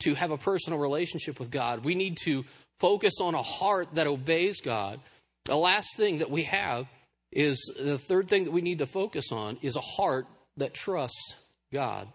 to 0.00 0.14
have 0.14 0.30
a 0.30 0.38
personal 0.38 0.78
relationship 0.78 1.38
with 1.38 1.50
God. 1.50 1.84
We 1.84 1.94
need 1.94 2.18
to 2.24 2.44
focus 2.80 3.14
on 3.20 3.34
a 3.34 3.42
heart 3.42 3.88
that 3.94 4.06
obeys 4.06 4.60
God. 4.60 5.00
The 5.44 5.56
last 5.56 5.96
thing 5.96 6.18
that 6.18 6.30
we 6.30 6.42
have 6.44 6.86
is 7.32 7.72
the 7.78 7.98
third 7.98 8.28
thing 8.28 8.44
that 8.44 8.50
we 8.50 8.60
need 8.60 8.78
to 8.78 8.86
focus 8.86 9.32
on 9.32 9.58
is 9.62 9.76
a 9.76 9.80
heart 9.80 10.26
that 10.56 10.74
trusts 10.74 11.36
God. 11.72 12.08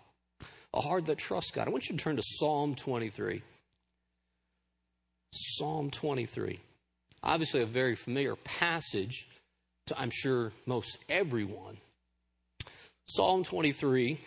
A 0.74 0.82
heart 0.82 1.06
that 1.08 1.18
trusts 1.18 1.52
God. 1.52 1.68
I 1.68 1.72
want 1.72 1.90
you 1.90 1.98
to 1.98 2.04
turn 2.04 2.16
to 2.16 2.24
Psalm 2.26 2.76
23. 2.76 3.42
Psalm 5.34 5.92
23. 5.92 6.60
Obviously, 7.24 7.62
a 7.62 7.66
very 7.66 7.96
familiar 7.96 8.36
passage 8.36 9.28
to, 9.88 10.00
I'm 10.00 10.12
sure, 10.12 10.52
most 10.66 10.98
everyone. 11.10 11.78
Psalm 13.06 13.44
23, 13.44 14.20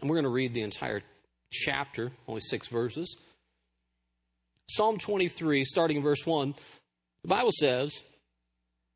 and 0.00 0.08
we're 0.08 0.16
going 0.16 0.24
to 0.24 0.30
read 0.30 0.54
the 0.54 0.62
entire 0.62 1.02
chapter, 1.52 2.12
only 2.28 2.40
six 2.40 2.68
verses. 2.68 3.16
Psalm 4.68 4.98
23, 4.98 5.64
starting 5.64 5.96
in 5.96 6.02
verse 6.02 6.24
1, 6.24 6.54
the 7.22 7.28
Bible 7.28 7.50
says, 7.52 8.00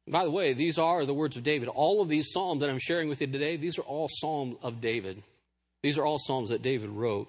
by 0.07 0.25
the 0.25 0.31
way, 0.31 0.53
these 0.53 0.79
are 0.79 1.05
the 1.05 1.15
words 1.15 1.37
of 1.37 1.43
David. 1.43 1.69
All 1.69 2.03
of 2.03 2.09
these 2.09 2.31
psalms 2.31 2.61
that 2.61 2.71
I'm 2.71 2.79
sharing 2.79 3.09
with 3.09 3.21
you 3.21 3.27
today, 3.27 3.57
these 3.57 3.79
are 3.79 3.83
all 3.83 4.09
psalms 4.11 4.57
of 4.63 4.81
David. 4.81 5.23
These 5.83 5.99
are 5.99 6.05
all 6.05 6.19
psalms 6.19 6.51
that 6.51 6.63
David 6.63 6.91
wrote. 6.91 7.29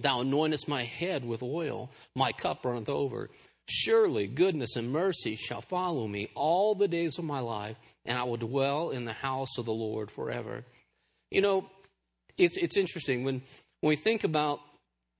Thou 0.00 0.22
anointest 0.22 0.68
my 0.68 0.84
head 0.84 1.24
with 1.24 1.42
oil, 1.42 1.90
my 2.14 2.32
cup 2.32 2.64
runneth 2.64 2.88
over. 2.88 3.30
Surely 3.68 4.26
goodness 4.26 4.76
and 4.76 4.90
mercy 4.90 5.36
shall 5.36 5.60
follow 5.60 6.08
me 6.08 6.28
all 6.34 6.74
the 6.74 6.88
days 6.88 7.18
of 7.18 7.24
my 7.24 7.40
life, 7.40 7.76
and 8.04 8.18
I 8.18 8.24
will 8.24 8.36
dwell 8.36 8.90
in 8.90 9.04
the 9.04 9.12
house 9.12 9.58
of 9.58 9.66
the 9.66 9.72
Lord 9.72 10.10
forever. 10.10 10.64
You 11.30 11.42
know, 11.42 11.70
it's, 12.36 12.56
it's 12.56 12.76
interesting 12.76 13.24
when, 13.24 13.42
when 13.80 13.90
we 13.90 13.96
think 13.96 14.24
about 14.24 14.58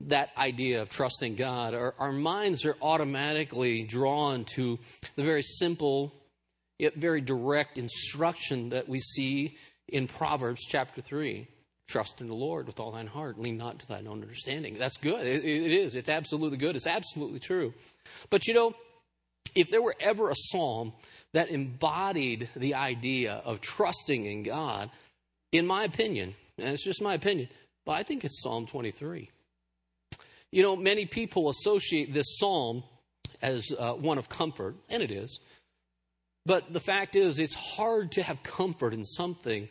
that 0.01 0.29
idea 0.37 0.81
of 0.81 0.89
trusting 0.89 1.35
God, 1.35 1.73
our, 1.73 1.95
our 1.97 2.11
minds 2.11 2.65
are 2.65 2.75
automatically 2.81 3.83
drawn 3.83 4.43
to 4.55 4.77
the 5.15 5.23
very 5.23 5.43
simple 5.43 6.13
yet 6.79 6.95
very 6.95 7.21
direct 7.21 7.77
instruction 7.77 8.69
that 8.69 8.89
we 8.89 8.99
see 8.99 9.55
in 9.87 10.07
Proverbs 10.07 10.61
chapter 10.67 11.01
3. 11.01 11.47
Trust 11.87 12.21
in 12.21 12.27
the 12.27 12.33
Lord 12.33 12.67
with 12.67 12.79
all 12.79 12.91
thine 12.91 13.07
heart, 13.07 13.39
lean 13.39 13.57
not 13.57 13.79
to 13.79 13.87
thine 13.87 14.07
own 14.07 14.21
understanding. 14.21 14.77
That's 14.77 14.97
good. 14.97 15.27
It, 15.27 15.43
it 15.43 15.71
is. 15.71 15.95
It's 15.95 16.09
absolutely 16.09 16.57
good. 16.57 16.75
It's 16.75 16.87
absolutely 16.87 17.39
true. 17.39 17.73
But 18.29 18.47
you 18.47 18.53
know, 18.53 18.73
if 19.53 19.69
there 19.69 19.81
were 19.81 19.95
ever 19.99 20.29
a 20.29 20.35
psalm 20.35 20.93
that 21.33 21.49
embodied 21.49 22.49
the 22.55 22.75
idea 22.75 23.41
of 23.45 23.61
trusting 23.61 24.25
in 24.25 24.43
God, 24.43 24.89
in 25.51 25.67
my 25.67 25.83
opinion, 25.83 26.33
and 26.57 26.69
it's 26.69 26.83
just 26.83 27.01
my 27.01 27.13
opinion, 27.13 27.49
but 27.85 27.93
I 27.93 28.03
think 28.03 28.23
it's 28.23 28.41
Psalm 28.41 28.65
23. 28.65 29.29
You 30.51 30.63
know, 30.63 30.75
many 30.75 31.05
people 31.05 31.49
associate 31.49 32.13
this 32.13 32.37
psalm 32.37 32.83
as 33.41 33.71
uh, 33.77 33.93
one 33.93 34.17
of 34.17 34.29
comfort, 34.29 34.75
and 34.89 35.03
it 35.03 35.11
is. 35.11 35.39
But 36.45 36.71
the 36.71 36.79
fact 36.79 37.15
is, 37.15 37.39
it's 37.39 37.55
hard 37.55 38.11
to 38.13 38.23
have 38.23 38.43
comfort 38.43 38.93
in 38.93 39.03
something 39.05 39.69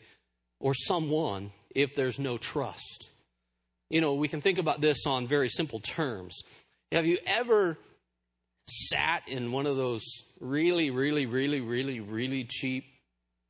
or 0.60 0.74
someone 0.74 1.52
if 1.74 1.94
there's 1.94 2.18
no 2.18 2.38
trust. 2.38 3.10
You 3.90 4.00
know, 4.00 4.14
we 4.14 4.28
can 4.28 4.40
think 4.40 4.58
about 4.58 4.80
this 4.80 5.06
on 5.06 5.26
very 5.26 5.48
simple 5.48 5.80
terms. 5.80 6.40
Have 6.92 7.06
you 7.06 7.18
ever 7.26 7.78
sat 8.68 9.28
in 9.28 9.52
one 9.52 9.66
of 9.66 9.76
those 9.76 10.02
really, 10.40 10.90
really, 10.90 11.26
really, 11.26 11.60
really, 11.60 12.00
really 12.00 12.44
cheap 12.44 12.84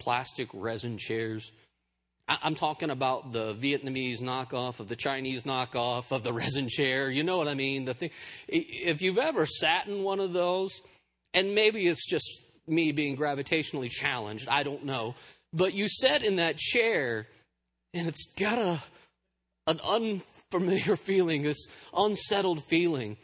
plastic 0.00 0.48
resin 0.52 0.98
chairs? 0.98 1.52
I'm 2.28 2.54
talking 2.54 2.90
about 2.90 3.32
the 3.32 3.54
Vietnamese 3.54 4.20
knockoff 4.20 4.80
of 4.80 4.88
the 4.88 4.96
Chinese 4.96 5.42
knockoff 5.42 6.12
of 6.12 6.22
the 6.22 6.32
resin 6.32 6.68
chair. 6.68 7.10
You 7.10 7.24
know 7.24 7.36
what 7.36 7.48
I 7.48 7.54
mean? 7.54 7.84
The 7.84 7.94
thing. 7.94 8.10
If 8.48 9.02
you've 9.02 9.18
ever 9.18 9.44
sat 9.44 9.86
in 9.86 10.02
one 10.02 10.20
of 10.20 10.32
those, 10.32 10.80
and 11.34 11.54
maybe 11.54 11.86
it's 11.86 12.08
just 12.08 12.42
me 12.66 12.92
being 12.92 13.16
gravitationally 13.16 13.90
challenged, 13.90 14.48
I 14.48 14.62
don't 14.62 14.84
know, 14.84 15.14
but 15.52 15.74
you 15.74 15.88
sit 15.88 16.22
in 16.22 16.36
that 16.36 16.56
chair 16.56 17.26
and 17.94 18.08
it's 18.08 18.26
got 18.36 18.58
a 18.58 18.82
an 19.66 19.80
unfamiliar 19.84 20.96
feeling, 20.96 21.42
this 21.42 21.66
unsettled 21.96 22.64
feeling. 22.64 23.16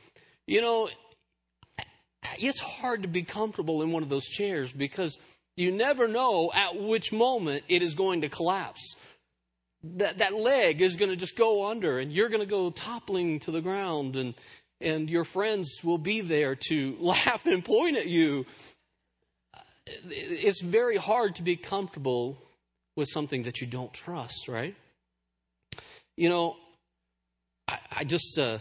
You 0.46 0.60
know, 0.60 0.88
it's 2.38 2.60
hard 2.60 3.02
to 3.02 3.08
be 3.08 3.22
comfortable 3.22 3.82
in 3.82 3.92
one 3.92 4.02
of 4.02 4.08
those 4.08 4.26
chairs 4.26 4.72
because 4.72 5.18
you 5.56 5.72
never 5.72 6.06
know 6.08 6.50
at 6.54 6.80
which 6.80 7.12
moment 7.12 7.64
it 7.68 7.82
is 7.82 7.94
going 7.94 8.22
to 8.22 8.28
collapse. 8.28 8.94
That, 9.82 10.18
that 10.18 10.34
leg 10.34 10.80
is 10.80 10.96
going 10.96 11.10
to 11.10 11.16
just 11.16 11.36
go 11.36 11.66
under 11.66 11.98
and 11.98 12.12
you're 12.12 12.28
going 12.28 12.40
to 12.40 12.46
go 12.46 12.70
toppling 12.70 13.38
to 13.40 13.52
the 13.52 13.60
ground 13.60 14.16
and, 14.16 14.34
and 14.80 15.08
your 15.08 15.24
friends 15.24 15.80
will 15.84 15.98
be 15.98 16.20
there 16.20 16.56
to 16.68 16.96
laugh 17.00 17.46
and 17.46 17.64
point 17.64 17.96
at 17.96 18.08
you. 18.08 18.46
It's 19.86 20.60
very 20.60 20.96
hard 20.96 21.36
to 21.36 21.42
be 21.42 21.56
comfortable 21.56 22.38
with 22.98 23.08
something 23.08 23.44
that 23.44 23.60
you 23.60 23.66
don't 23.68 23.92
trust, 23.94 24.48
right? 24.48 24.74
You 26.16 26.28
know, 26.28 26.56
I, 27.68 27.78
I 27.98 28.04
just, 28.04 28.36
uh, 28.40 28.58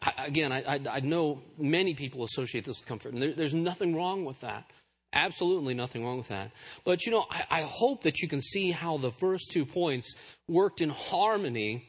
I, 0.00 0.26
again, 0.26 0.52
I, 0.52 0.80
I, 0.88 1.00
know 1.00 1.42
many 1.58 1.94
people 1.94 2.22
associate 2.22 2.64
this 2.64 2.78
with 2.78 2.86
comfort, 2.86 3.14
and 3.14 3.20
there, 3.20 3.32
there's 3.32 3.52
nothing 3.52 3.96
wrong 3.96 4.24
with 4.24 4.40
that. 4.42 4.70
Absolutely 5.12 5.74
nothing 5.74 6.04
wrong 6.04 6.18
with 6.18 6.28
that. 6.28 6.52
But, 6.84 7.04
you 7.04 7.10
know, 7.10 7.26
I, 7.28 7.44
I 7.50 7.62
hope 7.62 8.04
that 8.04 8.20
you 8.20 8.28
can 8.28 8.40
see 8.40 8.70
how 8.70 8.96
the 8.96 9.10
first 9.10 9.50
two 9.50 9.66
points 9.66 10.14
worked 10.46 10.80
in 10.80 10.90
harmony 10.90 11.88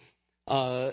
uh, 0.51 0.91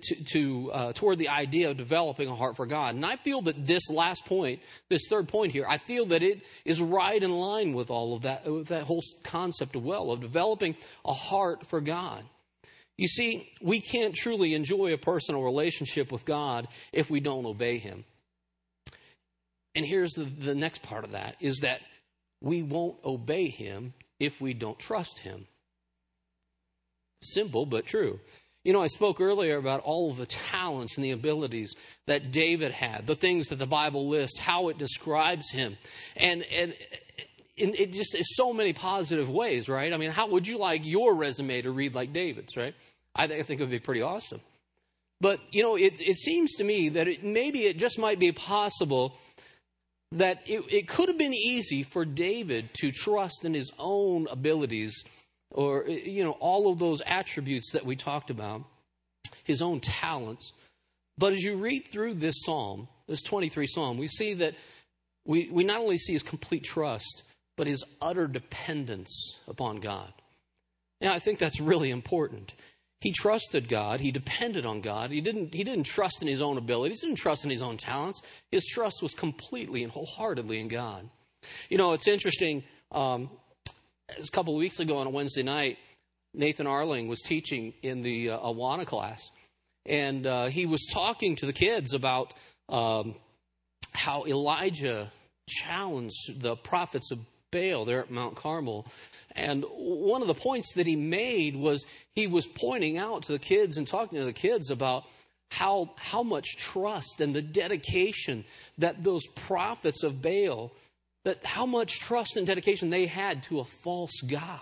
to, 0.00 0.24
to 0.24 0.72
uh, 0.72 0.92
toward 0.94 1.18
the 1.18 1.28
idea 1.28 1.70
of 1.70 1.76
developing 1.76 2.26
a 2.26 2.34
heart 2.34 2.56
for 2.56 2.64
God. 2.64 2.94
And 2.94 3.04
I 3.04 3.16
feel 3.16 3.42
that 3.42 3.66
this 3.66 3.90
last 3.90 4.24
point, 4.24 4.60
this 4.88 5.02
third 5.10 5.28
point 5.28 5.52
here, 5.52 5.66
I 5.68 5.76
feel 5.76 6.06
that 6.06 6.22
it 6.22 6.40
is 6.64 6.80
right 6.80 7.22
in 7.22 7.30
line 7.30 7.74
with 7.74 7.90
all 7.90 8.16
of 8.16 8.22
that, 8.22 8.50
with 8.50 8.68
that 8.68 8.84
whole 8.84 9.02
concept 9.22 9.76
of 9.76 9.84
well, 9.84 10.10
of 10.10 10.22
developing 10.22 10.74
a 11.04 11.12
heart 11.12 11.66
for 11.66 11.82
God. 11.82 12.24
You 12.96 13.06
see, 13.06 13.50
we 13.60 13.82
can't 13.82 14.14
truly 14.14 14.54
enjoy 14.54 14.94
a 14.94 14.98
personal 14.98 15.42
relationship 15.42 16.10
with 16.10 16.24
God 16.24 16.66
if 16.90 17.10
we 17.10 17.20
don't 17.20 17.44
obey 17.44 17.76
Him. 17.76 18.06
And 19.74 19.84
here's 19.84 20.12
the, 20.12 20.24
the 20.24 20.54
next 20.54 20.82
part 20.82 21.04
of 21.04 21.12
that 21.12 21.36
is 21.40 21.58
that 21.58 21.80
we 22.40 22.62
won't 22.62 22.96
obey 23.04 23.48
Him 23.48 23.92
if 24.18 24.40
we 24.40 24.54
don't 24.54 24.78
trust 24.78 25.18
Him. 25.18 25.46
Simple 27.22 27.66
but 27.66 27.84
true. 27.84 28.18
You 28.64 28.72
know, 28.72 28.82
I 28.82 28.86
spoke 28.86 29.20
earlier 29.20 29.58
about 29.58 29.80
all 29.80 30.10
of 30.10 30.16
the 30.16 30.26
talents 30.26 30.96
and 30.96 31.04
the 31.04 31.10
abilities 31.10 31.74
that 32.06 32.32
David 32.32 32.72
had, 32.72 33.06
the 33.06 33.14
things 33.14 33.48
that 33.48 33.56
the 33.56 33.66
Bible 33.66 34.08
lists, 34.08 34.38
how 34.38 34.68
it 34.70 34.78
describes 34.78 35.50
him. 35.50 35.76
And, 36.16 36.42
and 36.44 36.74
it 37.56 37.92
just 37.92 38.14
is 38.14 38.36
so 38.36 38.52
many 38.52 38.72
positive 38.72 39.28
ways, 39.28 39.68
right? 39.68 39.92
I 39.92 39.96
mean, 39.96 40.10
how 40.10 40.28
would 40.28 40.48
you 40.48 40.58
like 40.58 40.84
your 40.84 41.14
resume 41.14 41.62
to 41.62 41.70
read 41.70 41.94
like 41.94 42.12
David's, 42.12 42.56
right? 42.56 42.74
I 43.14 43.26
think 43.28 43.60
it 43.60 43.64
would 43.64 43.70
be 43.70 43.78
pretty 43.78 44.02
awesome. 44.02 44.40
But, 45.20 45.40
you 45.50 45.62
know, 45.62 45.76
it, 45.76 46.00
it 46.00 46.16
seems 46.16 46.54
to 46.54 46.64
me 46.64 46.88
that 46.90 47.06
it, 47.06 47.22
maybe 47.22 47.64
it 47.66 47.78
just 47.78 47.98
might 47.98 48.18
be 48.18 48.32
possible 48.32 49.16
that 50.12 50.42
it, 50.46 50.64
it 50.72 50.88
could 50.88 51.08
have 51.08 51.18
been 51.18 51.34
easy 51.34 51.82
for 51.82 52.04
David 52.04 52.70
to 52.80 52.90
trust 52.90 53.44
in 53.44 53.54
his 53.54 53.70
own 53.78 54.26
abilities 54.30 55.04
or, 55.54 55.86
you 55.86 56.24
know, 56.24 56.32
all 56.32 56.70
of 56.70 56.78
those 56.78 57.00
attributes 57.06 57.70
that 57.72 57.86
we 57.86 57.96
talked 57.96 58.28
about, 58.28 58.64
his 59.44 59.62
own 59.62 59.80
talents. 59.80 60.52
But 61.16 61.32
as 61.32 61.42
you 61.42 61.56
read 61.56 61.86
through 61.86 62.14
this 62.14 62.34
psalm, 62.44 62.88
this 63.06 63.22
23 63.22 63.66
psalm, 63.68 63.96
we 63.96 64.08
see 64.08 64.34
that 64.34 64.54
we, 65.24 65.48
we 65.50 65.64
not 65.64 65.80
only 65.80 65.96
see 65.96 66.12
his 66.12 66.24
complete 66.24 66.64
trust, 66.64 67.22
but 67.56 67.68
his 67.68 67.84
utter 68.02 68.26
dependence 68.26 69.38
upon 69.46 69.76
God. 69.76 70.12
And 71.00 71.12
I 71.12 71.20
think 71.20 71.38
that's 71.38 71.60
really 71.60 71.90
important. 71.90 72.54
He 73.00 73.12
trusted 73.12 73.68
God. 73.68 74.00
He 74.00 74.10
depended 74.10 74.66
on 74.66 74.80
God. 74.80 75.10
He 75.10 75.20
didn't, 75.20 75.54
he 75.54 75.62
didn't 75.62 75.84
trust 75.84 76.20
in 76.20 76.26
his 76.26 76.40
own 76.40 76.58
abilities. 76.58 77.00
He 77.00 77.06
didn't 77.06 77.20
trust 77.20 77.44
in 77.44 77.50
his 77.50 77.62
own 77.62 77.76
talents. 77.76 78.22
His 78.50 78.64
trust 78.66 79.02
was 79.02 79.14
completely 79.14 79.84
and 79.84 79.92
wholeheartedly 79.92 80.58
in 80.58 80.68
God. 80.68 81.08
You 81.68 81.78
know, 81.78 81.92
it's 81.92 82.08
interesting. 82.08 82.64
Um, 82.90 83.30
a 84.08 84.26
couple 84.32 84.54
of 84.54 84.58
weeks 84.58 84.80
ago 84.80 84.98
on 84.98 85.06
a 85.06 85.10
Wednesday 85.10 85.42
night, 85.42 85.78
Nathan 86.32 86.66
Arling 86.66 87.08
was 87.08 87.20
teaching 87.20 87.74
in 87.82 88.02
the 88.02 88.30
uh, 88.30 88.38
Awana 88.38 88.86
class, 88.86 89.30
and 89.86 90.26
uh, 90.26 90.46
he 90.46 90.66
was 90.66 90.86
talking 90.92 91.36
to 91.36 91.46
the 91.46 91.52
kids 91.52 91.94
about 91.94 92.34
um, 92.68 93.14
how 93.92 94.24
Elijah 94.26 95.12
challenged 95.48 96.40
the 96.40 96.56
prophets 96.56 97.10
of 97.12 97.20
Baal 97.50 97.84
there 97.84 98.00
at 98.00 98.10
Mount 98.10 98.34
Carmel. 98.34 98.86
And 99.32 99.64
one 99.70 100.22
of 100.22 100.28
the 100.28 100.34
points 100.34 100.74
that 100.74 100.86
he 100.86 100.96
made 100.96 101.54
was 101.54 101.84
he 102.14 102.26
was 102.26 102.46
pointing 102.46 102.98
out 102.98 103.24
to 103.24 103.32
the 103.32 103.38
kids 103.38 103.76
and 103.76 103.86
talking 103.86 104.18
to 104.18 104.24
the 104.24 104.32
kids 104.32 104.70
about 104.70 105.04
how, 105.50 105.90
how 105.96 106.22
much 106.22 106.56
trust 106.56 107.20
and 107.20 107.34
the 107.34 107.42
dedication 107.42 108.44
that 108.78 109.04
those 109.04 109.26
prophets 109.28 110.02
of 110.02 110.20
Baal 110.20 110.72
that 111.24 111.44
how 111.44 111.66
much 111.66 112.00
trust 112.00 112.36
and 112.36 112.46
dedication 112.46 112.90
they 112.90 113.06
had 113.06 113.42
to 113.44 113.60
a 113.60 113.64
false 113.64 114.20
God. 114.26 114.60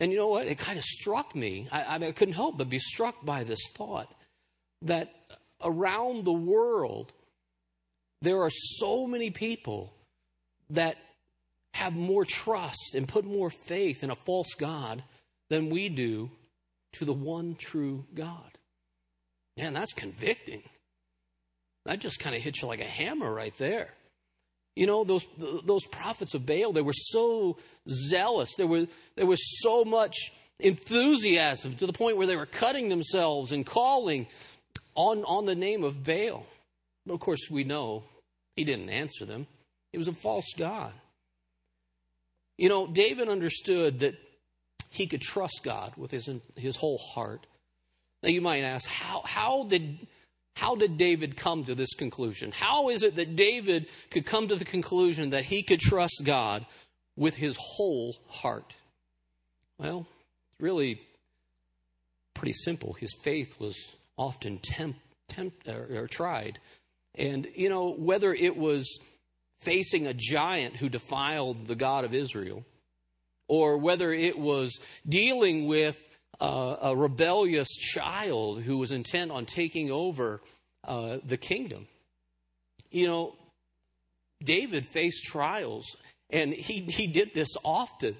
And 0.00 0.10
you 0.10 0.18
know 0.18 0.28
what? 0.28 0.46
It 0.46 0.58
kind 0.58 0.78
of 0.78 0.84
struck 0.84 1.34
me. 1.34 1.68
I, 1.70 1.96
I, 1.96 2.12
couldn't 2.12 2.34
help 2.34 2.58
but 2.58 2.68
be 2.68 2.78
struck 2.78 3.24
by 3.24 3.44
this 3.44 3.60
thought 3.74 4.12
that 4.82 5.12
around 5.62 6.24
the 6.24 6.32
world, 6.32 7.12
there 8.22 8.40
are 8.42 8.50
so 8.50 9.06
many 9.06 9.30
people 9.30 9.92
that 10.70 10.96
have 11.74 11.94
more 11.94 12.24
trust 12.24 12.94
and 12.94 13.06
put 13.06 13.24
more 13.24 13.50
faith 13.50 14.02
in 14.02 14.10
a 14.10 14.16
false 14.16 14.54
God 14.54 15.04
than 15.50 15.70
we 15.70 15.88
do 15.88 16.30
to 16.94 17.04
the 17.04 17.12
one 17.12 17.54
true 17.54 18.04
God. 18.14 18.58
Man, 19.56 19.74
that's 19.74 19.92
convicting. 19.92 20.62
That 21.84 22.00
just 22.00 22.18
kind 22.18 22.34
of 22.34 22.42
hits 22.42 22.62
you 22.62 22.68
like 22.68 22.80
a 22.80 22.84
hammer 22.84 23.32
right 23.32 23.56
there. 23.58 23.90
You 24.76 24.86
know, 24.86 25.04
those, 25.04 25.26
those 25.64 25.84
prophets 25.86 26.34
of 26.34 26.46
Baal, 26.46 26.72
they 26.72 26.82
were 26.82 26.92
so 26.94 27.56
zealous. 27.88 28.54
There, 28.56 28.66
were, 28.66 28.86
there 29.16 29.26
was 29.26 29.60
so 29.62 29.84
much 29.84 30.32
enthusiasm 30.58 31.74
to 31.76 31.86
the 31.86 31.92
point 31.92 32.16
where 32.16 32.26
they 32.26 32.36
were 32.36 32.46
cutting 32.46 32.88
themselves 32.88 33.52
and 33.52 33.66
calling 33.66 34.26
on, 34.94 35.24
on 35.24 35.46
the 35.46 35.54
name 35.54 35.84
of 35.84 36.04
Baal. 36.04 36.46
But 37.06 37.14
of 37.14 37.20
course, 37.20 37.50
we 37.50 37.64
know 37.64 38.04
he 38.56 38.64
didn't 38.64 38.90
answer 38.90 39.24
them, 39.24 39.46
he 39.92 39.98
was 39.98 40.08
a 40.08 40.12
false 40.12 40.52
God. 40.56 40.92
You 42.56 42.68
know, 42.68 42.86
David 42.86 43.28
understood 43.28 44.00
that 44.00 44.14
he 44.90 45.06
could 45.06 45.22
trust 45.22 45.60
God 45.62 45.94
with 45.96 46.10
his, 46.10 46.28
his 46.56 46.76
whole 46.76 46.98
heart. 46.98 47.46
Now 48.22 48.28
you 48.28 48.42
might 48.42 48.64
ask, 48.64 48.88
how, 48.88 49.22
how 49.24 49.64
did 49.64 50.06
how 50.60 50.74
did 50.74 50.98
David 50.98 51.38
come 51.38 51.64
to 51.64 51.74
this 51.74 51.94
conclusion? 51.94 52.52
How 52.52 52.90
is 52.90 53.02
it 53.02 53.16
that 53.16 53.34
David 53.34 53.86
could 54.10 54.26
come 54.26 54.46
to 54.48 54.56
the 54.56 54.66
conclusion 54.66 55.30
that 55.30 55.46
he 55.46 55.62
could 55.62 55.80
trust 55.80 56.20
God 56.22 56.66
with 57.16 57.34
his 57.34 57.56
whole 57.58 58.14
heart? 58.28 58.74
Well, 59.78 60.06
it's 60.52 60.60
really 60.60 61.00
pretty 62.34 62.52
simple. 62.52 62.92
His 62.92 63.14
faith 63.24 63.58
was 63.58 63.96
often 64.18 64.58
temp, 64.58 64.96
temp, 65.28 65.54
or, 65.66 66.02
or 66.02 66.06
tried. 66.06 66.58
And, 67.14 67.48
you 67.54 67.70
know, 67.70 67.94
whether 67.94 68.34
it 68.34 68.54
was 68.54 68.86
facing 69.62 70.06
a 70.06 70.12
giant 70.14 70.76
who 70.76 70.90
defiled 70.90 71.68
the 71.68 71.74
God 71.74 72.04
of 72.04 72.12
Israel, 72.12 72.66
or 73.48 73.78
whether 73.78 74.12
it 74.12 74.38
was 74.38 74.78
dealing 75.08 75.66
with 75.66 75.98
a 76.40 76.94
rebellious 76.96 77.68
child 77.68 78.62
who 78.62 78.78
was 78.78 78.92
intent 78.92 79.30
on 79.30 79.46
taking 79.46 79.90
over 79.90 80.40
uh, 80.84 81.18
the 81.24 81.36
kingdom. 81.36 81.86
You 82.90 83.06
know, 83.06 83.34
David 84.42 84.86
faced 84.86 85.24
trials, 85.24 85.96
and 86.30 86.52
he, 86.52 86.80
he 86.80 87.06
did 87.06 87.34
this 87.34 87.50
often. 87.64 88.16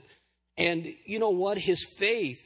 And 0.56 0.92
you 1.04 1.18
know 1.18 1.30
what? 1.30 1.58
His 1.58 1.84
faith, 1.98 2.38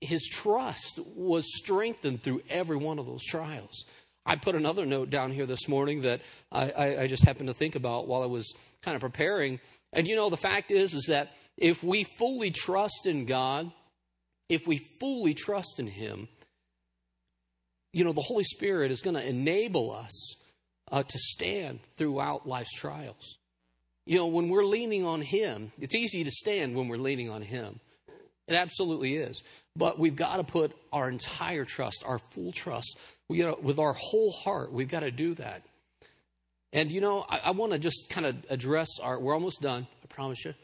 his 0.00 0.26
trust 0.26 1.00
was 1.14 1.44
strengthened 1.56 2.22
through 2.22 2.42
every 2.48 2.76
one 2.76 2.98
of 2.98 3.06
those 3.06 3.24
trials. 3.24 3.84
I 4.24 4.36
put 4.36 4.54
another 4.54 4.84
note 4.84 5.10
down 5.10 5.32
here 5.32 5.46
this 5.46 5.68
morning 5.68 6.02
that 6.02 6.20
I, 6.52 6.70
I, 6.70 7.02
I 7.02 7.06
just 7.06 7.24
happened 7.24 7.48
to 7.48 7.54
think 7.54 7.76
about 7.76 8.08
while 8.08 8.22
I 8.22 8.26
was 8.26 8.52
kind 8.82 8.94
of 8.94 9.00
preparing. 9.00 9.60
And 9.92 10.06
you 10.06 10.16
know, 10.16 10.28
the 10.30 10.36
fact 10.36 10.70
is, 10.70 10.92
is 10.94 11.06
that 11.08 11.32
if 11.56 11.82
we 11.82 12.04
fully 12.04 12.50
trust 12.50 13.06
in 13.06 13.24
God, 13.24 13.72
if 14.48 14.66
we 14.66 14.78
fully 15.00 15.34
trust 15.34 15.78
in 15.78 15.86
Him, 15.86 16.28
you 17.92 18.04
know, 18.04 18.12
the 18.12 18.22
Holy 18.22 18.44
Spirit 18.44 18.90
is 18.90 19.00
going 19.00 19.16
to 19.16 19.26
enable 19.26 19.92
us 19.92 20.34
uh, 20.90 21.02
to 21.02 21.18
stand 21.18 21.80
throughout 21.96 22.46
life's 22.46 22.74
trials. 22.74 23.36
You 24.06 24.18
know, 24.18 24.26
when 24.26 24.48
we're 24.48 24.64
leaning 24.64 25.04
on 25.04 25.20
Him, 25.20 25.72
it's 25.78 25.94
easy 25.94 26.24
to 26.24 26.30
stand 26.30 26.74
when 26.74 26.88
we're 26.88 26.96
leaning 26.96 27.30
on 27.30 27.42
Him. 27.42 27.80
It 28.46 28.54
absolutely 28.54 29.16
is. 29.16 29.42
But 29.76 29.98
we've 29.98 30.16
got 30.16 30.36
to 30.38 30.44
put 30.44 30.74
our 30.92 31.08
entire 31.08 31.64
trust, 31.64 32.02
our 32.06 32.18
full 32.18 32.52
trust, 32.52 32.96
we 33.28 33.38
gotta, 33.38 33.60
with 33.60 33.78
our 33.78 33.92
whole 33.92 34.32
heart, 34.32 34.72
we've 34.72 34.88
got 34.88 35.00
to 35.00 35.10
do 35.10 35.34
that. 35.34 35.62
And, 36.72 36.90
you 36.90 37.00
know, 37.00 37.24
I, 37.28 37.38
I 37.44 37.50
want 37.50 37.72
to 37.72 37.78
just 37.78 38.08
kind 38.08 38.26
of 38.26 38.36
address 38.48 38.88
our, 39.02 39.20
we're 39.20 39.34
almost 39.34 39.60
done, 39.60 39.86
I 40.02 40.06
promise 40.06 40.44
you. 40.44 40.54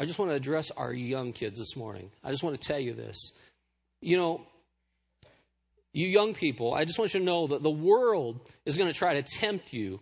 I 0.00 0.06
just 0.06 0.18
want 0.18 0.30
to 0.30 0.34
address 0.34 0.70
our 0.70 0.94
young 0.94 1.34
kids 1.34 1.58
this 1.58 1.76
morning. 1.76 2.10
I 2.24 2.30
just 2.30 2.42
want 2.42 2.58
to 2.58 2.66
tell 2.66 2.80
you 2.80 2.94
this. 2.94 3.32
You 4.00 4.16
know, 4.16 4.40
you 5.92 6.06
young 6.06 6.32
people, 6.32 6.72
I 6.72 6.86
just 6.86 6.98
want 6.98 7.12
you 7.12 7.20
to 7.20 7.26
know 7.26 7.48
that 7.48 7.62
the 7.62 7.70
world 7.70 8.40
is 8.64 8.78
going 8.78 8.90
to 8.90 8.98
try 8.98 9.20
to 9.20 9.22
tempt 9.22 9.74
you. 9.74 10.00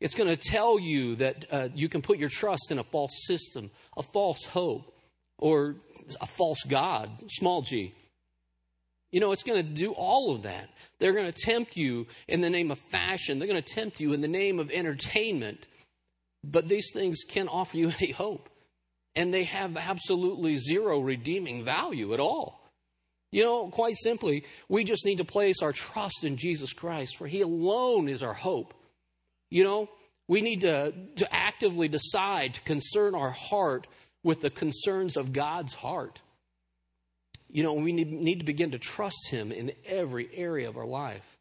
It's 0.00 0.14
going 0.14 0.30
to 0.30 0.36
tell 0.38 0.80
you 0.80 1.16
that 1.16 1.44
uh, 1.50 1.68
you 1.74 1.90
can 1.90 2.00
put 2.00 2.16
your 2.16 2.30
trust 2.30 2.70
in 2.70 2.78
a 2.78 2.84
false 2.84 3.26
system, 3.26 3.70
a 3.98 4.02
false 4.02 4.46
hope, 4.46 4.96
or 5.36 5.76
a 6.22 6.26
false 6.26 6.62
God, 6.66 7.10
small 7.28 7.60
g. 7.60 7.92
You 9.12 9.20
know, 9.20 9.32
it's 9.32 9.42
going 9.42 9.62
to 9.62 9.70
do 9.70 9.92
all 9.92 10.34
of 10.34 10.44
that. 10.44 10.70
They're 11.00 11.12
going 11.12 11.30
to 11.30 11.38
tempt 11.38 11.76
you 11.76 12.06
in 12.28 12.40
the 12.40 12.48
name 12.48 12.70
of 12.70 12.78
fashion, 12.90 13.38
they're 13.38 13.48
going 13.48 13.62
to 13.62 13.74
tempt 13.74 14.00
you 14.00 14.14
in 14.14 14.22
the 14.22 14.28
name 14.28 14.58
of 14.58 14.70
entertainment. 14.70 15.68
But 16.42 16.66
these 16.66 16.86
things 16.94 17.24
can't 17.28 17.50
offer 17.50 17.76
you 17.76 17.92
any 18.00 18.12
hope 18.12 18.48
and 19.16 19.32
they 19.32 19.44
have 19.44 19.76
absolutely 19.76 20.58
zero 20.58 21.00
redeeming 21.00 21.64
value 21.64 22.14
at 22.14 22.20
all. 22.20 22.60
You 23.30 23.44
know, 23.44 23.68
quite 23.68 23.96
simply, 23.96 24.44
we 24.68 24.84
just 24.84 25.04
need 25.04 25.18
to 25.18 25.24
place 25.24 25.60
our 25.60 25.72
trust 25.72 26.22
in 26.22 26.36
Jesus 26.36 26.72
Christ, 26.72 27.16
for 27.16 27.26
He 27.26 27.40
alone 27.40 28.08
is 28.08 28.22
our 28.22 28.34
hope. 28.34 28.74
You 29.50 29.64
know, 29.64 29.88
we 30.28 30.40
need 30.40 30.60
to, 30.62 30.92
to 31.16 31.34
actively 31.34 31.88
decide 31.88 32.54
to 32.54 32.60
concern 32.60 33.14
our 33.14 33.32
heart 33.32 33.86
with 34.22 34.40
the 34.40 34.50
concerns 34.50 35.16
of 35.16 35.32
God's 35.32 35.74
heart. 35.74 36.20
You 37.50 37.62
know, 37.62 37.74
we 37.74 37.92
need, 37.92 38.10
need 38.10 38.38
to 38.38 38.44
begin 38.44 38.70
to 38.70 38.78
trust 38.78 39.28
Him 39.28 39.52
in 39.52 39.72
every 39.84 40.28
area 40.32 40.68
of 40.68 40.76
our 40.76 40.86
life. 40.86 41.36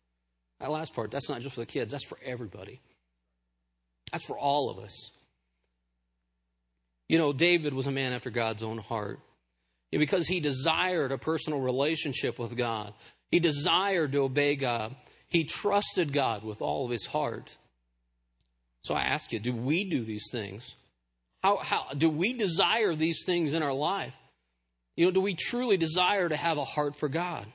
That 0.60 0.72
last 0.72 0.94
part, 0.94 1.12
that's 1.12 1.30
not 1.30 1.42
just 1.42 1.56
for 1.56 1.62
the 1.62 1.68
kids, 1.68 1.92
that's 1.92 2.06
for 2.06 2.18
everybody. 2.24 2.82
That's 4.12 4.26
for 4.26 4.38
all 4.38 4.70
of 4.70 4.80
us. 4.80 5.12
You 7.08 7.18
know, 7.18 7.34
David 7.34 7.74
was 7.74 7.88
a 7.88 7.92
man 7.92 8.14
after 8.14 8.30
God's 8.30 8.64
own 8.64 8.78
heart 8.78 9.20
because 9.92 10.28
he 10.28 10.40
desired 10.40 11.12
a 11.12 11.18
personal 11.18 11.60
relationship 11.60 12.40
with 12.40 12.56
God. 12.56 12.94
He 13.30 13.40
desired 13.40 14.12
to 14.14 14.20
obey 14.20 14.56
God. 14.56 14.96
He 15.28 15.44
trusted 15.44 16.14
God 16.14 16.44
with 16.44 16.62
all 16.62 16.86
of 16.86 16.92
his 16.92 17.06
heart. 17.06 17.56
So 18.84 18.94
I 18.94 19.04
ask 19.04 19.32
you, 19.32 19.40
do 19.40 19.54
we 19.54 19.90
do 19.90 20.04
these 20.04 20.26
things? 20.32 20.76
How, 21.42 21.58
how 21.58 21.88
do 21.98 22.10
we 22.10 22.34
desire 22.34 22.96
these 22.96 23.24
things 23.26 23.54
in 23.54 23.64
our 23.64 23.74
life? 23.74 24.14
You 24.96 25.06
know, 25.06 25.12
do 25.12 25.22
we 25.22 25.36
truly 25.36 25.78
desire 25.78 26.30
to 26.30 26.36
have 26.38 26.58
a 26.58 26.66
heart 26.66 26.96
for 26.96 27.10
God? 27.10 27.48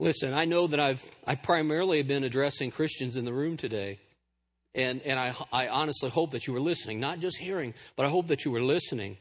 Listen, 0.00 0.32
I 0.32 0.44
know 0.44 0.68
that 0.68 0.80
I've 0.80 1.04
I 1.26 1.34
primarily 1.34 1.98
have 1.98 2.06
been 2.06 2.24
addressing 2.24 2.70
Christians 2.70 3.16
in 3.16 3.24
the 3.24 3.32
room 3.32 3.56
today. 3.56 3.98
And, 4.78 5.02
and 5.02 5.18
I, 5.18 5.34
I 5.52 5.68
honestly 5.68 6.08
hope 6.08 6.30
that 6.30 6.46
you 6.46 6.52
were 6.52 6.60
listening, 6.60 7.00
not 7.00 7.18
just 7.18 7.36
hearing, 7.36 7.74
but 7.96 8.06
I 8.06 8.08
hope 8.08 8.28
that 8.28 8.44
you 8.44 8.52
were 8.52 8.62
listening. 8.62 9.18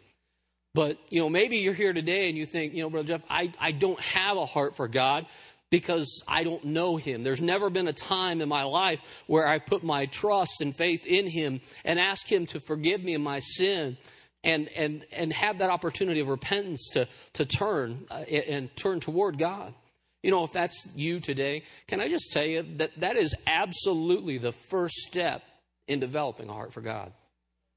But, 0.76 1.00
you 1.10 1.20
know, 1.20 1.30
maybe 1.30 1.58
you're 1.58 1.74
here 1.74 1.94
today 1.94 2.30
and 2.30 2.38
you 2.38 2.46
think, 2.46 2.76
you 2.76 2.84
know, 2.84 2.92
Brother 2.92 3.08
Jeff, 3.08 3.24
I, 3.28 3.52
I 3.60 3.72
don't 3.72 4.00
have 4.00 4.38
a 4.38 4.46
heart 4.46 4.76
for 4.76 4.88
God 4.88 5.26
because 5.72 6.22
I 6.28 6.44
don't 6.44 6.64
know 6.64 6.98
Him. 6.98 7.24
There's 7.24 7.42
never 7.42 7.72
been 7.72 7.88
a 7.88 7.94
time 7.94 8.40
in 8.42 8.48
my 8.48 8.64
life 8.64 9.00
where 9.26 9.48
I 9.48 9.58
put 9.58 9.84
my 9.84 10.06
trust 10.06 10.62
and 10.62 10.76
faith 10.76 11.08
in 11.08 11.28
Him 11.28 11.62
and 11.84 12.00
ask 12.00 12.32
Him 12.32 12.46
to 12.48 12.60
forgive 12.60 13.04
me 13.04 13.16
of 13.16 13.22
my 13.22 13.40
sin 13.40 13.98
and, 14.44 14.70
and, 14.76 15.08
and 15.12 15.34
have 15.34 15.58
that 15.58 15.72
opportunity 15.72 16.20
of 16.20 16.28
repentance 16.28 16.88
to, 16.94 17.08
to 17.34 17.46
turn 17.46 18.06
uh, 18.12 18.20
and 18.20 18.70
turn 18.76 19.00
toward 19.00 19.40
God. 19.40 19.74
You 20.22 20.30
know, 20.30 20.44
if 20.44 20.52
that's 20.52 20.88
you 20.96 21.20
today, 21.20 21.64
can 21.88 22.00
I 22.00 22.10
just 22.10 22.32
tell 22.32 22.46
you 22.46 22.62
that 22.78 23.00
that 23.00 23.18
is 23.18 23.34
absolutely 23.48 24.38
the 24.38 24.52
first 24.52 24.96
step 24.98 25.42
in 25.88 26.00
developing 26.00 26.50
a 26.50 26.54
heart 26.54 26.74
for 26.74 26.82
God. 26.82 27.12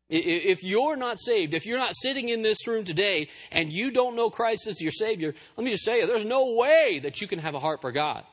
If 0.08 0.64
you're 0.64 0.96
not 0.96 1.20
saved, 1.20 1.54
if 1.54 1.66
you're 1.66 1.78
not 1.78 1.94
sitting 1.94 2.30
in 2.30 2.42
this 2.42 2.66
room 2.66 2.84
today 2.84 3.28
and 3.52 3.72
you 3.72 3.92
don't 3.92 4.16
know 4.16 4.28
Christ 4.28 4.66
as 4.66 4.80
your 4.80 4.90
Savior, 4.90 5.34
let 5.56 5.64
me 5.64 5.70
just 5.70 5.84
say, 5.84 6.04
there's 6.04 6.24
no 6.24 6.56
way 6.56 6.98
that 7.04 7.20
you 7.20 7.28
can 7.28 7.38
have 7.38 7.54
a 7.54 7.61
heart 7.61 7.80
for 7.80 7.92
God. 7.92 8.24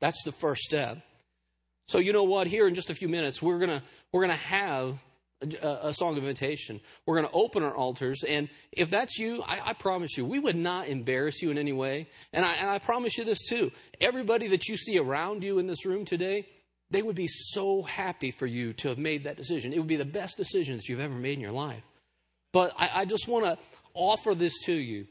That's 0.00 0.22
the 0.24 0.30
first 0.32 0.62
step. 0.62 0.98
So 1.88 1.98
you 1.98 2.12
know 2.12 2.22
what? 2.22 2.46
Here 2.46 2.68
in 2.68 2.74
just 2.74 2.90
a 2.90 2.94
few 2.94 3.08
minutes, 3.08 3.42
we're 3.42 3.58
gonna 3.58 3.82
we're 4.12 4.22
gonna 4.22 4.36
have 4.36 4.98
a, 5.42 5.88
a 5.88 5.94
song 5.94 6.16
of 6.16 6.18
invitation. 6.18 6.80
We're 7.06 7.20
to 7.22 7.30
open 7.32 7.62
our 7.62 7.74
altars. 7.74 8.22
And 8.26 8.48
if 8.70 8.90
that's 8.90 9.18
you, 9.18 9.42
I, 9.42 9.70
I, 9.70 9.72
promise 9.72 10.16
you, 10.16 10.24
we 10.24 10.38
would 10.38 10.56
not 10.56 10.88
embarrass 10.88 11.42
you 11.42 11.50
in 11.50 11.58
any 11.58 11.72
way. 11.72 12.08
And 12.32 12.44
I, 12.44 12.54
and 12.54 12.70
I 12.70 12.78
promise 12.78 13.18
you 13.18 13.24
this 13.24 13.42
too. 13.48 13.72
Everybody 14.00 14.48
that 14.48 14.68
you 14.68 14.76
see 14.76 14.98
around 14.98 15.42
you 15.42 15.58
in 15.58 15.66
this 15.66 15.84
room 15.84 16.04
today, 16.04 16.46
they 16.92 17.02
would 17.02 17.16
be 17.16 17.28
so 17.28 17.82
happy 17.82 18.30
for 18.30 18.46
you 18.46 18.74
to 18.74 18.88
have 18.88 18.98
made 18.98 19.24
that 19.24 19.36
decision. 19.36 19.72
It 19.72 19.78
would 19.78 19.88
be 19.88 19.96
the 19.96 20.04
best 20.04 20.36
decision 20.36 20.76
that 20.76 20.88
you've 20.88 21.00
ever 21.00 21.14
made 21.14 21.34
in 21.34 21.40
your 21.40 21.52
life. 21.52 21.82
But 22.52 22.74
I, 22.78 22.90
I 22.94 23.04
just 23.06 23.26
want 23.26 23.46
to 23.46 23.58
offer 23.94 24.34
this 24.34 24.52
to 24.66 24.74
you. 24.74 25.06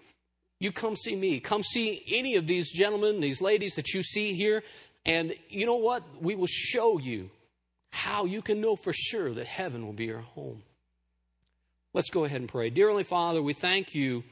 You 0.60 0.72
come 0.72 0.96
see 0.96 1.16
me. 1.16 1.40
Come 1.40 1.64
see 1.64 2.04
any 2.12 2.36
of 2.36 2.46
these 2.46 2.72
gentlemen, 2.72 3.20
these 3.20 3.42
ladies 3.42 3.74
that 3.76 3.94
you 3.96 4.04
see 4.04 4.34
here. 4.34 4.64
And 5.06 5.34
you 5.50 5.66
know 5.66 5.78
what? 5.78 6.04
We 6.22 6.36
will 6.36 6.48
show 6.48 7.00
you 7.00 7.32
how 7.90 8.26
you 8.26 8.44
can 8.44 8.62
know 8.62 8.76
for 8.76 8.94
sure 8.94 9.34
that 9.34 9.48
heaven 9.48 9.86
will 9.86 9.94
be 9.94 10.06
your 10.06 10.22
home. 10.22 10.62
Let's 11.94 12.12
go 12.12 12.26
ahead 12.26 12.42
and 12.42 12.50
pray. 12.50 12.70
Dear 12.70 12.88
Heavenly 12.88 13.04
Father, 13.04 13.42
we 13.42 13.54
thank 13.54 13.96
you 13.96 14.24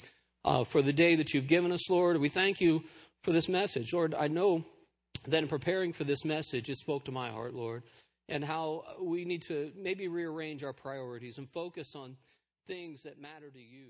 uh, 0.46 0.64
for 0.64 0.84
the 0.84 0.94
day 0.94 1.16
that 1.16 1.34
you've 1.34 1.48
given 1.48 1.72
us, 1.72 1.90
Lord. 1.90 2.18
We 2.18 2.30
thank 2.30 2.62
you 2.62 2.84
for 3.24 3.32
this 3.32 3.50
message. 3.50 3.92
Lord, 3.92 4.14
I 4.14 4.28
know 4.28 4.66
that 5.28 5.44
in 5.44 5.48
preparing 5.48 5.94
for 5.94 6.04
this 6.04 6.26
message, 6.26 6.70
it 6.70 6.78
spoke 6.78 7.06
to 7.06 7.12
my 7.12 7.30
heart, 7.30 7.54
Lord, 7.54 7.84
and 8.28 8.44
how 8.44 8.84
we 9.02 9.26
need 9.26 9.42
to 9.44 9.72
maybe 9.76 10.08
rearrange 10.08 10.64
our 10.64 10.74
priorities 10.74 11.38
and 11.38 11.50
focus 11.50 11.96
on 11.96 12.16
things 12.68 13.04
that 13.04 13.20
matter 13.20 13.50
to 13.50 13.60
you. 13.60 13.90